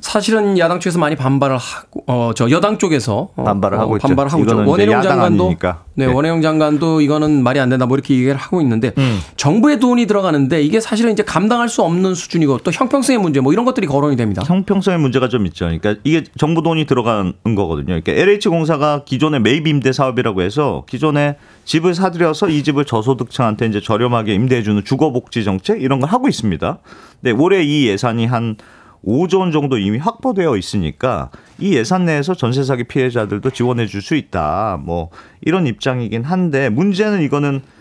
사실은 0.00 0.58
야당 0.58 0.78
쪽에서 0.78 1.00
많이 1.00 1.16
반발을 1.16 1.56
하고 1.56 2.04
어 2.06 2.32
저 2.36 2.50
여당 2.50 2.78
쪽에서 2.78 3.30
어, 3.34 3.44
반발을 3.44 3.78
하고 3.80 3.94
어, 3.94 3.96
있죠. 3.96 4.06
반발을 4.08 4.32
하고 4.32 4.42
있죠. 4.44 4.56
원혜룡 4.56 4.92
야당 4.94 5.10
장관도 5.12 5.44
아니니까. 5.44 5.82
네, 5.94 6.06
네. 6.06 6.12
원혜영 6.12 6.42
장관도 6.42 7.00
이거는 7.00 7.42
말이 7.42 7.58
안 7.58 7.70
된다 7.70 7.86
뭐 7.86 7.96
이렇게 7.96 8.14
얘기를 8.14 8.36
하고 8.36 8.60
있는데 8.60 8.92
음. 8.98 9.18
정부의 9.36 9.80
돈이 9.80 10.06
들어가는데 10.06 10.62
이게 10.62 10.78
사실은 10.78 11.12
이제 11.12 11.22
감당할 11.24 11.70
수 11.70 11.82
없는 11.82 12.14
수준이고 12.14 12.58
또 12.58 12.70
형평성의 12.70 13.18
문제 13.18 13.40
뭐 13.40 13.52
이런 13.54 13.64
것들이 13.64 13.86
거론이 13.86 14.16
됩니다. 14.16 14.42
형평성의 14.46 15.00
문제 15.00 15.15
가 15.20 15.28
좀 15.28 15.46
있죠. 15.46 15.64
그러니까 15.66 15.96
이게 16.04 16.22
정부 16.38 16.62
돈이 16.62 16.86
들어가는 16.86 17.32
거거든요. 17.56 17.86
그러니까 18.00 18.12
LH공사가 18.12 19.04
기존의 19.04 19.40
매입 19.40 19.66
임대 19.66 19.92
사업이라고 19.92 20.42
해서 20.42 20.84
기존에 20.88 21.36
집을 21.64 21.94
사들여서 21.94 22.48
이 22.48 22.62
집을 22.62 22.84
저소득층한테 22.84 23.66
이제 23.66 23.80
저렴하게 23.80 24.34
임대해주는 24.34 24.84
주거복지 24.84 25.44
정책 25.44 25.82
이런 25.82 26.00
걸 26.00 26.10
하고 26.10 26.28
있습니다. 26.28 26.78
근데 27.20 27.32
올해 27.32 27.62
이 27.62 27.86
예산이 27.88 28.26
한 28.26 28.56
5조 29.04 29.38
원 29.38 29.52
정도 29.52 29.78
이미 29.78 29.98
확보되어 29.98 30.56
있으니까 30.56 31.30
이 31.60 31.74
예산 31.74 32.06
내에서 32.06 32.34
전세 32.34 32.64
사기 32.64 32.84
피해자들도 32.84 33.50
지원해 33.50 33.86
줄 33.86 34.02
수 34.02 34.16
있다. 34.16 34.80
뭐 34.82 35.10
이런 35.42 35.66
입장이긴 35.66 36.24
한데 36.24 36.68
문제는 36.70 37.22
이거는 37.22 37.56
어, 37.56 37.75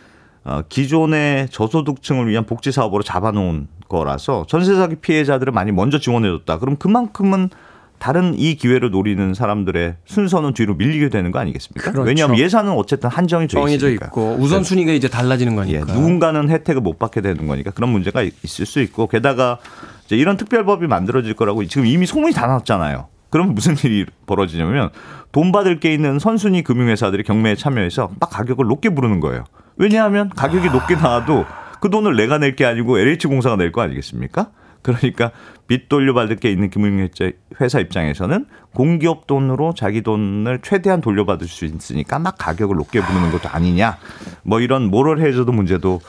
기존의 0.70 1.50
저소득층을 1.50 2.28
위한 2.28 2.46
복지 2.46 2.72
사업으로 2.72 3.04
잡아놓은 3.04 3.68
거라서 3.90 4.46
전세 4.48 4.76
사기 4.76 4.96
피해자들을 4.96 5.52
많이 5.54 5.72
먼저 5.72 6.00
지원해줬다. 6.00 6.60
그럼 6.60 6.76
그만큼은 6.78 7.50
다른 7.98 8.38
이 8.38 8.56
기회를 8.56 8.92
노리는 8.92 9.34
사람들의 9.34 9.96
순서는 10.06 10.54
뒤로 10.54 10.76
밀리게 10.76 11.10
되는 11.10 11.32
거 11.32 11.40
아니겠습니까? 11.40 11.92
그렇죠. 11.92 12.06
왜냐하면 12.08 12.38
예산은 12.38 12.74
어쨌든 12.74 13.10
한정이 13.10 13.48
돼 13.48 13.54
정해져 13.54 13.88
있으니까. 13.88 14.08
있고 14.08 14.36
우선순위가 14.40 14.92
이제 14.92 15.08
달라지는 15.08 15.54
예, 15.70 15.80
거니까. 15.80 15.94
누군가는 15.94 16.50
혜택을 16.50 16.82
못 16.82 17.00
받게 17.00 17.22
되는 17.22 17.48
거니까 17.48 17.72
그런 17.72 17.90
문제가 17.92 18.22
있을 18.22 18.66
수 18.66 18.82
있고 18.82 19.08
게다가 19.08 19.60
이제 20.06 20.18
이런 20.18 20.38
특별법이 20.38 20.88
만들어질 20.88 21.34
거라고 21.36 21.66
지금 21.66 21.88
이미 21.88 22.06
소문이 22.06 22.34
다 22.34 22.48
났잖아요. 22.48 23.08
그럼 23.30 23.56
무슨 23.56 23.76
일이 23.84 24.06
벌어지냐면 24.28 24.90
돈 25.32 25.52
받을 25.52 25.80
게 25.80 25.94
있는 25.94 26.20
선순위 26.20 26.64
금융회사들이 26.64 27.24
경매에 27.24 27.56
참여해서 27.56 28.12
막 28.20 28.30
가격을 28.30 28.68
높게 28.68 28.90
부르는 28.90 29.20
거예요. 29.20 29.46
왜냐하면 29.78 30.30
가격이 30.30 30.70
높게 30.70 30.96
나와도 30.96 31.46
그 31.82 31.90
돈을 31.90 32.16
내가 32.16 32.38
낼 32.38 32.56
게 32.56 32.66
아니고 32.66 32.98
LH공사가 33.00 33.56
낼 33.58 33.72
거 33.72 33.82
아니겠습니까? 33.82 34.48
그러니까 34.82 35.32
빚 35.68 35.90
돌려받을 35.90 36.36
게 36.36 36.52
있는 36.52 36.70
금융회사 36.70 37.80
입장에서는 37.80 38.46
공기업 38.76 39.26
돈으로 39.26 39.74
자기 39.76 40.04
돈을 40.04 40.60
최대한 40.62 41.02
돌려받을 41.02 41.48
수 41.48 41.66
있으니까 41.66 42.20
막 42.20 42.36
가격을 42.38 42.76
높게 42.76 43.02
부르는 43.02 43.32
것도 43.32 43.50
아니냐. 43.50 43.98
뭐 44.44 44.60
이런 44.60 44.92
모럴 44.92 45.22
해저도 45.22 45.52
문제도 45.54 46.02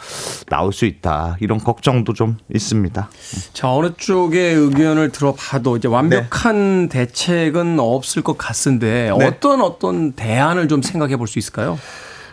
나올 0.50 0.74
수 0.74 0.84
있다. 0.84 1.38
이런 1.40 1.58
걱정도 1.58 2.12
좀 2.12 2.36
있습니다. 2.52 3.08
자 3.54 3.72
어느 3.72 3.92
쪽의 3.96 4.54
의견을 4.54 5.10
들어봐도 5.10 5.78
이제 5.78 5.88
완벽한 5.88 6.88
대책은 6.90 7.80
없을 7.80 8.20
것 8.22 8.36
같은데 8.36 9.10
네. 9.18 9.24
어떤 9.26 9.62
어떤 9.62 10.12
대안을 10.12 10.68
좀 10.68 10.82
생각해 10.82 11.16
볼 11.16 11.26
수 11.28 11.38
있을까요? 11.38 11.78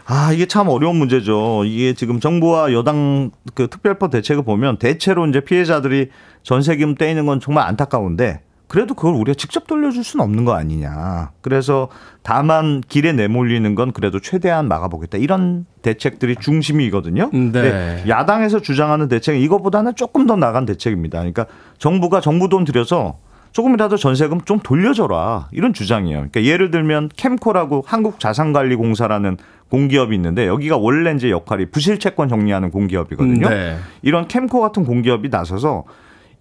아, 0.05 0.31
이게 0.33 0.45
참 0.45 0.67
어려운 0.67 0.97
문제죠. 0.97 1.63
이게 1.65 1.93
지금 1.93 2.19
정부와 2.19 2.73
여당 2.73 3.31
그 3.53 3.67
특별법 3.67 4.11
대책을 4.11 4.43
보면 4.43 4.77
대체로 4.77 5.25
이제 5.27 5.39
피해자들이 5.39 6.09
전세금 6.43 6.95
떼이는 6.95 7.25
건 7.25 7.39
정말 7.39 7.65
안타까운데 7.67 8.41
그래도 8.67 8.95
그걸 8.95 9.13
우리가 9.13 9.35
직접 9.35 9.67
돌려줄 9.67 10.03
수는 10.03 10.25
없는 10.25 10.45
거 10.45 10.53
아니냐. 10.53 11.31
그래서 11.41 11.89
다만 12.23 12.81
길에 12.87 13.13
내몰리는 13.13 13.75
건 13.75 13.91
그래도 13.91 14.19
최대한 14.19 14.67
막아보겠다. 14.67 15.19
이런 15.19 15.65
대책들이 15.83 16.37
중심이거든요. 16.37 17.25
네. 17.25 17.29
근데 17.31 18.03
야당에서 18.07 18.61
주장하는 18.61 19.09
대책은 19.09 19.39
이거보다는 19.41 19.95
조금 19.95 20.25
더 20.25 20.35
나간 20.35 20.65
대책입니다. 20.65 21.19
그러니까 21.19 21.45
정부가 21.77 22.19
정부 22.19 22.49
돈 22.49 22.65
들여서 22.65 23.19
조금이라도 23.51 23.97
전세금 23.97 24.41
좀 24.41 24.59
돌려줘라 24.59 25.49
이런 25.51 25.73
주장이에요. 25.73 26.17
그러니까 26.17 26.43
예를 26.43 26.71
들면 26.71 27.09
캠코라고 27.15 27.83
한국자산관리공사라는 27.85 29.37
공기업이 29.73 30.15
있는데 30.15 30.45
여기가 30.45 30.77
원래 30.77 31.11
이제 31.15 31.31
역할이 31.31 31.65
부실 31.71 31.97
채권 31.97 32.29
정리하는 32.29 32.69
공기업이거든요. 32.69 33.49
네. 33.49 33.77
이런 34.03 34.27
캠코 34.27 34.61
같은 34.61 34.85
공기업이 34.85 35.29
나서서 35.29 35.85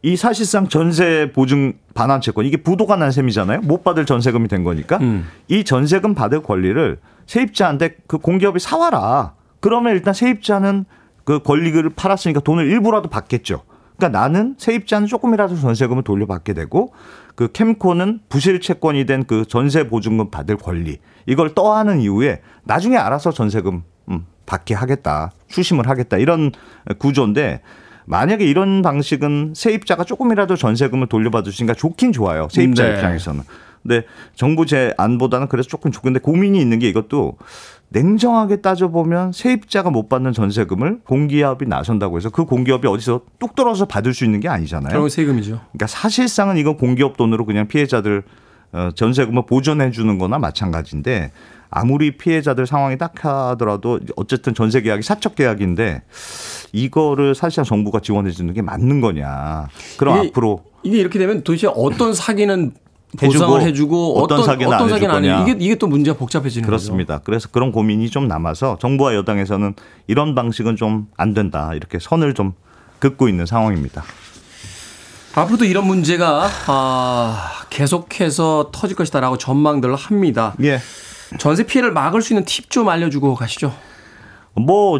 이 0.02 0.16
사실상 0.16 0.68
전세 0.68 1.32
보증 1.32 1.72
반환 1.94 2.20
채권 2.20 2.44
이게 2.44 2.58
부도가 2.58 2.96
난 2.96 3.10
셈이잖아요. 3.10 3.62
못 3.62 3.84
받을 3.84 4.04
전세금이 4.04 4.48
된 4.48 4.64
거니까 4.64 4.98
음. 4.98 5.26
이 5.48 5.64
전세금 5.64 6.14
받을 6.14 6.42
권리를 6.42 6.98
세입자한테 7.24 7.96
그 8.06 8.18
공기업이 8.18 8.60
사와라. 8.60 9.32
그러면 9.60 9.94
일단 9.94 10.12
세입자는 10.12 10.84
그 11.24 11.38
권리를 11.38 11.88
팔았으니까 11.88 12.40
돈을 12.40 12.66
일부라도 12.66 13.08
받겠죠. 13.08 13.62
그러니까 14.02 14.18
나는 14.18 14.56
세입자는 14.58 15.06
조금이라도 15.06 15.56
전세금을 15.56 16.02
돌려받게 16.02 16.54
되고 16.54 16.92
그 17.36 17.52
캠코는 17.52 18.20
부실 18.28 18.60
채권이 18.60 19.06
된 19.06 19.22
그 19.22 19.44
전세 19.46 19.86
보증금 19.86 20.30
받을 20.30 20.56
권리 20.56 20.98
이걸 21.26 21.54
떠하는 21.54 22.00
이후에 22.00 22.40
나중에 22.64 22.96
알아서 22.96 23.30
전세금 23.30 23.82
음, 24.08 24.26
받게 24.46 24.74
하겠다 24.74 25.30
추심을 25.46 25.88
하겠다 25.88 26.16
이런 26.16 26.50
구조인데 26.98 27.60
만약에 28.06 28.44
이런 28.44 28.82
방식은 28.82 29.52
세입자가 29.54 30.02
조금이라도 30.02 30.56
전세금을 30.56 31.06
돌려받을 31.06 31.52
수 31.52 31.62
있으니까 31.62 31.74
좋긴 31.74 32.10
좋아요 32.10 32.48
세입자 32.50 32.84
네. 32.84 32.94
입장에서는. 32.94 33.42
근데 33.82 34.04
정부 34.34 34.64
제안보다는 34.66 35.48
그래서 35.48 35.68
조금 35.68 35.90
좋은데 35.90 36.20
고민이 36.20 36.60
있는 36.60 36.78
게 36.78 36.88
이것도 36.88 37.36
냉정하게 37.88 38.56
따져보면 38.62 39.32
세입자가 39.32 39.90
못 39.90 40.08
받는 40.08 40.32
전세금을 40.32 41.00
공기업이 41.04 41.66
나선다고 41.66 42.16
해서 42.16 42.30
그 42.30 42.44
공기업이 42.44 42.86
어디서 42.88 43.22
뚝 43.38 43.54
떨어서 43.54 43.84
받을 43.84 44.14
수 44.14 44.24
있는 44.24 44.40
게 44.40 44.48
아니잖아요. 44.48 44.92
그럼 44.92 45.08
세금이죠. 45.08 45.60
그러니까 45.72 45.86
사실상은 45.86 46.56
이건 46.56 46.76
공기업 46.76 47.16
돈으로 47.16 47.44
그냥 47.44 47.68
피해자들 47.68 48.22
어, 48.74 48.88
전세금을 48.94 49.44
보전해 49.44 49.90
주는 49.90 50.16
거나 50.18 50.38
마찬가지인데 50.38 51.30
아무리 51.68 52.16
피해자들 52.16 52.66
상황이 52.66 52.96
딱하더라도 52.96 54.00
어쨌든 54.16 54.54
전세 54.54 54.80
계약이 54.80 55.02
사적 55.02 55.34
계약인데 55.34 56.02
이거를 56.72 57.34
사실상 57.34 57.64
정부가 57.64 58.00
지원해 58.00 58.30
주는 58.30 58.52
게 58.54 58.62
맞는 58.62 59.02
거냐. 59.02 59.68
그럼 59.98 60.18
이게- 60.18 60.28
앞으로 60.28 60.64
이게 60.82 60.98
이렇게 60.98 61.18
되면 61.18 61.42
도대체 61.44 61.68
어떤 61.74 62.14
사기는 62.14 62.72
보상을 63.18 63.60
해주고 63.62 64.18
어떤 64.22 64.38
어떤 64.40 64.46
사기는 64.46 64.72
어떤 64.72 64.82
안 64.84 64.88
사기는. 64.88 65.12
거냐. 65.14 65.42
이게 65.42 65.56
이게 65.58 65.74
또 65.74 65.86
문제가 65.86 66.16
복잡해지는 66.16 66.66
그렇습니다. 66.66 67.18
그래서 67.24 67.48
그런 67.50 67.70
고민이 67.72 68.08
좀 68.10 68.26
남아서 68.28 68.78
정부와 68.80 69.14
여당에서는 69.14 69.74
이런 70.06 70.34
방식은 70.34 70.76
좀 70.76 71.08
안 71.16 71.34
된다. 71.34 71.72
이렇게 71.74 71.98
선을 72.00 72.34
좀 72.34 72.54
긋고 73.00 73.28
있는 73.28 73.44
상황입니다. 73.46 74.00
거죠. 74.02 74.12
앞으로도 75.34 75.64
이런 75.64 75.86
문제가 75.86 76.48
아, 76.66 77.50
계속해서 77.70 78.70
터질 78.72 78.96
것이다라고 78.96 79.38
전망들을 79.38 79.94
합니다. 79.96 80.54
예. 80.62 80.78
전세 81.38 81.64
피해를 81.64 81.92
막을 81.92 82.20
수 82.22 82.32
있는 82.34 82.44
팁 82.44 82.68
좀 82.70 82.88
알려주고 82.88 83.34
가시죠. 83.34 83.74
뭐 84.54 84.98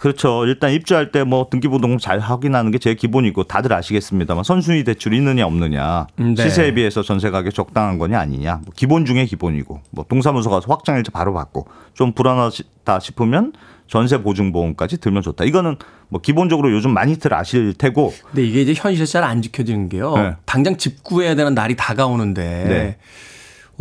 그렇죠. 0.00 0.44
일단 0.46 0.72
입주할 0.72 1.10
때 1.10 1.24
뭐 1.24 1.46
등기부등 1.50 1.98
잘 1.98 2.18
확인하는 2.18 2.70
게 2.70 2.78
제일 2.78 2.96
기본이고 2.96 3.44
다들 3.44 3.72
아시겠습니다만 3.72 4.44
선순위 4.44 4.84
대출이 4.84 5.16
있느냐 5.18 5.46
없느냐 5.46 6.06
음, 6.18 6.34
네. 6.34 6.42
시세에 6.42 6.74
비해서 6.74 7.02
전세 7.02 7.30
가격 7.30 7.54
적당한 7.54 7.98
거냐 7.98 8.18
아니냐 8.18 8.60
뭐 8.64 8.72
기본 8.74 9.04
중에 9.06 9.24
기본이고 9.26 9.80
뭐 9.90 10.04
동사무소 10.08 10.50
가서 10.50 10.66
확장일자 10.68 11.10
바로 11.12 11.32
받고 11.34 11.66
좀 11.94 12.12
불안하다 12.12 13.00
싶으면 13.00 13.52
전세 13.86 14.22
보증 14.22 14.52
보험까지 14.52 14.98
들면 14.98 15.22
좋다. 15.22 15.44
이거는 15.44 15.76
뭐 16.08 16.20
기본적으로 16.20 16.70
요즘 16.72 16.92
많이들 16.92 17.34
아실 17.34 17.74
테고 17.74 18.12
근데 18.30 18.44
이게 18.46 18.62
이제 18.62 18.74
현실에서 18.76 19.12
잘 19.12 19.24
안 19.24 19.42
지켜지는 19.42 19.88
게요. 19.88 20.14
네. 20.16 20.34
당장 20.46 20.76
집 20.76 21.02
구해야 21.04 21.34
되는 21.34 21.54
날이 21.54 21.74
다가오는데 21.76 22.64
네. 22.68 22.96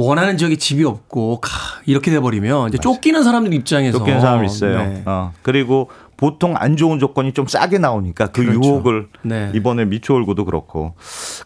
원하는 0.06 0.38
지역에 0.38 0.56
집이 0.56 0.84
없고 0.86 1.42
카, 1.42 1.50
이렇게 1.86 2.12
돼버리면 2.12 2.70
이제 2.70 2.78
쫓기는 2.78 3.22
사람들 3.24 3.54
입장에서 3.54 3.98
쫓기는 3.98 4.22
사람이 4.22 4.46
있어요. 4.46 4.78
네. 4.78 5.04
어, 5.06 5.34
그리고 5.42 5.90
보통 6.16 6.56
안 6.58 6.78
좋은 6.78 7.00
조건이 7.00 7.34
좀 7.34 7.48
싸게 7.48 7.80
나오니까 7.80 8.28
그 8.28 8.44
그렇죠. 8.44 8.60
유혹을 8.60 9.08
네. 9.24 9.52
이번에 9.54 9.86
미추홀구도 9.86 10.46
그렇고 10.46 10.94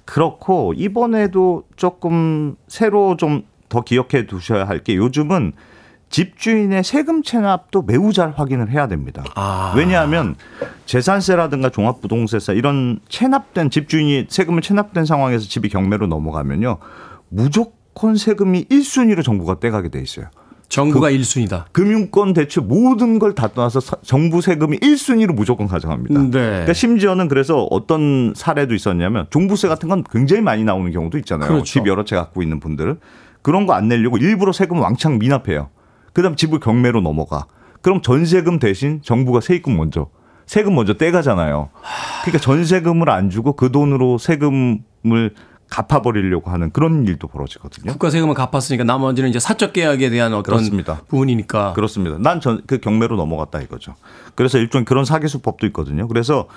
그렇고 0.06 0.74
이번에도 0.76 1.64
조금 1.76 2.56
새로 2.68 3.18
좀 3.18 3.44
더 3.74 3.82
기억해 3.82 4.28
두셔야 4.28 4.68
할 4.68 4.84
게 4.84 4.96
요즘은 4.96 5.54
집주인의 6.12 6.84
세금 6.84 7.24
체납도 7.24 7.82
매우 7.82 8.14
잘 8.14 8.32
확인을 8.36 8.70
해야 8.70 8.88
됩니다. 8.88 9.24
아. 9.34 9.74
왜냐하면 9.76 10.36
재산세라든가 10.86 11.70
종합부동세세 11.72 12.54
이런 12.54 13.00
체납된 13.10 13.72
집주인이 13.72 14.28
세금을 14.30 14.62
체납된 14.62 15.06
상황에서 15.06 15.48
집이 15.48 15.70
경매로 15.70 16.06
넘어가면요 16.06 16.78
무조건 17.30 17.74
세금이 18.18 18.66
1순위로 18.66 19.24
정부가 19.24 19.60
떼가게 19.60 19.90
돼 19.90 20.02
있어요. 20.02 20.26
정부가 20.70 21.12
일 21.12 21.22
1순위다. 21.22 21.66
금융권 21.72 22.34
대출 22.34 22.64
모든 22.64 23.20
걸 23.20 23.36
다 23.36 23.48
떠나서 23.50 23.80
사- 23.80 23.98
정부 24.04 24.42
세금이 24.42 24.80
1순위로 24.80 25.34
무조건 25.34 25.68
가져갑니다. 25.68 26.20
네. 26.22 26.30
그러니까 26.32 26.74
심지어는 26.74 27.28
그래서 27.28 27.68
어떤 27.70 28.34
사례도 28.36 28.74
있었냐면 28.74 29.28
종부세 29.30 29.68
같은 29.68 29.88
건 29.90 30.04
굉장히 30.12 30.42
많이 30.42 30.64
나오는 30.64 30.92
경우도 30.92 31.20
있잖아요. 31.20 31.48
그렇죠. 31.50 31.66
집 31.66 31.86
여러 31.86 32.04
채 32.06 32.16
갖고 32.16 32.42
있는 32.42 32.60
분들 32.60 32.98
그런 33.44 33.68
거 33.68 33.74
안 33.74 33.88
내려고 33.88 34.18
일부러 34.18 34.52
세금 34.52 34.80
왕창 34.80 35.20
미납해요. 35.20 35.70
그다음 36.14 36.36
집을 36.36 36.60
경매로 36.60 37.02
넘어가. 37.02 37.46
그럼 37.82 38.02
전세금 38.02 38.58
대신 38.60 39.02
정부가 39.04 39.42
세입금 39.42 39.76
먼저 39.78 40.08
세금 40.48 40.74
먼저 40.74 40.94
떼가잖아요. 40.96 41.70
그러니까 42.24 42.40
전세금을 42.42 43.10
안 43.12 43.30
주고 43.30 43.54
그 43.56 43.72
돈으로 43.72 44.18
세금을 44.18 45.34
갚아버리려고 45.74 46.52
하는 46.52 46.70
그런 46.72 47.06
일도 47.08 47.28
벌어지거든요. 47.28 47.92
국가 47.92 48.12
세금을 48.12 48.36
갚았으니까 48.36 48.84
나머지는 48.84 49.30
이제 49.32 49.40
사적 49.40 49.74
계약에 49.74 50.10
대한 50.12 50.32
어떤 50.34 50.44
그렇습니다. 50.56 51.02
부분이니까. 51.08 51.74
그렇습니다. 51.74 52.18
난 52.20 52.40
전 52.40 52.62
그 52.68 52.78
경매로 52.80 53.16
넘어갔다 53.16 53.60
이거죠. 53.62 53.96
그래서 54.36 54.58
일종의 54.60 54.86
그런 54.86 55.04
사기수법도 55.06 55.66
있거든요. 55.68 56.08
그래서 56.08 56.48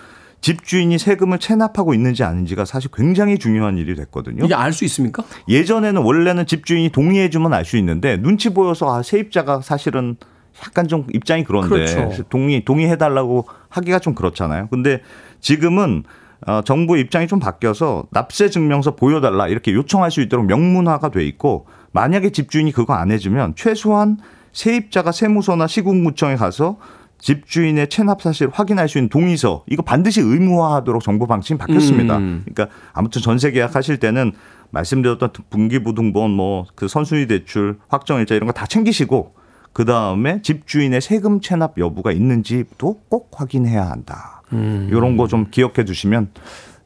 집주인이 0.42 0.98
세금을 0.98 1.38
체납하고 1.38 1.94
있는지 1.94 2.22
아닌지가 2.22 2.66
사실 2.66 2.90
굉장히 2.92 3.38
중요한 3.38 3.78
일이 3.78 3.94
됐거든요. 3.94 4.44
이게 4.44 4.54
알 4.54 4.72
수 4.74 4.84
있습니까? 4.84 5.24
예전에는 5.48 6.02
원래는 6.02 6.46
집주인이 6.46 6.90
동의해주면 6.90 7.54
알 7.54 7.64
수 7.64 7.78
있는데 7.78 8.18
눈치 8.18 8.50
보여서 8.52 8.94
아, 8.94 9.02
세입자가 9.02 9.62
사실은 9.62 10.16
약간 10.64 10.88
좀 10.88 11.06
입장이 11.14 11.44
그런데 11.44 11.68
그렇죠. 11.86 12.22
동의 12.28 12.64
동의해달라고 12.64 13.46
하기가 13.70 13.98
좀 14.00 14.14
그렇잖아요. 14.14 14.68
근데 14.70 15.00
지금은 15.40 16.04
어, 16.46 16.60
정부 16.62 16.98
입장이 16.98 17.26
좀 17.26 17.38
바뀌어서 17.38 18.04
납세 18.10 18.50
증명서 18.50 18.94
보여달라 18.96 19.48
이렇게 19.48 19.72
요청할 19.72 20.10
수 20.10 20.20
있도록 20.20 20.46
명문화가 20.46 21.10
돼 21.10 21.24
있고 21.26 21.66
만약에 21.92 22.30
집주인이 22.30 22.72
그거 22.72 22.94
안 22.94 23.10
해주면 23.10 23.54
최소한 23.56 24.18
세입자가 24.52 25.12
세무서나 25.12 25.66
시국구청에 25.66 26.36
가서 26.36 26.78
집주인의 27.18 27.88
체납 27.88 28.20
사실 28.20 28.48
확인할 28.52 28.88
수 28.88 28.98
있는 28.98 29.08
동의서 29.08 29.64
이거 29.68 29.82
반드시 29.82 30.20
의무화하도록 30.20 31.02
정부 31.02 31.26
방침이 31.26 31.58
바뀌었습니다. 31.58 32.18
음. 32.18 32.44
그러니까 32.44 32.74
아무튼 32.92 33.22
전세 33.22 33.50
계약하실 33.50 33.96
때는 33.98 34.32
말씀드렸던 34.70 35.30
분기부등본 35.48 36.30
뭐 36.30 36.66
그 36.74 36.88
선순위 36.88 37.26
대출 37.26 37.78
확정일자 37.88 38.34
이런 38.34 38.46
거 38.46 38.52
다 38.52 38.66
챙기시고 38.66 39.34
그 39.76 39.84
다음에 39.84 40.40
집주인의 40.40 41.02
세금 41.02 41.42
체납 41.42 41.74
여부가 41.76 42.10
있는지도 42.10 43.02
꼭 43.10 43.30
확인해야 43.34 43.90
한다. 43.90 44.40
음. 44.54 44.88
이런 44.90 45.18
거 45.18 45.26
좀 45.28 45.48
기억해 45.50 45.84
두시면 45.84 46.30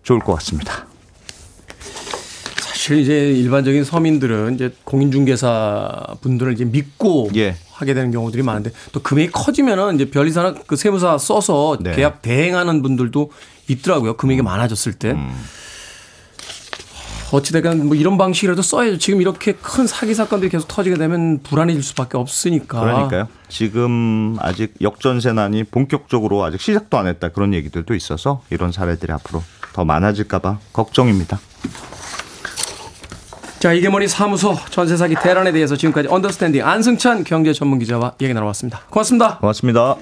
좋을 0.03 0.19
것 0.19 0.35
같습니다. 0.35 0.87
사실 2.59 2.99
이제 2.99 3.31
일반적인 3.31 3.85
서민들은 3.85 4.57
이제 4.57 4.75
공인중개사 4.83 6.17
분들을 6.21 6.53
이제 6.53 6.65
믿고 6.65 7.31
예. 7.37 7.55
하게 7.71 7.95
되는 7.95 8.11
경우들이 8.11 8.43
많은데 8.43 8.73
또 8.91 8.99
금액이 9.01 9.31
커지면은 9.31 9.95
이제 9.95 10.11
변리사나 10.11 10.55
그 10.67 10.75
세무사 10.75 11.17
써서 11.19 11.79
네. 11.81 11.91
음. 11.91 11.95
계약 11.95 12.23
대행하는 12.23 12.83
분들도 12.83 13.31
있더라고요. 13.69 14.17
금액이 14.17 14.43
많아졌을 14.43 14.95
때. 14.95 15.17
어찌됐건 17.33 17.87
뭐 17.87 17.97
이런 17.97 18.19
방식이라도 18.19 18.63
써야죠. 18.63 18.99
지금 18.99 19.21
이렇게 19.21 19.53
큰 19.53 19.87
사기 19.87 20.15
사건들이 20.15 20.51
계속 20.51 20.69
터지게 20.69 20.97
되면 20.97 21.41
불안해질 21.43 21.83
수밖에 21.83 22.17
없으니까. 22.19 22.81
그러니까요. 22.81 23.29
지금 23.49 24.37
아직 24.41 24.75
역전세난이 24.81 25.65
본격적으로 25.65 26.45
아직 26.45 26.61
시작도 26.61 26.99
안 26.99 27.07
했다 27.07 27.29
그런 27.29 27.55
얘기들도 27.55 27.95
있어서 27.95 28.43
이런 28.51 28.73
사례들이 28.73 29.13
앞으로 29.13 29.43
더 29.73 29.85
많아질까봐 29.85 30.59
걱정입니다. 30.73 31.39
자, 33.61 33.75
이게 33.75 33.91
뭐니 33.91 34.09
사무소 34.09 34.57
전세 34.71 34.97
사기 34.97 35.15
대란에 35.15 35.53
대해서 35.53 35.77
지금까지 35.77 36.09
언더스탠딩 36.09 36.65
안승찬 36.65 37.25
경제 37.25 37.53
전문 37.53 37.79
기자와 37.79 38.15
얘기 38.21 38.33
나눠봤습니다. 38.33 38.81
고맙습니다. 38.89 39.37
고맙습니다. 39.39 39.97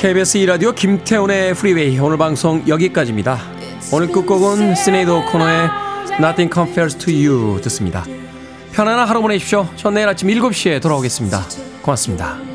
KBS 0.00 0.38
2라디오 0.38 0.74
김태훈의 0.74 1.52
프리웨이 1.52 1.98
오늘 1.98 2.16
방송 2.16 2.66
여기까지입니다. 2.66 3.38
오늘 3.92 4.10
끝곡은 4.10 4.74
시네이드 4.74 5.10
오코너의 5.30 5.68
Nothing 6.18 6.50
Compares 6.50 6.96
to 6.96 7.12
You 7.12 7.60
듣습니다. 7.60 8.06
편안한 8.72 9.06
하루 9.06 9.20
보내십시오. 9.20 9.68
전 9.76 9.92
내일 9.92 10.08
아침 10.08 10.28
7시에 10.28 10.80
돌아오겠습니다. 10.80 11.44
고맙습니다. 11.82 12.49